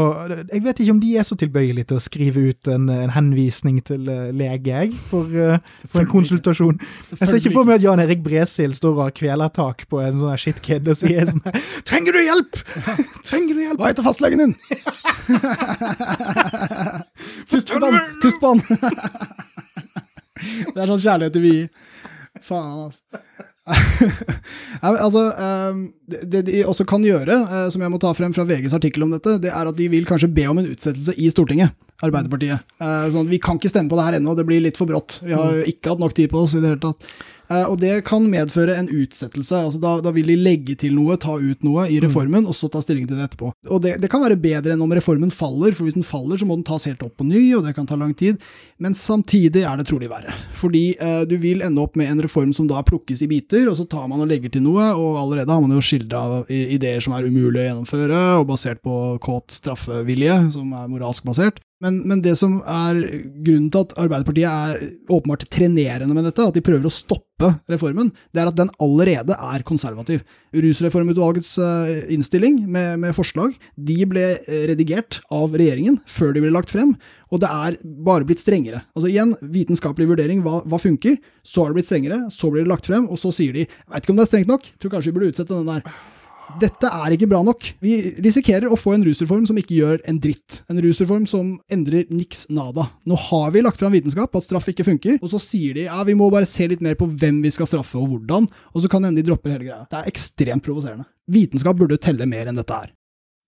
Jeg 0.52 0.62
vet 0.66 0.80
ikke 0.84 0.94
om 0.94 1.00
de 1.02 1.12
er 1.18 1.26
så 1.26 1.36
tilbøyelige 1.40 1.88
til 1.90 1.98
å 1.98 2.04
skrive 2.04 2.44
ut 2.52 2.70
en, 2.70 2.90
en 2.94 3.14
henvisning 3.16 3.80
til 3.88 4.10
uh, 4.12 4.30
lege, 4.36 4.70
jeg, 4.70 4.92
for, 5.10 5.26
uh, 5.32 5.58
for 5.88 6.04
en 6.04 6.12
konsultasjon. 6.12 6.78
Jeg 7.16 7.24
ser 7.24 7.40
ikke 7.40 7.56
for 7.56 7.66
meg 7.70 7.80
at 7.80 7.86
Jan 7.88 8.04
Erik 8.04 8.22
Bresil 8.26 8.76
står 8.78 8.94
og 8.98 9.04
har 9.08 9.16
kvelertak 9.18 9.78
på 9.90 10.02
en 10.04 10.20
sånn 10.22 10.42
shitkid 10.44 10.92
og 10.92 11.00
sier 11.00 11.32
sånn 11.32 11.44
Trenger 11.88 12.12
du 12.18 12.22
hjelp?! 12.22 12.54
Trenger 13.30 13.54
du 13.56 13.62
hjelp? 13.64 13.80
Hva 13.80 13.90
heter 13.94 14.06
fastlegen 14.06 14.40
din? 14.46 14.56
På 18.42 18.48
han! 18.54 18.62
Det 20.42 20.82
er 20.82 20.90
sånn 20.90 21.02
kjærlighet 21.02 21.42
vi 21.42 21.52
gir. 21.54 21.68
Faen, 22.42 22.88
altså. 22.88 23.11
altså, 24.82 25.24
ehm, 25.38 25.82
det 26.08 26.42
de 26.48 26.64
også 26.66 26.86
kan 26.90 27.04
gjøre, 27.06 27.36
eh, 27.46 27.68
som 27.74 27.84
jeg 27.84 27.94
må 27.94 28.00
ta 28.02 28.12
frem 28.18 28.34
fra 28.34 28.46
VGs 28.50 28.74
artikkel 28.78 29.06
om 29.06 29.14
dette, 29.14 29.38
det 29.44 29.52
er 29.54 29.70
at 29.70 29.78
de 29.78 29.90
vil 29.92 30.08
kanskje 30.10 30.32
be 30.34 30.48
om 30.50 30.62
en 30.62 30.72
utsettelse 30.72 31.14
i 31.18 31.30
Stortinget, 31.34 31.76
Arbeiderpartiet. 32.02 32.66
Sånn 32.82 33.14
sånn, 33.14 33.30
vi 33.30 33.42
kan 33.42 33.60
ikke 33.60 33.70
stemme 33.70 33.92
på 33.92 34.00
det 34.00 34.08
her 34.08 34.18
ennå, 34.18 34.34
det 34.38 34.48
blir 34.50 34.64
litt 34.64 34.80
for 34.80 34.90
brått. 34.90 35.20
Vi 35.22 35.38
har 35.38 35.60
jo 35.60 35.68
ikke 35.70 35.94
hatt 35.94 36.02
nok 36.02 36.18
tid 36.18 36.32
på 36.34 36.42
oss 36.42 36.58
i 36.58 36.64
det 36.64 36.74
hele 36.74 36.82
tatt. 36.82 37.14
Eh, 37.52 37.68
og 37.68 37.78
det 37.82 38.02
kan 38.08 38.24
medføre 38.32 38.78
en 38.80 38.90
utsettelse. 38.90 39.58
altså 39.66 39.80
da, 39.82 39.96
da, 40.04 40.14
vil 40.16 40.32
de 40.32 40.38
legge 40.40 40.76
til 40.80 40.96
noe, 40.96 41.18
ta 41.20 41.36
ut 41.36 41.66
noe 41.68 41.88
i 41.90 42.00
mm. 42.00 42.06
reformen, 42.06 42.46
mm. 42.46 42.52
og 42.52 42.56
så 42.58 42.70
ta 42.72 42.82
stilling 42.84 43.08
til 43.10 43.20
det 43.20 43.28
etterpå. 43.28 43.52
Og 43.68 43.82
det, 43.84 43.98
det, 44.04 44.10
kan 44.12 44.24
være 44.24 44.40
bedre 44.40 44.76
enn 44.76 44.84
om 44.86 44.94
reformen 44.96 45.34
faller, 45.34 45.76
for 45.76 45.88
hvis 45.88 45.98
den 45.98 46.08
faller, 46.08 46.40
så 46.40 46.48
må 46.48 46.58
den 46.58 46.68
tas 46.68 46.88
helt 46.90 47.04
opp 47.06 47.18
på 47.20 47.28
ny, 47.28 47.44
og 47.58 47.66
det 47.68 47.76
kan 47.78 47.90
ta 47.90 47.98
lang 48.00 48.14
tid. 48.18 48.42
Men 48.82 48.96
samtidig 48.98 49.66
er 49.68 49.80
det 49.80 49.88
trolig 49.90 50.10
verre. 50.12 50.36
Fordi 50.58 50.86
eh, 50.96 51.24
du 51.30 51.36
vil 51.42 51.66
ende 51.66 51.84
opp 51.84 52.00
med 52.00 52.12
en 52.14 52.24
reform 52.24 52.54
som 52.56 52.70
da 52.70 52.84
plukkes 52.88 53.26
i 53.26 53.30
biter, 53.32 53.68
og 53.72 53.78
så 53.80 53.88
tar 53.90 54.08
man 54.12 54.24
og 54.24 54.32
legger 54.32 54.54
til 54.54 54.66
noe, 54.66 54.92
og 54.96 55.20
allerede 55.22 55.52
har 55.52 55.64
man 55.64 55.76
jo 55.76 55.84
skildra 55.84 56.44
ideer 56.52 57.04
som 57.04 57.18
er 57.18 57.28
umulig 57.28 57.64
å 57.64 57.68
gjennomføre, 57.68 58.22
og 58.40 58.48
basert 58.50 58.82
på 58.86 59.18
kåt 59.24 59.52
straffevilje, 59.58 60.38
som 60.56 60.72
er 60.78 60.90
moralsk 60.92 61.28
basert. 61.28 61.60
Men, 61.82 61.98
men, 62.06 62.22
det 62.22 62.36
som 62.38 62.60
er 62.62 63.00
grunnen 63.42 63.70
til 63.74 63.86
at 63.88 63.96
Arbeiderpartiet 63.98 64.46
er 64.46 64.84
åpenbart 65.10 65.48
trenerende 65.50 66.14
med 66.14 66.28
dette, 66.28 66.46
at 66.46 66.54
de 66.58 66.62
prøver 66.66 66.86
å 66.86 66.94
stoppe 66.94 67.50
reformen, 67.72 68.12
det 68.30 68.44
er 68.44 68.52
at 68.52 68.60
den 68.60 68.70
allerede 68.84 69.34
er 69.34 69.66
konservativ. 69.66 70.22
Rusreformutvalgets 70.54 71.56
eh, 71.64 72.14
innstilling 72.14 72.60
med, 72.70 73.02
med 73.02 73.18
forslag 73.18 73.58
de 73.74 73.98
ble 74.06 74.28
eh, 74.36 74.68
redigert 74.70 75.24
av 75.34 75.58
regjeringen 75.58 75.98
før 76.06 76.36
de 76.38 76.46
ble 76.46 76.54
lagt 76.54 76.74
frem, 76.74 76.94
og 77.34 77.42
det 77.42 77.50
er 77.50 77.82
bare 77.82 78.30
blitt 78.30 78.44
strengere. 78.44 78.84
Altså 78.94 79.10
igjen, 79.10 79.34
vitenskapelig 79.42 80.12
vurdering, 80.14 80.46
hva, 80.46 80.62
hva 80.70 80.82
funker? 80.82 81.18
Så 81.42 81.66
har 81.66 81.72
det 81.72 81.82
blitt 81.82 81.90
strengere, 81.90 82.28
så 82.30 82.54
blir 82.54 82.68
det 82.68 82.74
lagt 82.76 82.92
frem, 82.92 83.10
og 83.10 83.18
så 83.18 83.34
sier 83.34 83.58
de 83.58 83.66
veit 83.66 84.04
ikke 84.04 84.14
om 84.14 84.22
det 84.22 84.28
er 84.28 84.34
strengt 84.36 84.54
nok, 84.54 84.74
tror 84.78 84.94
kanskje 84.94 85.10
vi 85.10 85.18
burde 85.18 85.34
utsette 85.34 85.56
den 85.56 85.72
der. 85.72 85.96
Dette 86.62 86.90
er 86.92 87.16
ikke 87.16 87.30
bra 87.32 87.40
nok. 87.46 87.68
Vi 87.84 87.96
risikerer 88.24 88.72
å 88.72 88.80
få 88.80 88.96
en 88.96 89.06
rusreform 89.08 89.46
som 89.50 89.58
ikke 89.60 89.78
gjør 89.78 90.04
en 90.10 90.20
dritt. 90.22 90.62
En 90.72 90.80
rusreform 90.84 91.28
som 91.30 91.54
endrer 91.72 92.10
niks 92.12 92.48
nada. 92.54 92.90
Nå 93.08 93.18
har 93.30 93.52
vi 93.56 93.64
lagt 93.64 93.80
fram 93.82 93.96
vitenskap 93.96 94.36
at 94.36 94.48
straff 94.48 94.72
ikke 94.74 94.88
funker, 94.88 95.20
og 95.22 95.32
så 95.32 95.42
sier 95.42 95.78
de 95.78 95.88
ja, 95.88 96.00
vi 96.08 96.18
må 96.18 96.32
bare 96.34 96.50
se 96.50 96.68
litt 96.72 96.84
mer 96.84 96.98
på 97.00 97.10
hvem 97.10 97.44
vi 97.46 97.54
skal 97.54 97.70
straffe 97.70 98.00
og 98.02 98.10
hvordan, 98.12 98.50
og 98.74 98.84
så 98.84 98.92
kan 98.92 99.06
hende 99.08 99.22
de 99.22 99.28
dropper 99.30 99.56
hele 99.56 99.68
greia. 99.70 99.86
Det 99.92 100.02
er 100.02 100.10
ekstremt 100.12 100.66
provoserende. 100.66 101.08
Vitenskap 101.32 101.80
burde 101.80 102.02
telle 102.02 102.28
mer 102.30 102.52
enn 102.52 102.60
dette 102.60 102.82
her. 102.82 102.92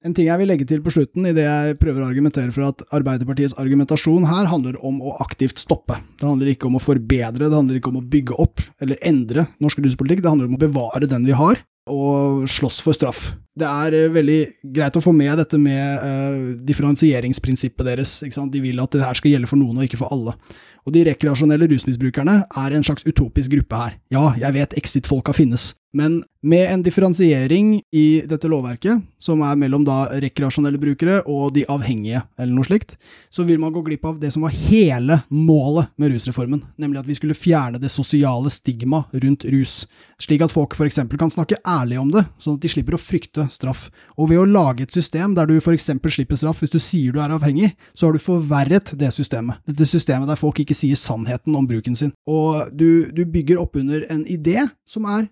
En 0.03 0.11
ting 0.11 0.27
jeg 0.27 0.35
vil 0.41 0.49
legge 0.51 0.65
til 0.67 0.81
på 0.83 0.91
slutten, 0.91 1.23
idet 1.29 1.45
jeg 1.45 1.77
prøver 1.79 2.03
å 2.03 2.09
argumentere 2.09 2.51
for 2.51 2.67
at 2.67 2.81
Arbeiderpartiets 2.91 3.55
argumentasjon 3.61 4.25
her 4.27 4.49
handler 4.51 4.75
om 4.83 4.97
å 4.99 5.13
aktivt 5.23 5.61
stoppe. 5.63 5.95
Det 6.19 6.27
handler 6.27 6.51
ikke 6.51 6.67
om 6.67 6.75
å 6.75 6.83
forbedre, 6.83 7.47
det 7.47 7.55
handler 7.55 7.79
ikke 7.79 7.93
om 7.93 8.01
å 8.01 8.07
bygge 8.11 8.35
opp 8.43 8.59
eller 8.83 8.99
endre 8.99 9.47
norsk 9.63 9.79
ruspolitikk, 9.85 10.25
det 10.25 10.33
handler 10.33 10.51
om 10.51 10.57
å 10.57 10.63
bevare 10.65 11.07
den 11.07 11.23
vi 11.23 11.37
har, 11.39 11.63
og 11.89 12.45
slåss 12.49 12.79
for 12.83 12.95
straff. 12.95 13.31
Det 13.53 13.67
er 13.67 13.95
uh, 14.07 14.13
veldig 14.13 14.39
greit 14.73 14.95
å 14.97 15.03
få 15.03 15.13
med 15.15 15.35
dette 15.37 15.59
med 15.61 15.99
uh, 16.01 16.53
differensieringsprinsippet 16.65 17.85
deres. 17.85 18.15
De 18.23 18.61
vil 18.63 18.81
at 18.81 18.95
det 18.95 19.03
her 19.03 19.19
skal 19.19 19.35
gjelde 19.35 19.49
for 19.51 19.61
noen 19.61 19.81
og 19.81 19.87
ikke 19.87 19.99
for 20.01 20.13
alle. 20.15 20.35
Og 20.83 20.95
de 20.95 21.05
rekreasjonelle 21.07 21.69
rusmisbrukerne 21.71 22.39
er 22.47 22.75
en 22.75 22.85
slags 22.85 23.05
utopisk 23.07 23.53
gruppe 23.53 23.79
her. 23.79 23.97
Ja, 24.13 24.31
jeg 24.39 24.57
vet 24.57 24.77
exit-folka 24.79 25.35
finnes, 25.35 25.71
men 25.93 26.23
med 26.43 26.73
en 26.73 26.83
differensiering 26.83 27.81
i 27.91 28.21
dette 28.27 28.49
lovverket, 28.51 28.99
som 29.21 29.41
er 29.47 29.55
mellom 29.55 29.85
da 29.87 30.09
rekreasjonelle 30.19 30.79
brukere 30.81 31.21
og 31.29 31.53
de 31.55 31.63
avhengige, 31.71 32.19
eller 32.35 32.51
noe 32.51 32.67
slikt, 32.67 32.97
så 33.31 33.45
vil 33.47 33.61
man 33.61 33.71
gå 33.71 33.79
glipp 33.85 34.03
av 34.09 34.17
det 34.19 34.33
som 34.35 34.43
var 34.43 34.51
hele 34.51 35.21
målet 35.31 35.93
med 35.95 36.11
rusreformen, 36.11 36.65
nemlig 36.75 36.99
at 36.99 37.07
vi 37.07 37.15
skulle 37.15 37.37
fjerne 37.37 37.79
det 37.79 37.91
sosiale 37.93 38.51
stigma 38.51 39.05
rundt 39.13 39.45
rus, 39.53 39.85
slik 40.19 40.43
at 40.43 40.51
folk 40.51 40.75
f.eks. 40.75 40.99
kan 41.15 41.31
snakke 41.31 41.61
ærlig 41.63 42.01
om 42.01 42.11
det, 42.11 42.25
sånn 42.41 42.57
at 42.57 42.65
de 42.65 42.73
slipper 42.73 42.97
å 42.97 43.01
frykte 43.01 43.47
straff. 43.53 43.85
Og 44.17 44.33
ved 44.33 44.41
å 44.41 44.49
lage 44.49 44.83
et 44.83 44.95
system 44.99 45.37
der 45.37 45.47
du 45.47 45.55
f.eks. 45.61 45.87
slipper 46.17 46.39
straff 46.39 46.59
hvis 46.63 46.75
du 46.75 46.79
sier 46.81 47.15
du 47.15 47.21
er 47.23 47.31
avhengig, 47.37 47.71
så 47.95 48.09
har 48.09 48.17
du 48.17 48.23
forverret 48.23 48.91
det 48.99 49.13
systemet. 49.15 49.63
Dette 49.69 49.87
systemet 49.87 50.27
der 50.27 50.39
folk 50.39 50.59
ikke 50.59 50.75
sier 50.75 50.99
sannheten 50.99 51.55
om 51.55 51.69
bruken 51.69 51.95
sin. 51.95 52.11
Og 52.27 52.67
du, 52.75 53.07
du 53.15 53.23
bygger 53.23 53.63
opp 53.63 53.79
under 53.79 54.03
en 54.11 54.27
idé 54.27 54.67
som 54.83 55.07
er 55.07 55.29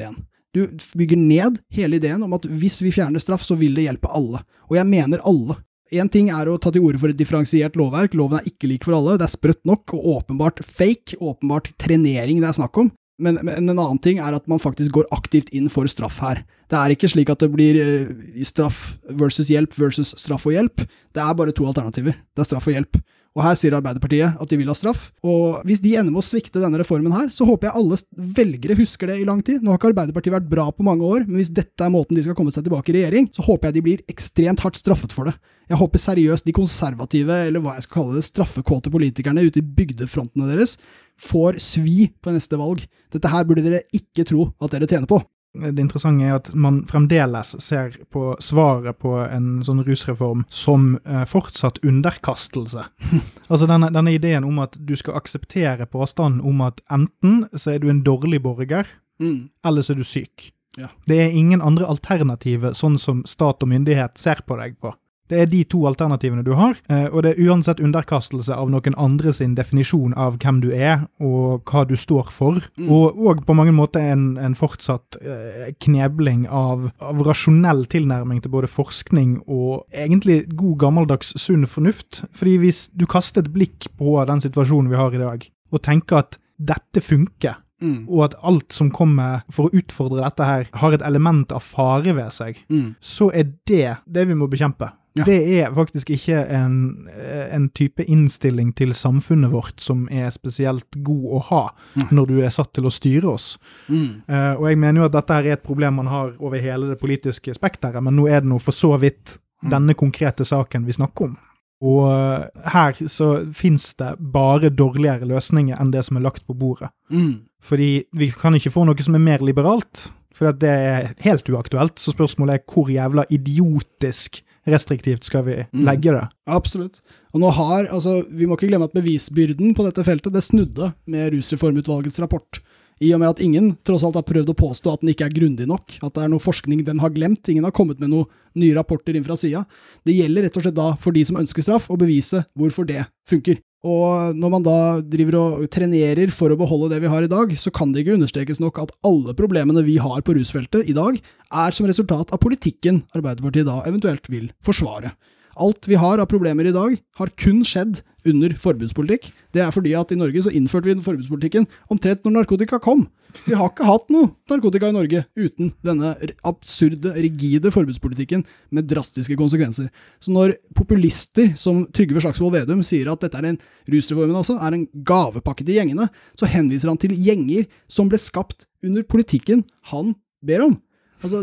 straffeideen. 0.00 0.26
Du 0.52 0.66
bygger 0.98 1.16
ned 1.16 1.60
hele 1.70 1.96
ideen 1.96 2.22
om 2.22 2.32
at 2.34 2.46
hvis 2.46 2.80
vi 2.82 2.90
fjerner 2.90 3.20
straff, 3.20 3.44
så 3.44 3.54
vil 3.54 3.74
det 3.74 3.86
hjelpe 3.86 4.10
alle. 4.10 4.42
Og 4.68 4.76
jeg 4.76 4.86
mener 4.86 5.22
alle. 5.24 5.56
Én 5.92 6.10
ting 6.10 6.30
er 6.30 6.46
å 6.48 6.58
ta 6.58 6.70
til 6.70 6.82
orde 6.82 6.98
for 6.98 7.10
et 7.10 7.18
differensiert 7.18 7.76
lovverk, 7.76 8.14
loven 8.14 8.38
er 8.38 8.46
ikke 8.46 8.68
lik 8.70 8.84
for 8.86 8.94
alle, 8.94 9.16
det 9.18 9.26
er 9.26 9.32
sprøtt 9.32 9.64
nok 9.66 9.90
og 9.94 10.04
åpenbart 10.06 10.62
fake, 10.62 11.18
åpenbart 11.18 11.72
trenering 11.82 12.38
det 12.38 12.46
er 12.46 12.58
snakk 12.60 12.78
om, 12.78 12.92
men, 13.18 13.40
men, 13.42 13.66
en 13.66 13.74
annen 13.74 13.98
ting 13.98 14.20
er 14.22 14.36
at 14.36 14.46
man 14.46 14.62
faktisk 14.62 14.94
går 14.94 15.08
aktivt 15.10 15.50
inn 15.50 15.66
for 15.68 15.90
straff 15.90 16.20
her. 16.22 16.44
Det 16.70 16.78
er 16.78 16.94
ikke 16.94 17.10
slik 17.10 17.32
at 17.34 17.42
det 17.42 17.50
blir 17.50 17.80
uh, 17.82 18.44
straff 18.46 19.00
versus 19.18 19.50
hjelp 19.50 19.74
versus 19.74 20.14
straff 20.14 20.46
og 20.46 20.54
hjelp, 20.54 20.86
det 20.86 21.24
er 21.24 21.34
bare 21.42 21.54
to 21.58 21.66
alternativer, 21.66 22.14
det 22.14 22.44
er 22.44 22.50
straff 22.52 22.70
og 22.70 22.78
hjelp. 22.78 23.02
Og 23.38 23.44
her 23.46 23.54
sier 23.58 23.76
Arbeiderpartiet 23.76 24.40
at 24.42 24.50
de 24.50 24.58
vil 24.58 24.70
ha 24.70 24.74
straff. 24.74 25.08
Og 25.22 25.60
hvis 25.68 25.82
de 25.82 25.92
ender 25.94 26.10
med 26.10 26.22
å 26.22 26.26
svikte 26.26 26.62
denne 26.62 26.80
reformen 26.80 27.14
her, 27.14 27.28
så 27.30 27.46
håper 27.46 27.68
jeg 27.68 27.78
alle 27.78 27.98
velgere 28.40 28.78
husker 28.80 29.10
det 29.10 29.20
i 29.20 29.26
lang 29.28 29.42
tid. 29.46 29.62
Nå 29.62 29.70
har 29.70 29.78
ikke 29.78 29.92
Arbeiderpartiet 29.92 30.34
vært 30.34 30.50
bra 30.50 30.66
på 30.74 30.86
mange 30.86 31.06
år, 31.06 31.22
men 31.28 31.38
hvis 31.38 31.52
dette 31.54 31.86
er 31.86 31.94
måten 31.94 32.18
de 32.18 32.26
skal 32.26 32.34
komme 32.38 32.54
seg 32.54 32.66
tilbake 32.66 32.90
i 32.90 32.98
regjering, 32.98 33.30
så 33.36 33.46
håper 33.46 33.70
jeg 33.70 33.78
de 33.78 33.84
blir 33.86 34.04
ekstremt 34.10 34.64
hardt 34.66 34.80
straffet 34.80 35.14
for 35.14 35.30
det. 35.30 35.36
Jeg 35.70 35.78
håper 35.78 36.02
seriøst 36.02 36.48
de 36.48 36.56
konservative, 36.56 37.36
eller 37.46 37.62
hva 37.62 37.76
jeg 37.78 37.86
skal 37.86 38.00
kalle 38.00 38.18
det, 38.18 38.26
straffekåte 38.26 38.90
politikerne 38.90 39.46
ute 39.46 39.62
i 39.62 39.68
bygdefrontene 39.78 40.50
deres 40.50 40.74
får 41.20 41.60
svi 41.62 42.10
på 42.18 42.34
neste 42.34 42.58
valg. 42.58 42.82
Dette 43.14 43.30
her 43.30 43.46
burde 43.46 43.62
dere 43.62 43.84
ikke 43.94 44.26
tro 44.26 44.50
at 44.58 44.74
dere 44.74 44.90
tjener 44.90 45.10
på. 45.10 45.20
Det 45.50 45.82
interessante 45.82 46.28
er 46.28 46.36
at 46.36 46.52
man 46.54 46.84
fremdeles 46.86 47.56
ser 47.58 47.96
på 48.14 48.36
svaret 48.38 49.00
på 49.02 49.16
en 49.24 49.64
sånn 49.66 49.82
rusreform 49.82 50.44
som 50.46 50.92
eh, 51.02 51.24
fortsatt 51.26 51.80
underkastelse. 51.82 52.84
altså 53.50 53.66
denne, 53.66 53.90
denne, 53.90 54.14
ideen 54.14 54.46
om 54.46 54.60
at 54.62 54.78
du 54.78 54.94
skal 54.98 55.18
akseptere 55.18 55.88
påstanden 55.90 56.44
om 56.46 56.62
at 56.68 56.78
enten 56.92 57.48
så 57.50 57.74
er 57.74 57.82
du 57.82 57.90
en 57.90 58.04
dårlig 58.06 58.42
borger, 58.46 58.86
mm. 59.18 59.50
eller 59.66 59.82
så 59.82 59.96
er 59.96 60.02
du 60.04 60.06
syk. 60.06 60.52
Ja. 60.78 60.92
Det 61.10 61.18
er 61.18 61.34
ingen 61.34 61.62
andre 61.66 61.88
alternativer 61.90 62.76
sånn 62.78 62.98
som 63.02 63.24
stat 63.26 63.64
og 63.64 63.72
myndighet 63.72 64.22
ser 64.22 64.44
på 64.46 64.54
deg 64.60 64.78
på. 64.78 64.94
Det 65.30 65.38
er 65.38 65.50
de 65.50 65.62
to 65.70 65.84
alternativene 65.86 66.42
du 66.46 66.52
har, 66.58 66.74
eh, 66.90 67.06
og 67.06 67.22
det 67.24 67.32
er 67.32 67.46
uansett 67.46 67.80
underkastelse 67.82 68.54
av 68.54 68.70
noen 68.72 68.96
andre 68.98 69.32
sin 69.36 69.54
definisjon 69.54 70.16
av 70.18 70.40
hvem 70.42 70.58
du 70.64 70.70
er, 70.74 71.06
og 71.22 71.70
hva 71.70 71.84
du 71.86 71.94
står 71.98 72.32
for, 72.34 72.58
mm. 72.74 72.90
og, 72.90 73.20
og, 73.20 73.44
på 73.46 73.56
mange 73.56 73.74
måter 73.76 74.10
en, 74.10 74.34
en 74.42 74.56
fortsatt 74.58 75.20
eh, 75.22 75.70
knebling 75.86 76.48
av, 76.48 76.90
av, 76.98 77.22
rasjonell 77.26 77.86
tilnærming 77.90 78.42
til 78.42 78.54
både 78.56 78.70
forskning 78.70 79.38
og 79.46 79.86
egentlig 79.94 80.42
god 80.58 80.76
gammeldags 80.82 81.34
sunn 81.38 81.66
fornuft. 81.70 82.24
Fordi 82.36 82.58
hvis 82.64 82.84
du 82.90 83.06
kaster 83.10 83.44
et 83.44 83.54
blikk 83.54 83.90
på 84.00 84.18
den 84.26 84.42
situasjonen 84.42 84.90
vi 84.90 84.98
har 84.98 85.14
i 85.14 85.22
dag, 85.22 85.50
og 85.70 85.84
tenker 85.86 86.24
at 86.24 86.40
dette 86.58 87.02
funker, 87.04 87.60
Mm. 87.80 88.04
og 88.12 88.26
at 88.26 88.34
alt 88.44 88.74
som 88.76 88.90
kommer 88.92 89.40
for 89.48 89.68
å 89.68 89.78
utfordre 89.80 90.20
dette 90.20 90.44
her, 90.44 90.66
har 90.82 90.92
et 90.92 91.04
element 91.06 91.52
av 91.56 91.64
fare 91.64 92.12
ved 92.12 92.28
seg, 92.36 92.58
mm. 92.68 92.96
så 93.00 93.30
er 93.32 93.54
det 93.64 93.94
det 94.04 94.26
vi 94.28 94.36
må 94.36 94.50
bekjempe. 94.52 94.90
Ja. 95.20 95.26
Det 95.26 95.38
er 95.60 95.74
faktisk 95.76 96.10
ikke 96.14 96.40
en, 96.56 96.76
en, 97.10 97.68
type 97.76 98.04
innstilling 98.04 98.72
til 98.76 98.94
samfunnet 98.96 99.52
vårt 99.52 99.82
som 99.82 100.06
er 100.12 100.30
spesielt 100.34 101.00
god 101.04 101.26
å 101.36 101.42
ha 101.50 101.62
mm. 101.94 102.08
når 102.16 102.30
du 102.30 102.40
er 102.40 102.54
satt 102.54 102.72
til 102.76 102.88
å 102.88 102.94
styre 102.94 103.34
oss. 103.34 103.52
Mm. 103.88 104.24
Uh, 104.30 104.54
og 104.56 104.64
jeg 104.70 104.80
mener 104.80 105.02
jo 105.02 105.10
at 105.10 105.18
dette 105.18 105.36
her 105.36 105.50
er 105.50 105.58
et 105.58 105.66
problem 105.66 106.00
man 106.00 106.10
har 106.10 106.32
over 106.38 106.62
hele 106.62 106.90
det 106.92 106.98
politiske 107.02 107.54
spekteret, 107.56 108.02
men 108.04 108.16
nå 108.18 108.26
er 108.30 108.42
det 108.42 108.50
nå 108.50 108.58
for 108.62 108.76
så 108.76 108.94
vidt 109.00 109.36
mm. 109.62 109.70
denne 109.74 109.96
konkrete 109.98 110.46
saken 110.48 110.88
vi 110.88 110.96
snakker 110.98 111.30
om. 111.30 111.38
Og 111.80 112.02
uh, 112.04 112.48
her 112.74 112.98
så 113.08 113.30
fins 113.56 113.92
det 114.00 114.14
bare 114.20 114.72
dårligere 114.72 115.28
løsninger 115.28 115.78
enn 115.80 115.92
det 115.94 116.04
som 116.08 116.18
er 116.20 116.26
lagt 116.26 116.46
på 116.48 116.56
bordet. 116.56 116.92
Mm. 117.12 117.46
Fordi 117.64 117.92
vi 118.16 118.30
kan 118.32 118.56
ikke 118.56 118.72
få 118.72 118.86
noe 118.88 119.04
som 119.04 119.16
er 119.16 119.24
mer 119.24 119.44
liberalt, 119.44 120.08
for 120.34 120.52
det 120.56 120.70
er 120.70 121.10
helt 121.24 121.48
uaktuelt. 121.50 121.98
Så 122.00 122.14
spørsmålet 122.14 122.60
er 122.60 122.64
hvor 122.72 122.90
jævla 122.92 123.26
idiotisk 123.32 124.40
restriktivt 124.72 125.26
skal 125.28 125.44
vi 125.46 125.56
mm. 125.62 125.84
legge 125.86 126.14
det. 126.16 126.26
Absolutt. 126.50 127.00
Og 127.34 127.42
nå 127.42 127.50
har, 127.54 127.86
altså, 127.92 128.20
Vi 128.26 128.46
må 128.48 128.56
ikke 128.56 128.70
glemme 128.72 128.88
at 128.88 128.96
bevisbyrden 128.96 129.74
på 129.76 129.86
dette 129.86 130.04
feltet 130.06 130.34
det 130.34 130.42
snudde 130.46 130.92
med 131.10 131.34
Rusreformutvalgets 131.34 132.20
rapport. 132.22 132.62
I 133.00 133.14
og 133.16 133.22
med 133.22 133.30
at 133.32 133.40
ingen 133.40 133.70
tross 133.86 134.02
alt 134.04 134.18
har 134.18 134.26
prøvd 134.28 134.50
å 134.52 134.58
påstå 134.60 134.92
at 134.92 135.00
den 135.00 135.14
ikke 135.14 135.24
er 135.30 135.32
grundig 135.32 135.64
nok, 135.68 135.94
at 136.04 136.12
det 136.16 136.20
er 136.20 136.28
noe 136.28 136.42
forskning 136.42 136.82
den 136.84 137.00
har 137.00 137.12
glemt. 137.14 137.48
Ingen 137.48 137.64
har 137.64 137.72
kommet 137.72 138.00
med 138.02 138.12
noen 138.12 138.28
nye 138.60 138.76
rapporter 138.76 139.16
inn 139.16 139.24
fra 139.24 139.38
sida. 139.40 139.64
Det 140.04 140.18
gjelder 140.18 140.44
rett 140.46 140.58
og 140.60 140.66
slett 140.66 140.76
da 140.76 140.90
for 141.00 141.16
de 141.16 141.24
som 141.24 141.40
ønsker 141.40 141.64
straff, 141.64 141.88
å 141.88 141.96
bevise 142.00 142.44
hvorfor 142.58 142.84
det 142.88 143.06
funker. 143.30 143.62
Og 143.80 144.36
når 144.36 144.52
man 144.52 144.64
da 144.66 144.76
driver 145.00 145.38
og 145.38 145.64
trenerer 145.72 146.28
for 146.36 146.52
å 146.52 146.58
beholde 146.60 146.90
det 146.92 147.00
vi 147.00 147.08
har 147.08 147.24
i 147.24 147.32
dag, 147.32 147.54
så 147.56 147.72
kan 147.72 147.94
det 147.94 148.04
ikke 148.04 148.18
understrekes 148.18 148.60
nok 148.60 148.82
at 148.82 148.92
alle 149.08 149.32
problemene 149.38 149.84
vi 149.86 149.96
har 150.02 150.20
på 150.20 150.36
rusfeltet 150.36 150.84
i 150.84 150.96
dag, 150.96 151.16
er 151.48 151.72
som 151.72 151.88
resultat 151.88 152.34
av 152.36 152.42
politikken 152.42 153.00
Arbeiderpartiet 153.16 153.68
da 153.70 153.80
eventuelt 153.88 154.28
vil 154.28 154.50
forsvare. 154.66 155.14
Alt 155.56 155.88
vi 155.90 155.98
har 155.98 156.20
av 156.22 156.28
problemer 156.30 156.68
i 156.68 156.74
dag, 156.74 156.96
har 157.18 157.34
kun 157.40 157.62
skjedd 157.66 158.02
under 158.28 158.52
forbudspolitikk. 158.58 159.30
Det 159.54 159.62
er 159.64 159.72
fordi 159.74 159.94
at 159.96 160.12
i 160.12 160.18
Norge 160.18 160.44
så 160.44 160.52
innførte 160.54 160.90
vi 160.90 161.00
forbudspolitikken 161.04 161.66
omtrent 161.92 162.26
når 162.26 162.40
narkotika 162.40 162.80
kom. 162.82 163.06
Vi 163.46 163.54
har 163.54 163.70
ikke 163.70 163.86
hatt 163.86 164.08
noe 164.10 164.32
narkotika 164.50 164.90
i 164.90 164.94
Norge 164.94 165.22
uten 165.38 165.70
denne 165.86 166.12
absurde, 166.46 167.12
rigide 167.14 167.70
forbudspolitikken 167.72 168.42
med 168.74 168.88
drastiske 168.90 169.36
konsekvenser. 169.38 169.88
Så 170.22 170.34
når 170.34 170.56
populister 170.76 171.52
som 171.58 171.84
Trygve 171.94 172.22
Slagsvold 172.24 172.56
Vedum 172.58 172.82
sier 172.86 173.12
at 173.12 173.22
dette 173.22 173.38
er 173.38 173.52
en 173.52 173.60
rusreformen 173.90 174.36
altså, 174.36 174.58
er 174.58 174.76
en 174.76 174.86
gavepakke 175.06 175.64
til 175.64 175.78
gjengene, 175.78 176.10
så 176.38 176.50
henviser 176.50 176.90
han 176.90 177.00
til 177.00 177.14
gjenger 177.14 177.68
som 177.90 178.10
ble 178.10 178.20
skapt 178.20 178.66
under 178.84 179.06
politikken 179.06 179.64
han 179.92 180.16
ber 180.44 180.66
om. 180.66 180.78
Altså, 181.20 181.42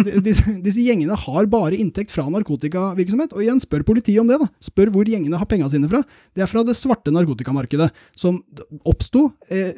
disse 0.66 0.84
gjengene 0.84 1.18
har 1.22 1.48
bare 1.52 1.78
inntekt 1.78 2.14
fra 2.14 2.26
narkotikavirksomhet. 2.34 3.36
Og 3.36 3.46
igjen, 3.46 3.62
spør 3.64 3.86
politiet 3.88 4.22
om 4.22 4.30
det. 4.30 4.40
da. 4.42 4.50
Spør 4.64 4.92
hvor 4.96 5.10
gjengene 5.10 5.40
har 5.40 5.50
penga 5.50 5.70
sine 5.72 5.90
fra. 5.92 6.04
Det 6.36 6.46
er 6.46 6.52
fra 6.52 6.66
det 6.68 6.78
svarte 6.78 7.14
narkotikamarkedet, 7.14 7.90
som 8.18 8.42
oppsto 8.88 9.30
eh, 9.54 9.74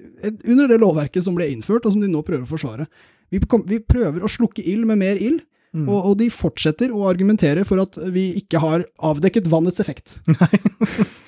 under 0.48 0.72
det 0.72 0.80
lovverket 0.82 1.26
som 1.26 1.38
ble 1.38 1.50
innført, 1.54 1.86
og 1.86 1.96
som 1.96 2.04
de 2.04 2.12
nå 2.12 2.24
prøver 2.26 2.48
å 2.48 2.52
forsvare. 2.52 2.90
Vi, 3.30 3.42
kom, 3.46 3.66
vi 3.70 3.82
prøver 3.84 4.26
å 4.26 4.32
slukke 4.32 4.66
ild 4.66 4.88
med 4.90 5.02
mer 5.04 5.22
ild. 5.22 5.44
Mm. 5.70 5.86
Og, 5.86 5.98
og, 6.00 6.14
de 6.18 6.32
fortsetter 6.34 6.90
å 6.90 7.04
argumentere 7.06 7.62
for 7.68 7.78
at 7.84 7.98
vi 8.10 8.32
ikke 8.40 8.62
har 8.64 8.88
avdekket 9.06 9.52
vannets 9.52 9.82
effekt. 9.84 10.18
Nei. 10.32 10.50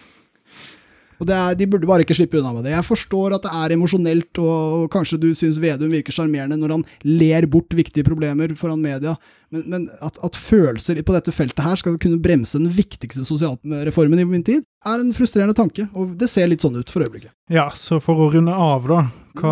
Og 1.21 1.29
er, 1.29 1.53
De 1.57 1.67
burde 1.69 1.85
bare 1.89 2.01
ikke 2.01 2.17
slippe 2.17 2.39
unna 2.39 2.53
med 2.55 2.65
det. 2.65 2.73
Jeg 2.73 2.87
forstår 2.87 3.37
at 3.37 3.45
det 3.45 3.51
er 3.53 3.75
emosjonelt, 3.75 4.31
og, 4.41 4.55
og 4.81 4.87
kanskje 4.93 5.19
du 5.21 5.29
syns 5.37 5.59
Vedum 5.61 5.93
virker 5.93 6.15
sjarmerende 6.15 6.57
når 6.57 6.79
han 6.79 6.87
ler 7.05 7.45
bort 7.51 7.77
viktige 7.77 8.07
problemer 8.07 8.55
foran 8.57 8.81
media, 8.81 9.13
men, 9.51 9.63
men 9.67 9.87
at, 9.99 10.19
at, 10.23 10.37
følelser 10.39 11.01
på 11.03 11.15
dette 11.15 11.33
feltet 11.35 11.63
her 11.65 11.79
skal 11.79 11.97
kunne 12.01 12.21
bremse 12.23 12.59
den 12.59 12.71
viktigste 12.71 13.25
sosialreformen 13.27 14.21
i 14.23 14.27
min 14.27 14.45
tid, 14.47 14.63
er 14.87 15.01
en 15.01 15.13
frustrerende 15.15 15.55
tanke, 15.57 15.89
og 15.93 16.15
det 16.19 16.29
ser 16.31 16.49
litt 16.49 16.63
sånn 16.63 16.79
ut 16.79 16.91
for 16.91 17.03
øyeblikket. 17.03 17.33
Ja, 17.51 17.67
så 17.75 17.99
for 18.03 18.19
å 18.23 18.29
runde 18.31 18.55
av, 18.55 18.87
da. 18.87 19.01
Hva, 19.37 19.51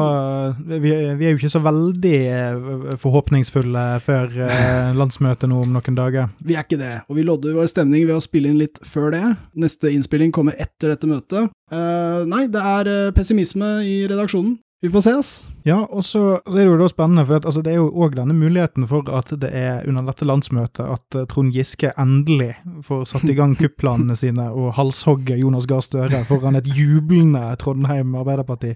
vi, 0.68 0.80
vi, 0.82 0.91
er 0.91 1.32
jo 1.32 1.38
ikke 1.38 1.52
så 1.54 1.62
veldig 1.64 2.16
eh, 2.28 2.95
forhåpningsfulle 3.00 3.84
før 4.04 4.34
eh, 4.43 4.89
landsmøtet 4.97 5.47
nå 5.47 5.62
om 5.64 5.76
noen 5.76 5.95
dager. 5.95 6.34
Vi 6.43 6.58
er 6.58 6.68
ikke 6.68 6.80
det, 6.82 6.95
og 7.08 7.20
vi 7.20 7.24
lodder 7.28 7.56
vår 7.56 7.70
stemning 7.72 8.04
ved 8.08 8.18
å 8.18 8.24
spille 8.24 8.52
inn 8.52 8.60
litt 8.60 8.82
før 8.88 9.14
det. 9.16 9.24
Neste 9.60 9.93
innspilling 9.93 10.34
kommer 10.36 10.58
etter 10.60 10.91
dette 10.91 11.08
møtet. 11.08 11.54
Uh, 11.72 12.26
nei, 12.28 12.47
det 12.52 12.60
er 12.60 13.14
pessimisme 13.16 13.78
i 13.88 14.02
redaksjonen. 14.10 14.58
Vi 14.82 14.90
får 14.90 15.02
se, 15.02 15.12
ass. 15.12 15.30
Ja, 15.68 15.82
og 15.92 16.06
så 16.08 16.20
er 16.40 16.54
det 16.56 16.70
jo 16.70 16.78
da 16.80 16.86
spennende, 16.88 17.26
for 17.28 17.36
at, 17.36 17.46
altså, 17.50 17.60
det 17.66 17.74
er 17.74 17.82
jo 17.82 17.90
òg 18.00 18.14
denne 18.16 18.32
muligheten 18.32 18.86
for 18.88 19.10
at 19.12 19.34
det 19.42 19.50
er 19.52 19.82
under 19.92 20.06
dette 20.08 20.24
landsmøtet 20.24 20.86
at 20.88 21.18
uh, 21.20 21.26
Trond 21.28 21.52
Giske 21.52 21.92
endelig 22.00 22.54
får 22.88 23.02
satt 23.12 23.28
i 23.28 23.36
gang 23.36 23.58
kupplanene 23.60 24.16
sine 24.16 24.46
og 24.56 24.72
halshogge 24.78 25.36
Jonas 25.42 25.68
Gahr 25.68 25.84
Støre 25.84 26.22
foran 26.30 26.56
et 26.56 26.70
jublende 26.72 27.42
Trondheim 27.60 28.16
Arbeiderparti. 28.22 28.72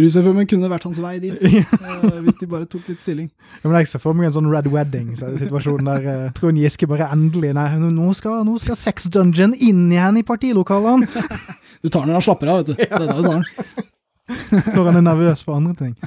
Rusreformen 0.00 0.50
kunne 0.50 0.72
vært 0.74 0.88
hans 0.90 0.98
vei 0.98 1.14
dit, 1.22 1.38
uh, 1.46 2.18
hvis 2.26 2.42
de 2.42 2.50
bare 2.50 2.66
tok 2.66 2.90
litt 2.90 3.06
stilling. 3.06 3.30
Ja, 3.60 3.68
men 3.70 3.78
Jeg 3.84 3.94
ser 3.94 4.02
for 4.02 4.18
meg 4.18 4.32
en 4.32 4.36
sånn 4.40 4.50
Red 4.50 4.66
Wedding-situasjon 4.74 5.94
der 5.94 6.10
uh, 6.10 6.28
Trond 6.34 6.58
Giske 6.58 6.90
bare 6.90 7.12
endelig 7.14 7.54
Nei, 7.54 7.70
nå 7.78 8.10
skal, 8.18 8.42
nå 8.42 8.58
skal 8.58 8.82
Sex 8.82 9.06
Dungeon 9.14 9.54
inn 9.54 9.86
igjen 9.94 10.18
i 10.18 10.26
partilokalene! 10.26 11.06
du 11.06 11.86
tar 11.86 12.02
den 12.02 12.16
når 12.16 12.18
han 12.18 12.30
slapper 12.32 12.50
av, 12.50 12.64
vet 12.64 12.74
du. 12.74 12.80
Ja. 12.90 12.98
Det 12.98 13.04
er 13.06 13.12
da 13.12 13.14
du 13.14 13.28
tar 13.28 13.44
den. 13.44 13.92
Når 14.74 14.90
han 14.90 15.00
er 15.00 15.06
nervøs 15.10 15.44
for 15.44 15.60
andre 15.60 15.76
ting. 15.78 15.96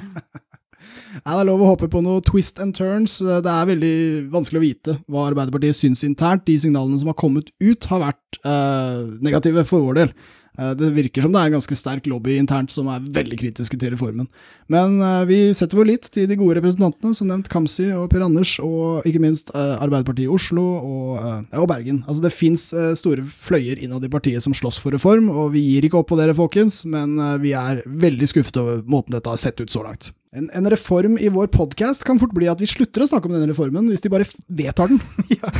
Ja, 1.24 1.34
det 1.34 1.40
er 1.40 1.48
lov 1.48 1.62
å 1.64 1.70
håpe 1.72 1.88
på 1.90 2.00
noe 2.04 2.22
twist 2.24 2.60
and 2.62 2.76
turns. 2.76 3.16
Det 3.18 3.50
er 3.50 3.68
veldig 3.68 3.94
vanskelig 4.32 4.60
å 4.60 4.62
vite 4.62 4.94
hva 5.10 5.24
Arbeiderpartiet 5.28 5.76
syns 5.76 6.04
internt. 6.06 6.44
De 6.46 6.54
signalene 6.60 7.00
som 7.00 7.10
har 7.10 7.16
kommet 7.18 7.50
ut, 7.64 7.88
har 7.90 8.02
vært 8.04 8.38
eh, 8.44 9.00
negative 9.24 9.64
for 9.68 9.84
vår 9.88 9.98
del. 9.98 10.12
Eh, 10.58 10.74
det 10.78 10.90
virker 10.96 11.22
som 11.22 11.34
det 11.34 11.40
er 11.40 11.50
en 11.50 11.56
ganske 11.58 11.78
sterk 11.78 12.08
lobby 12.10 12.36
internt 12.38 12.72
som 12.74 12.88
er 12.90 13.04
veldig 13.14 13.38
kritiske 13.40 13.78
til 13.78 13.94
reformen. 13.94 14.28
Men 14.72 14.98
eh, 15.04 15.22
vi 15.28 15.38
setter 15.56 15.78
vår 15.78 15.90
lit 15.92 16.08
til 16.14 16.28
de 16.30 16.38
gode 16.38 16.58
representantene, 16.58 17.14
som 17.16 17.30
nevnt 17.30 17.50
Kamzy 17.52 17.88
og 17.94 18.08
Per 18.12 18.26
Anders, 18.26 18.56
og 18.64 19.06
ikke 19.08 19.22
minst 19.22 19.52
eh, 19.54 19.74
Arbeiderpartiet 19.78 20.26
i 20.26 20.34
Oslo 20.34 20.66
og, 20.78 21.22
og 21.54 21.68
Bergen. 21.70 22.02
Altså 22.06 22.24
Det 22.26 22.34
fins 22.34 22.68
store 22.98 23.24
fløyer 23.24 23.80
innad 23.84 24.04
i 24.04 24.12
partiet 24.12 24.44
som 24.44 24.56
slåss 24.56 24.80
for 24.82 24.94
reform, 24.94 25.30
og 25.30 25.52
vi 25.54 25.64
gir 25.64 25.86
ikke 25.86 26.02
opp 26.02 26.10
på 26.10 26.18
dere, 26.18 26.36
folkens, 26.38 26.82
men 26.88 27.16
vi 27.42 27.54
er 27.56 27.82
veldig 27.86 28.28
skuffet 28.30 28.58
over 28.60 28.82
måten 28.88 29.14
dette 29.14 29.30
har 29.30 29.40
sett 29.40 29.60
ut 29.60 29.72
så 29.72 29.84
langt. 29.84 30.12
En, 30.36 30.50
en, 30.52 30.68
reform 30.68 31.16
i 31.16 31.30
vår 31.32 31.46
podkast 31.48 32.04
kan 32.04 32.18
fort 32.20 32.34
bli 32.36 32.50
at 32.52 32.60
vi 32.60 32.68
slutter 32.68 33.00
å 33.00 33.08
snakke 33.08 33.30
om 33.30 33.32
denne 33.32 33.48
reformen, 33.48 33.86
hvis 33.88 34.02
de 34.04 34.10
bare 34.12 34.26
vedtar 34.60 34.90
den. 34.90 35.00
ja, 35.38 35.52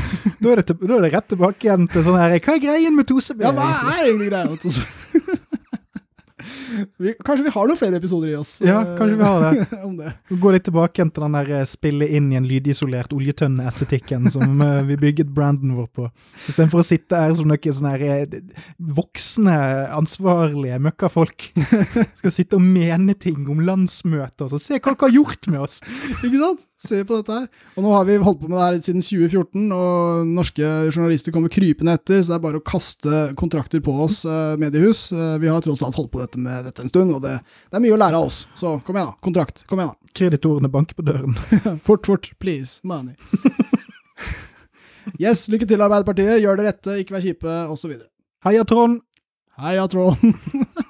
da 0.43 0.53
er, 0.53 0.61
det, 0.61 0.77
da 0.77 0.99
er, 0.99 1.07
det, 1.07 1.13
rett 1.15 1.29
tilbake 1.33 1.69
igjen 1.71 1.89
til 1.89 2.05
sånn 2.05 2.21
her 2.21 2.37
Hva 2.37 2.57
er 2.59 2.65
greien 2.67 2.97
med 2.97 3.09
tosebevegelsen? 3.09 3.65
Ja, 3.65 3.85
hva 3.87 3.95
er 3.95 4.11
egentlig 4.11 4.29
greia 4.29 4.51
med 4.51 4.61
tosebevegelsen? 4.61 4.98
Vi, 6.99 7.15
kanskje 7.25 7.47
vi 7.47 7.53
har 7.55 7.69
noen 7.69 7.79
flere 7.79 7.99
episoder 8.01 8.33
i 8.33 8.37
oss. 8.39 8.57
Ja, 8.65 8.81
kanskje 8.99 9.19
vi 9.19 9.27
har 9.27 9.45
det. 9.45 9.67
om 9.89 9.97
det. 9.99 10.13
Gå 10.31 10.53
litt 10.55 10.67
tilbake 10.69 11.07
til 11.09 11.25
den 11.25 11.37
der 11.39 11.51
eh, 11.59 11.67
spille 11.69 12.09
inn 12.19 12.31
i 12.33 12.39
en 12.39 12.47
lydisolert 12.49 13.13
oljetønne-estetikken 13.17 14.31
som 14.35 14.63
uh, 14.63 14.83
vi 14.89 14.99
bygget 15.01 15.33
branden 15.35 15.77
vår 15.79 15.89
på. 15.95 16.09
Istedenfor 16.47 16.83
å 16.83 16.87
sitte 16.87 17.23
her 17.23 17.35
som 17.39 17.51
noen 17.51 17.77
sånne 17.79 17.95
her, 17.99 18.39
voksne, 18.99 19.59
ansvarlige 19.97 20.81
møkkafolk. 20.89 21.51
Skal 22.21 22.35
sitte 22.35 22.59
og 22.59 22.65
mene 22.65 23.17
ting 23.19 23.45
om 23.51 23.63
landsmøter 23.65 24.49
og 24.49 24.63
se 24.63 24.79
hva 24.79 24.95
dere 24.95 25.07
har 25.09 25.17
gjort 25.19 25.53
med 25.53 25.63
oss. 25.67 25.81
Ikke 26.23 26.41
sant? 26.41 26.65
Se 26.79 27.01
på 27.03 27.17
dette 27.19 27.35
her. 27.35 27.47
Og 27.75 27.83
nå 27.83 27.91
har 27.91 28.05
vi 28.07 28.21
holdt 28.23 28.39
på 28.39 28.47
med 28.47 28.55
det 28.55 28.67
her 28.67 28.77
siden 28.87 29.03
2014, 29.03 29.65
og 29.75 30.29
norske 30.31 30.69
journalister 30.93 31.35
kommer 31.35 31.51
krypende 31.51 31.97
etter, 31.99 32.21
så 32.23 32.31
det 32.31 32.37
er 32.37 32.45
bare 32.45 32.61
å 32.61 32.67
kaste 32.67 33.23
kontrakter 33.39 33.83
på 33.83 33.97
oss, 34.05 34.21
mediehus. 34.63 35.09
Vi 35.43 35.51
har 35.51 35.65
tross 35.65 35.83
alt 35.83 35.99
holdt 35.99 36.13
på 36.15 36.23
dette 36.23 36.39
med 36.39 36.68
dette 36.69 36.85
en 36.85 36.91
stund, 36.93 37.15
og 37.17 37.23
det, 37.25 37.39
det 37.69 37.79
er 37.79 37.85
mye 37.85 37.97
å 37.97 38.01
lære 38.01 38.21
av 38.21 38.29
oss. 38.29 38.43
Så 38.59 38.77
kom 38.87 38.99
igjen, 38.99 39.11
da. 39.11 39.19
Kontrakt. 39.25 39.65
Kom 39.71 39.83
igjen, 39.83 39.95
da. 39.95 40.13
Kreditorene 40.19 40.71
banker 40.73 40.99
på 40.99 41.07
døren. 41.07 41.37
fort, 41.89 42.07
fort. 42.09 42.31
Please. 42.43 42.79
Money. 42.87 43.17
yes, 45.25 45.47
lykke 45.53 45.69
til, 45.69 45.85
Arbeiderpartiet. 45.85 46.39
Gjør 46.43 46.61
det 46.61 46.69
rette, 46.71 46.99
ikke 47.03 47.19
vær 47.19 47.27
kjipe, 47.27 47.61
osv. 47.75 47.97
Heia 48.47 48.67
Trond! 48.69 49.01
Heia 49.59 49.89
Trond! 49.91 50.23